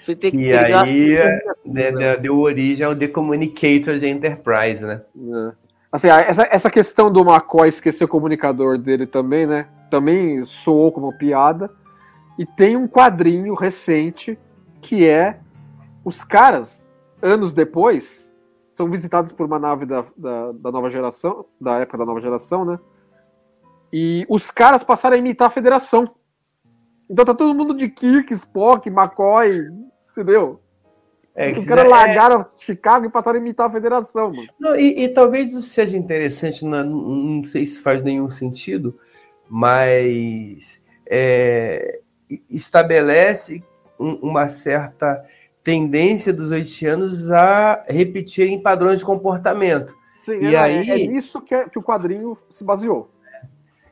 Você 0.00 0.14
tem 0.14 0.30
que 0.30 0.36
e 0.36 0.54
aí 0.54 1.16
né, 1.64 1.90
né, 1.90 2.16
deu 2.16 2.38
origem 2.38 2.86
ao 2.86 2.94
The 2.94 3.08
Communicator 3.08 3.98
de 3.98 4.06
Enterprise, 4.06 4.84
né? 4.84 5.02
É. 5.16 5.52
Assim, 5.90 6.08
essa, 6.08 6.48
essa 6.50 6.70
questão 6.70 7.12
do 7.12 7.20
McCoy 7.20 7.68
esquecer 7.68 8.04
o 8.04 8.08
comunicador 8.08 8.78
dele 8.78 9.06
também, 9.06 9.46
né? 9.46 9.66
Também 9.90 10.44
soou 10.46 10.90
como 10.90 11.16
piada. 11.18 11.70
E 12.38 12.46
tem 12.46 12.76
um 12.76 12.88
quadrinho 12.88 13.54
recente 13.54 14.38
que 14.80 15.06
é 15.06 15.38
os 16.04 16.24
caras, 16.24 16.84
anos 17.20 17.52
depois, 17.52 18.28
são 18.72 18.90
visitados 18.90 19.32
por 19.32 19.46
uma 19.46 19.58
nave 19.58 19.84
da, 19.84 20.04
da, 20.16 20.52
da 20.52 20.72
nova 20.72 20.90
geração, 20.90 21.44
da 21.60 21.78
época 21.78 21.98
da 21.98 22.06
nova 22.06 22.20
geração, 22.20 22.64
né? 22.64 22.78
E 23.92 24.24
os 24.28 24.50
caras 24.50 24.82
passaram 24.82 25.16
a 25.16 25.18
imitar 25.18 25.48
a 25.48 25.52
federação. 25.52 26.10
Então 27.10 27.24
tá 27.24 27.34
todo 27.34 27.54
mundo 27.54 27.74
de 27.74 27.88
Kirk, 27.88 28.32
Spock, 28.32 28.88
McCoy, 28.88 29.68
entendeu? 30.10 30.60
É, 31.34 31.50
Os 31.52 31.64
caras 31.64 31.86
é... 31.86 31.88
largaram 31.88 32.42
Chicago 32.42 33.06
e 33.06 33.10
passaram 33.10 33.38
a 33.38 33.40
imitar 33.40 33.68
a 33.68 33.72
federação, 33.72 34.32
mano. 34.32 34.48
Não, 34.58 34.76
e, 34.76 35.04
e, 35.04 35.08
talvez 35.08 35.50
isso 35.50 35.62
seja 35.62 35.96
interessante, 35.96 36.64
não, 36.64 36.84
não, 36.84 37.44
sei 37.44 37.64
se 37.64 37.82
faz 37.82 38.02
nenhum 38.02 38.28
sentido, 38.28 38.98
mas 39.48 40.80
é, 41.06 42.00
estabelece 42.50 43.64
um, 43.98 44.14
uma 44.16 44.48
certa 44.48 45.24
tendência 45.64 46.32
dos 46.32 46.52
haitianos 46.52 47.30
a 47.30 47.82
repetirem 47.88 48.60
padrões 48.60 48.98
de 48.98 49.04
comportamento. 49.04 49.94
Sim, 50.20 50.38
e 50.40 50.54
é, 50.54 50.58
aí... 50.58 50.90
é 50.90 51.06
nisso 51.06 51.40
que, 51.40 51.54
é, 51.54 51.68
que 51.68 51.78
o 51.78 51.82
quadrinho 51.82 52.36
se 52.50 52.62
baseou. 52.62 53.10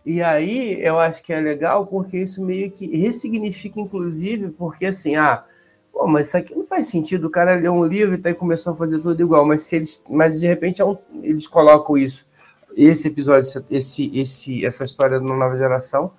E 0.05 0.23
aí 0.23 0.81
eu 0.83 0.99
acho 0.99 1.23
que 1.23 1.33
é 1.33 1.41
legal 1.41 1.87
porque 1.87 2.19
isso 2.19 2.43
meio 2.43 2.71
que 2.71 2.87
ressignifica, 2.97 3.81
inclusive, 3.81 4.51
porque 4.51 4.87
assim, 4.87 5.17
ah, 5.17 5.45
pô, 5.93 6.07
mas 6.07 6.29
isso 6.29 6.37
aqui 6.37 6.55
não 6.55 6.65
faz 6.65 6.87
sentido, 6.87 7.27
o 7.27 7.31
cara 7.31 7.55
leu 7.55 7.73
um 7.73 7.85
livro 7.85 8.15
e 8.15 8.19
tá, 8.19 8.35
começou 8.35 8.73
a 8.73 8.77
fazer 8.77 8.99
tudo 8.99 9.21
igual, 9.21 9.45
mas 9.45 9.63
se 9.63 9.77
eles, 9.77 10.03
mas 10.09 10.41
de 10.41 10.47
repente 10.47 10.81
é 10.81 10.85
um, 10.85 10.97
eles 11.23 11.47
colocam 11.47 11.99
isso, 11.99 12.27
esse 12.75 13.09
episódio, 13.09 13.65
esse, 13.71 14.11
esse, 14.19 14.65
essa 14.65 14.85
história 14.85 15.21
da 15.21 15.27
nova 15.27 15.59
geração, 15.59 16.13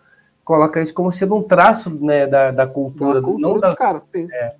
coloca 0.45 0.81
isso 0.81 0.93
como 0.93 1.11
sendo 1.11 1.35
um 1.35 1.43
traço 1.43 1.89
né, 2.03 2.27
da, 2.27 2.51
da 2.51 2.67
cultura, 2.67 3.15
da 3.19 3.25
cultura 3.25 3.47
não 3.47 3.53
dos 3.53 3.61
da... 3.61 3.75
caras, 3.75 4.07
sim. 4.11 4.27
É. 4.31 4.55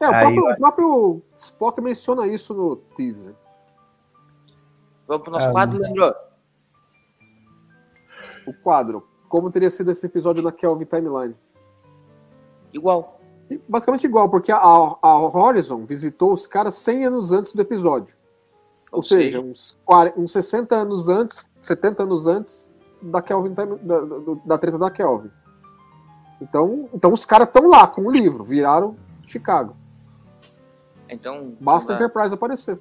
É, 0.00 0.08
o, 0.08 0.10
próprio, 0.10 0.50
o, 0.50 0.56
próprio, 0.56 1.22
Spock 1.36 1.80
menciona 1.80 2.26
isso 2.26 2.52
no 2.52 2.74
teaser. 2.96 3.34
Vamos 5.06 5.22
para 5.22 5.30
o 5.30 5.32
nosso 5.34 5.48
ah, 5.48 5.52
quadro, 5.52 5.78
Leandro 5.78 6.12
o 8.46 8.52
quadro, 8.52 9.06
como 9.28 9.50
teria 9.50 9.70
sido 9.70 9.90
esse 9.90 10.04
episódio 10.04 10.42
na 10.42 10.52
Kelvin 10.52 10.84
Timeline? 10.84 11.34
Igual. 12.72 13.20
Basicamente 13.68 14.06
igual, 14.06 14.28
porque 14.28 14.50
a, 14.50 14.58
a 14.58 15.18
Horizon 15.20 15.84
visitou 15.84 16.32
os 16.32 16.46
caras 16.46 16.74
100 16.76 17.06
anos 17.06 17.32
antes 17.32 17.52
do 17.52 17.60
episódio. 17.60 18.16
Ou, 18.90 18.98
Ou 18.98 19.02
seja, 19.02 19.40
uns, 19.40 19.78
40, 19.84 20.20
uns 20.20 20.32
60 20.32 20.74
anos 20.74 21.08
antes, 21.08 21.46
70 21.60 22.02
anos 22.02 22.26
antes 22.26 22.68
da 23.00 23.20
Kelvin 23.20 23.52
da, 23.52 23.64
da, 23.64 24.00
da 24.44 24.58
treta 24.58 24.78
da 24.78 24.90
Kelvin. 24.90 25.30
Então, 26.40 26.88
então 26.92 27.12
os 27.12 27.24
caras 27.24 27.48
estão 27.48 27.68
lá 27.68 27.86
com 27.86 28.02
o 28.02 28.10
livro, 28.10 28.44
viraram 28.44 28.96
Chicago. 29.26 29.76
Então, 31.08 31.54
basta 31.60 31.92
a 31.92 31.94
Enterprise 31.94 32.34
aparecer. 32.34 32.78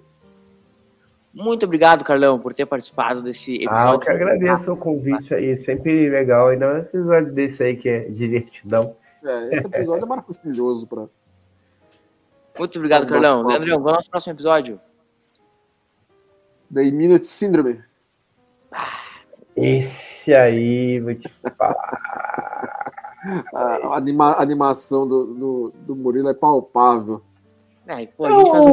Muito 1.33 1.65
obrigado, 1.65 2.03
Carlão, 2.03 2.37
por 2.39 2.53
ter 2.53 2.65
participado 2.65 3.21
desse 3.21 3.55
episódio. 3.55 3.89
Ah, 3.89 3.93
eu 3.93 3.99
que 3.99 4.09
agradeço 4.09 4.73
o 4.73 4.77
convite 4.77 5.33
aí, 5.33 5.55
sempre 5.55 6.09
legal. 6.09 6.49
Ainda 6.49 6.73
um 6.73 6.77
episódio 6.77 7.31
desse 7.31 7.63
aí 7.63 7.75
que 7.77 7.87
é 7.87 7.99
divertidão. 8.09 8.95
É, 9.23 9.55
esse 9.55 9.67
episódio 9.67 10.03
é 10.03 10.07
maravilhoso 10.07 10.87
para. 10.87 11.07
Muito 12.59 12.75
obrigado, 12.77 13.07
Carlão. 13.07 13.45
Leandrão, 13.45 13.77
vamos 13.77 13.87
ao 13.87 13.95
nosso 13.95 14.09
próximo 14.09 14.33
episódio. 14.33 14.79
The 16.73 16.83
Minute 16.91 17.25
Syndrome. 17.25 17.81
Esse 19.55 20.33
aí, 20.33 20.99
vou 20.99 21.15
te 21.15 21.29
falar. 21.29 21.75
a, 23.53 23.97
anima, 23.97 24.35
animação 24.37 25.07
do, 25.07 25.25
do, 25.33 25.73
do 25.85 25.95
Murilo 25.95 26.29
é 26.29 26.33
palpável. 26.33 27.21
É, 27.87 28.05
pô, 28.05 28.25
a 28.25 28.31
gente 28.31 28.51
faz 28.51 28.65
um 28.65 28.71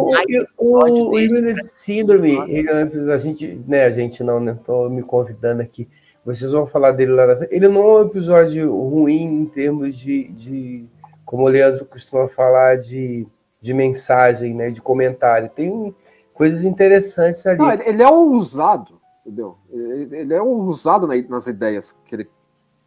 o, 0.56 1.10
o 1.10 1.18
Immunity 1.18 1.64
Syndrome, 1.64 2.38
ele, 2.48 2.70
é 2.70 3.12
a 3.12 3.18
gente, 3.18 3.60
né, 3.66 3.84
a 3.84 3.90
gente 3.90 4.22
não, 4.22 4.38
né, 4.38 4.58
tô 4.62 4.88
me 4.88 5.02
convidando 5.02 5.62
aqui, 5.62 5.88
vocês 6.24 6.52
vão 6.52 6.66
falar 6.66 6.92
dele 6.92 7.12
lá 7.12 7.26
na 7.26 7.36
frente. 7.36 7.54
Ele 7.54 7.68
não 7.68 7.82
é 7.82 8.02
um 8.02 8.06
episódio 8.06 8.70
ruim 8.70 9.22
em 9.22 9.46
termos 9.46 9.96
de, 9.96 10.28
de 10.28 10.86
como 11.24 11.44
o 11.44 11.48
Leandro 11.48 11.84
costuma 11.86 12.28
falar, 12.28 12.76
de, 12.76 13.26
de 13.60 13.74
mensagem, 13.74 14.54
né, 14.54 14.70
de 14.70 14.80
comentário. 14.80 15.48
Tem 15.48 15.94
coisas 16.34 16.64
interessantes 16.64 17.46
ali. 17.46 17.58
Não, 17.58 17.70
ele 17.70 18.02
é 18.02 18.08
ousado, 18.08 19.00
entendeu? 19.24 19.56
Ele 19.70 20.34
é 20.34 20.40
ousado 20.40 21.06
nas 21.28 21.46
ideias 21.46 21.98
que 22.06 22.14
ele 22.14 22.30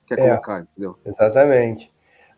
quer 0.08 0.20
é, 0.20 0.30
colocar, 0.30 0.62
entendeu? 0.62 0.98
Exatamente. 1.06 1.92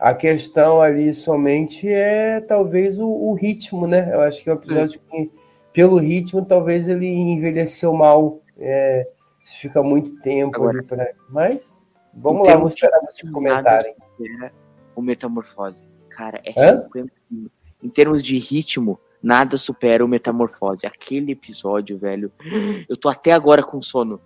A 0.03 0.13
questão 0.13 0.81
ali 0.81 1.13
somente 1.13 1.87
é 1.87 2.41
talvez 2.41 2.99
o, 2.99 3.07
o 3.07 3.33
ritmo, 3.35 3.87
né? 3.87 4.13
Eu 4.13 4.19
acho 4.19 4.43
que 4.43 4.49
é 4.49 4.53
um 4.53 4.57
episódio 4.57 4.99
que, 5.09 5.31
pelo 5.71 5.97
ritmo, 5.97 6.43
talvez 6.43 6.89
ele 6.89 7.07
envelheceu 7.07 7.93
mal. 7.93 8.41
É, 8.57 9.07
se 9.41 9.55
fica 9.59 9.81
muito 9.81 10.19
tempo 10.19 10.57
Agora, 10.57 10.79
ali 10.79 10.87
pra... 10.87 11.09
Mas 11.29 11.73
vamos 12.13 12.45
lá, 12.45 12.55
vamos 12.55 12.73
esperar 12.73 12.99
vocês 12.99 13.31
comentarem. 13.31 13.95
O 14.93 15.01
Metamorfose. 15.01 15.77
Cara, 16.09 16.41
é 16.43 16.53
Hã? 16.57 16.85
Em 17.81 17.89
termos 17.89 18.21
de 18.21 18.37
ritmo, 18.37 18.99
nada 19.21 19.57
supera 19.57 20.03
o 20.03 20.07
Metamorfose. 20.07 20.85
Aquele 20.85 21.31
episódio, 21.31 21.97
velho. 21.97 22.29
Eu 22.89 22.97
tô 22.97 23.07
até 23.07 23.31
agora 23.31 23.63
com 23.63 23.81
sono. 23.81 24.19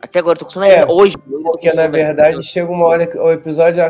Até 0.00 0.18
agora, 0.18 0.38
tô 0.38 0.44
com 0.44 0.50
sono 0.50 0.66
é, 0.66 0.84
hoje. 0.86 1.16
Porque, 1.18 1.72
na 1.72 1.86
verdade, 1.86 2.42
chega 2.42 2.70
uma 2.70 2.86
hora 2.86 3.06
que 3.06 3.16
o 3.16 3.30
episódio, 3.30 3.82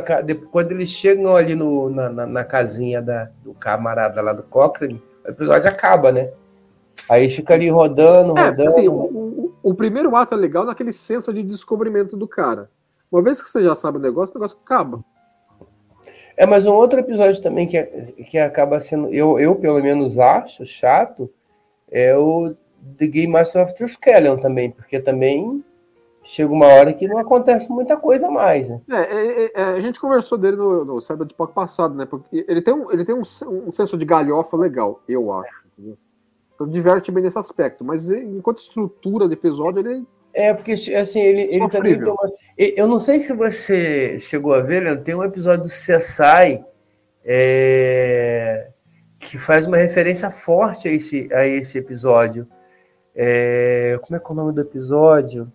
quando 0.50 0.72
eles 0.72 0.88
chegam 0.88 1.34
ali 1.34 1.54
no, 1.54 1.90
na, 1.90 2.08
na, 2.08 2.26
na 2.26 2.44
casinha 2.44 3.02
da, 3.02 3.30
do 3.42 3.52
camarada 3.54 4.20
lá 4.22 4.32
do 4.32 4.42
Cochrane, 4.42 5.02
o 5.24 5.30
episódio 5.30 5.68
acaba, 5.68 6.12
né? 6.12 6.30
Aí 7.08 7.28
fica 7.28 7.54
ali 7.54 7.68
rodando, 7.68 8.38
é, 8.38 8.44
rodando. 8.50 8.68
Assim, 8.68 8.88
o, 8.88 8.94
o, 8.94 9.54
o, 9.62 9.74
primeiro 9.74 10.14
ato 10.16 10.34
é 10.34 10.36
legal 10.36 10.64
naquele 10.64 10.92
senso 10.92 11.32
de 11.32 11.42
descobrimento 11.42 12.16
do 12.16 12.26
cara. 12.26 12.70
Uma 13.10 13.22
vez 13.22 13.42
que 13.42 13.50
você 13.50 13.62
já 13.62 13.76
sabe 13.76 13.98
o 13.98 14.00
negócio, 14.00 14.34
o 14.34 14.38
negócio 14.38 14.58
acaba. 14.64 15.04
É, 16.36 16.46
mas 16.46 16.66
um 16.66 16.72
outro 16.72 16.98
episódio 16.98 17.42
também 17.42 17.66
que, 17.66 17.82
que 18.30 18.38
acaba 18.38 18.78
sendo, 18.80 19.12
eu, 19.12 19.38
eu 19.38 19.54
pelo 19.56 19.82
menos 19.82 20.18
acho 20.18 20.66
chato, 20.66 21.30
é 21.90 22.16
o 22.16 22.54
The 22.98 23.06
Game 23.06 23.32
Master 23.32 23.62
of 23.62 23.74
Truskelion 23.74 24.36
também, 24.36 24.70
porque 24.70 25.00
também 25.00 25.64
chega 26.26 26.52
uma 26.52 26.66
hora 26.66 26.92
que 26.92 27.06
não 27.06 27.18
acontece 27.18 27.70
muita 27.70 27.96
coisa 27.96 28.28
mais, 28.28 28.68
né? 28.68 28.80
É, 28.90 28.96
é, 28.96 29.44
é, 29.44 29.50
é 29.54 29.62
a 29.62 29.80
gente 29.80 30.00
conversou 30.00 30.36
dele 30.36 30.56
no, 30.56 30.84
no 30.84 31.00
Cyberpunk 31.00 31.52
passado, 31.54 31.94
né? 31.94 32.04
Porque 32.04 32.44
ele 32.48 32.60
tem, 32.60 32.74
um, 32.74 32.90
ele 32.90 33.04
tem 33.04 33.14
um, 33.14 33.20
um 33.20 33.72
senso 33.72 33.96
de 33.96 34.04
galhofa 34.04 34.56
legal, 34.56 35.00
eu 35.08 35.32
acho. 35.32 35.64
Entendeu? 35.72 35.96
Então 36.54 36.68
diverte 36.68 37.12
bem 37.12 37.22
nesse 37.22 37.38
aspecto, 37.38 37.84
mas 37.84 38.10
enquanto 38.10 38.58
estrutura 38.58 39.28
de 39.28 39.34
episódio, 39.34 39.80
ele 39.80 40.06
É, 40.32 40.52
porque 40.54 40.72
assim, 40.72 41.20
ele, 41.20 41.42
ele 41.42 41.68
também 41.68 41.98
tem 41.98 42.08
uma. 42.08 42.32
Eu 42.56 42.88
não 42.88 42.98
sei 42.98 43.20
se 43.20 43.32
você 43.32 44.18
chegou 44.18 44.54
a 44.54 44.60
ver, 44.60 44.82
Leandro, 44.82 45.04
tem 45.04 45.14
um 45.14 45.22
episódio 45.22 45.64
do 45.64 45.70
CSI 45.70 46.64
é, 47.22 48.68
que 49.18 49.36
faz 49.36 49.66
uma 49.66 49.76
referência 49.76 50.30
forte 50.30 50.88
a 50.88 50.92
esse, 50.92 51.28
a 51.32 51.46
esse 51.46 51.76
episódio. 51.76 52.48
É, 53.14 53.98
como 54.02 54.16
é 54.16 54.20
que 54.20 54.26
é 54.26 54.30
o 54.30 54.34
nome 54.34 54.52
do 54.52 54.60
episódio? 54.60 55.52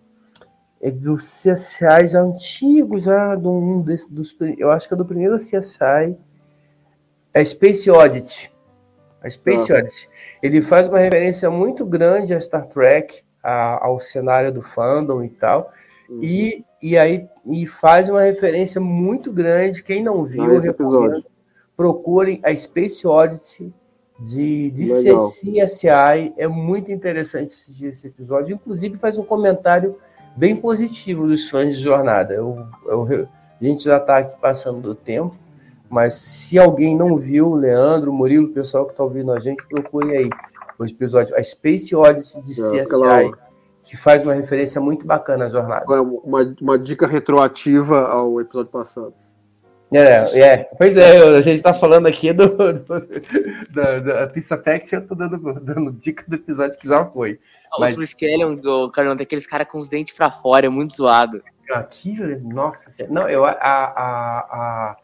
É 0.82 0.90
do 0.90 1.14
CSI 1.14 2.08
já 2.08 2.20
antigo, 2.20 2.98
já 2.98 3.36
do 3.36 3.50
um 3.50 3.80
desse, 3.80 4.12
dos, 4.12 4.36
eu 4.58 4.70
acho 4.72 4.88
que 4.88 4.94
é 4.94 4.96
do 4.96 5.04
primeiro 5.04 5.36
CSI, 5.36 6.16
é 7.32 7.44
Space 7.44 7.88
Oddity. 7.90 8.52
A 9.22 9.30
Space 9.30 9.72
ah. 9.72 9.78
Odyssey. 9.78 10.08
Ele 10.42 10.60
faz 10.60 10.88
uma 10.88 10.98
referência 10.98 11.48
muito 11.48 11.86
grande 11.86 12.34
a 12.34 12.40
Star 12.40 12.66
Trek, 12.66 13.22
a, 13.42 13.84
ao 13.86 14.00
cenário 14.00 14.52
do 14.52 14.62
fandom 14.62 15.22
e 15.22 15.28
tal. 15.28 15.72
Uhum. 16.08 16.20
E, 16.22 16.64
e 16.82 16.98
aí 16.98 17.28
e 17.46 17.66
faz 17.66 18.08
uma 18.08 18.22
referência 18.22 18.80
muito 18.80 19.32
grande. 19.32 19.82
Quem 19.82 20.02
não 20.02 20.24
viu, 20.24 20.44
ah, 20.44 21.22
procurem 21.76 22.40
a 22.42 22.54
Space 22.54 23.06
Odyssey 23.06 23.72
de, 24.18 24.70
de 24.70 24.88
CCSI. 24.88 26.34
É 26.36 26.46
muito 26.46 26.90
interessante 26.90 27.54
assistir 27.54 27.86
esse 27.86 28.08
episódio. 28.08 28.54
Inclusive, 28.54 28.96
faz 28.96 29.18
um 29.18 29.24
comentário 29.24 29.96
bem 30.36 30.56
positivo 30.56 31.26
dos 31.26 31.48
fãs 31.48 31.76
de 31.76 31.82
jornada. 31.82 32.34
Eu, 32.34 32.66
eu, 32.86 33.28
a 33.60 33.64
gente 33.64 33.84
já 33.84 33.96
está 33.96 34.18
aqui 34.18 34.36
passando 34.40 34.80
do 34.80 34.94
tempo. 34.94 35.36
Mas 35.92 36.14
se 36.14 36.58
alguém 36.58 36.96
não 36.96 37.18
viu, 37.18 37.52
Leandro, 37.52 38.10
Murilo, 38.10 38.46
o 38.46 38.52
pessoal 38.52 38.86
que 38.86 38.92
está 38.92 39.04
ouvindo 39.04 39.30
a 39.30 39.38
gente, 39.38 39.62
procure 39.66 40.16
aí 40.16 40.30
o 40.78 40.86
episódio 40.86 41.36
A 41.36 41.44
Space 41.44 41.94
Odyssey 41.94 42.42
de 42.42 42.52
é, 42.52 42.82
CSI, 42.82 43.32
que 43.84 43.94
faz 43.94 44.24
uma 44.24 44.32
referência 44.32 44.80
muito 44.80 45.06
bacana 45.06 45.44
à 45.44 45.48
jornada. 45.50 45.84
Uma, 46.24 46.56
uma 46.58 46.78
dica 46.78 47.06
retroativa 47.06 48.06
ao 48.06 48.40
episódio 48.40 48.70
passado. 48.72 49.12
É, 49.92 50.40
é, 50.40 50.56
pois 50.78 50.96
é, 50.96 51.18
a 51.18 51.40
gente 51.40 51.56
está 51.56 51.74
falando 51.74 52.06
aqui 52.06 52.32
do, 52.32 52.48
do 52.48 53.08
da, 53.70 53.98
da 53.98 54.26
Pista 54.26 54.56
Tech, 54.56 54.90
eu 54.92 55.00
estou 55.00 55.16
dando, 55.16 55.60
dando 55.60 55.92
dica 55.92 56.24
do 56.26 56.36
episódio 56.36 56.78
que 56.78 56.88
já 56.88 57.04
foi. 57.04 57.38
Mas... 57.78 57.96
O 57.98 58.02
Skellon, 58.02 58.54
do 58.54 58.90
Carlão, 58.90 59.14
daqueles 59.14 59.46
caras 59.46 59.68
com 59.68 59.78
os 59.78 59.88
dentes 59.88 60.16
para 60.16 60.30
fora, 60.30 60.66
é 60.66 60.68
muito 60.68 60.96
zoado. 60.96 61.42
Aquilo, 61.70 62.38
nossa, 62.40 63.06
não, 63.08 63.28
eu, 63.28 63.44
a, 63.44 63.52
a, 63.52 64.38
a 64.40 64.96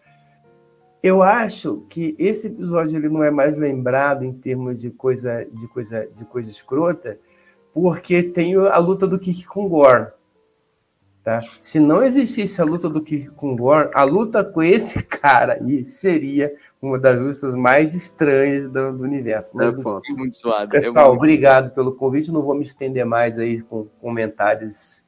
eu 1.03 1.23
acho 1.23 1.87
que 1.89 2.15
esse 2.19 2.49
episódio 2.49 2.99
ele 2.99 3.09
não 3.09 3.23
é 3.23 3.31
mais 3.31 3.57
lembrado 3.57 4.25
em 4.25 4.33
termos 4.33 4.81
de 4.81 4.91
coisa 4.91 5.47
de 5.51 5.69
coisa 5.69 6.09
de 6.17 6.25
coisa 6.25 6.51
escrota, 6.51 7.19
porque 7.73 8.23
tem 8.23 8.57
a 8.57 8.79
luta 8.79 9.07
do 9.07 9.19
Kik 9.19 9.47
com 9.47 9.69
Gorn. 9.69 10.09
Tá? 11.29 11.43
Se 11.61 11.79
não 11.79 12.03
existisse 12.03 12.59
a 12.59 12.65
luta 12.65 12.89
do 12.89 13.03
Kik 13.03 13.29
com 13.33 13.55
Gorn, 13.55 13.91
a 13.93 14.03
luta 14.03 14.43
com 14.43 14.63
esse 14.63 15.03
cara 15.05 15.59
aí 15.61 15.85
seria 15.85 16.55
uma 16.81 16.99
das 16.99 17.19
lutas 17.19 17.55
mais 17.55 17.95
estranhas 17.95 18.63
do, 18.71 18.93
do 18.95 19.03
universo. 19.03 19.55
Mas, 19.55 19.77
é, 19.77 19.79
enfim, 19.79 20.15
muito 20.17 20.39
suado. 20.39 20.71
Pessoal, 20.71 21.05
é 21.05 21.09
muito... 21.09 21.19
obrigado 21.19 21.75
pelo 21.75 21.95
convite. 21.95 22.33
Não 22.33 22.41
vou 22.41 22.55
me 22.55 22.65
estender 22.65 23.05
mais 23.05 23.39
aí 23.39 23.61
com 23.61 23.85
comentários 24.01 25.05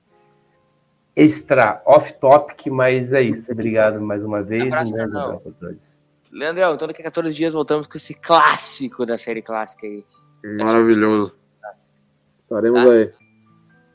extra 1.17 1.81
off-topic, 1.87 2.67
mas 2.67 3.15
é 3.15 3.23
isso. 3.23 3.51
Obrigado 3.51 3.99
mais 3.99 4.23
uma 4.23 4.43
vez. 4.43 4.65
Abraço, 4.65 4.95
um 4.95 5.03
abraço 5.03 5.49
a 5.49 5.53
todos. 5.53 5.99
Leandrão, 6.31 6.75
então 6.75 6.87
daqui 6.87 7.01
a 7.01 7.05
14 7.05 7.35
dias 7.35 7.55
voltamos 7.55 7.87
com 7.87 7.97
esse 7.97 8.13
clássico 8.13 9.07
da 9.07 9.17
série 9.17 9.41
clássica 9.41 9.87
aí. 9.87 10.05
Maravilhoso. 10.45 11.33
Estaremos 12.39 12.85
tá? 12.85 12.91
aí. 12.91 13.20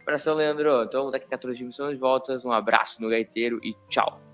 Abração, 0.06 0.36
Leandro. 0.36 0.84
Então 0.84 1.10
daqui 1.10 1.26
a 1.26 1.30
14 1.30 1.58
dias 1.58 1.72
estamos 1.72 1.94
de 1.94 2.00
volta. 2.00 2.38
Um 2.46 2.52
abraço 2.52 3.02
no 3.02 3.10
gaiteiro 3.10 3.60
e 3.64 3.76
tchau. 3.90 4.25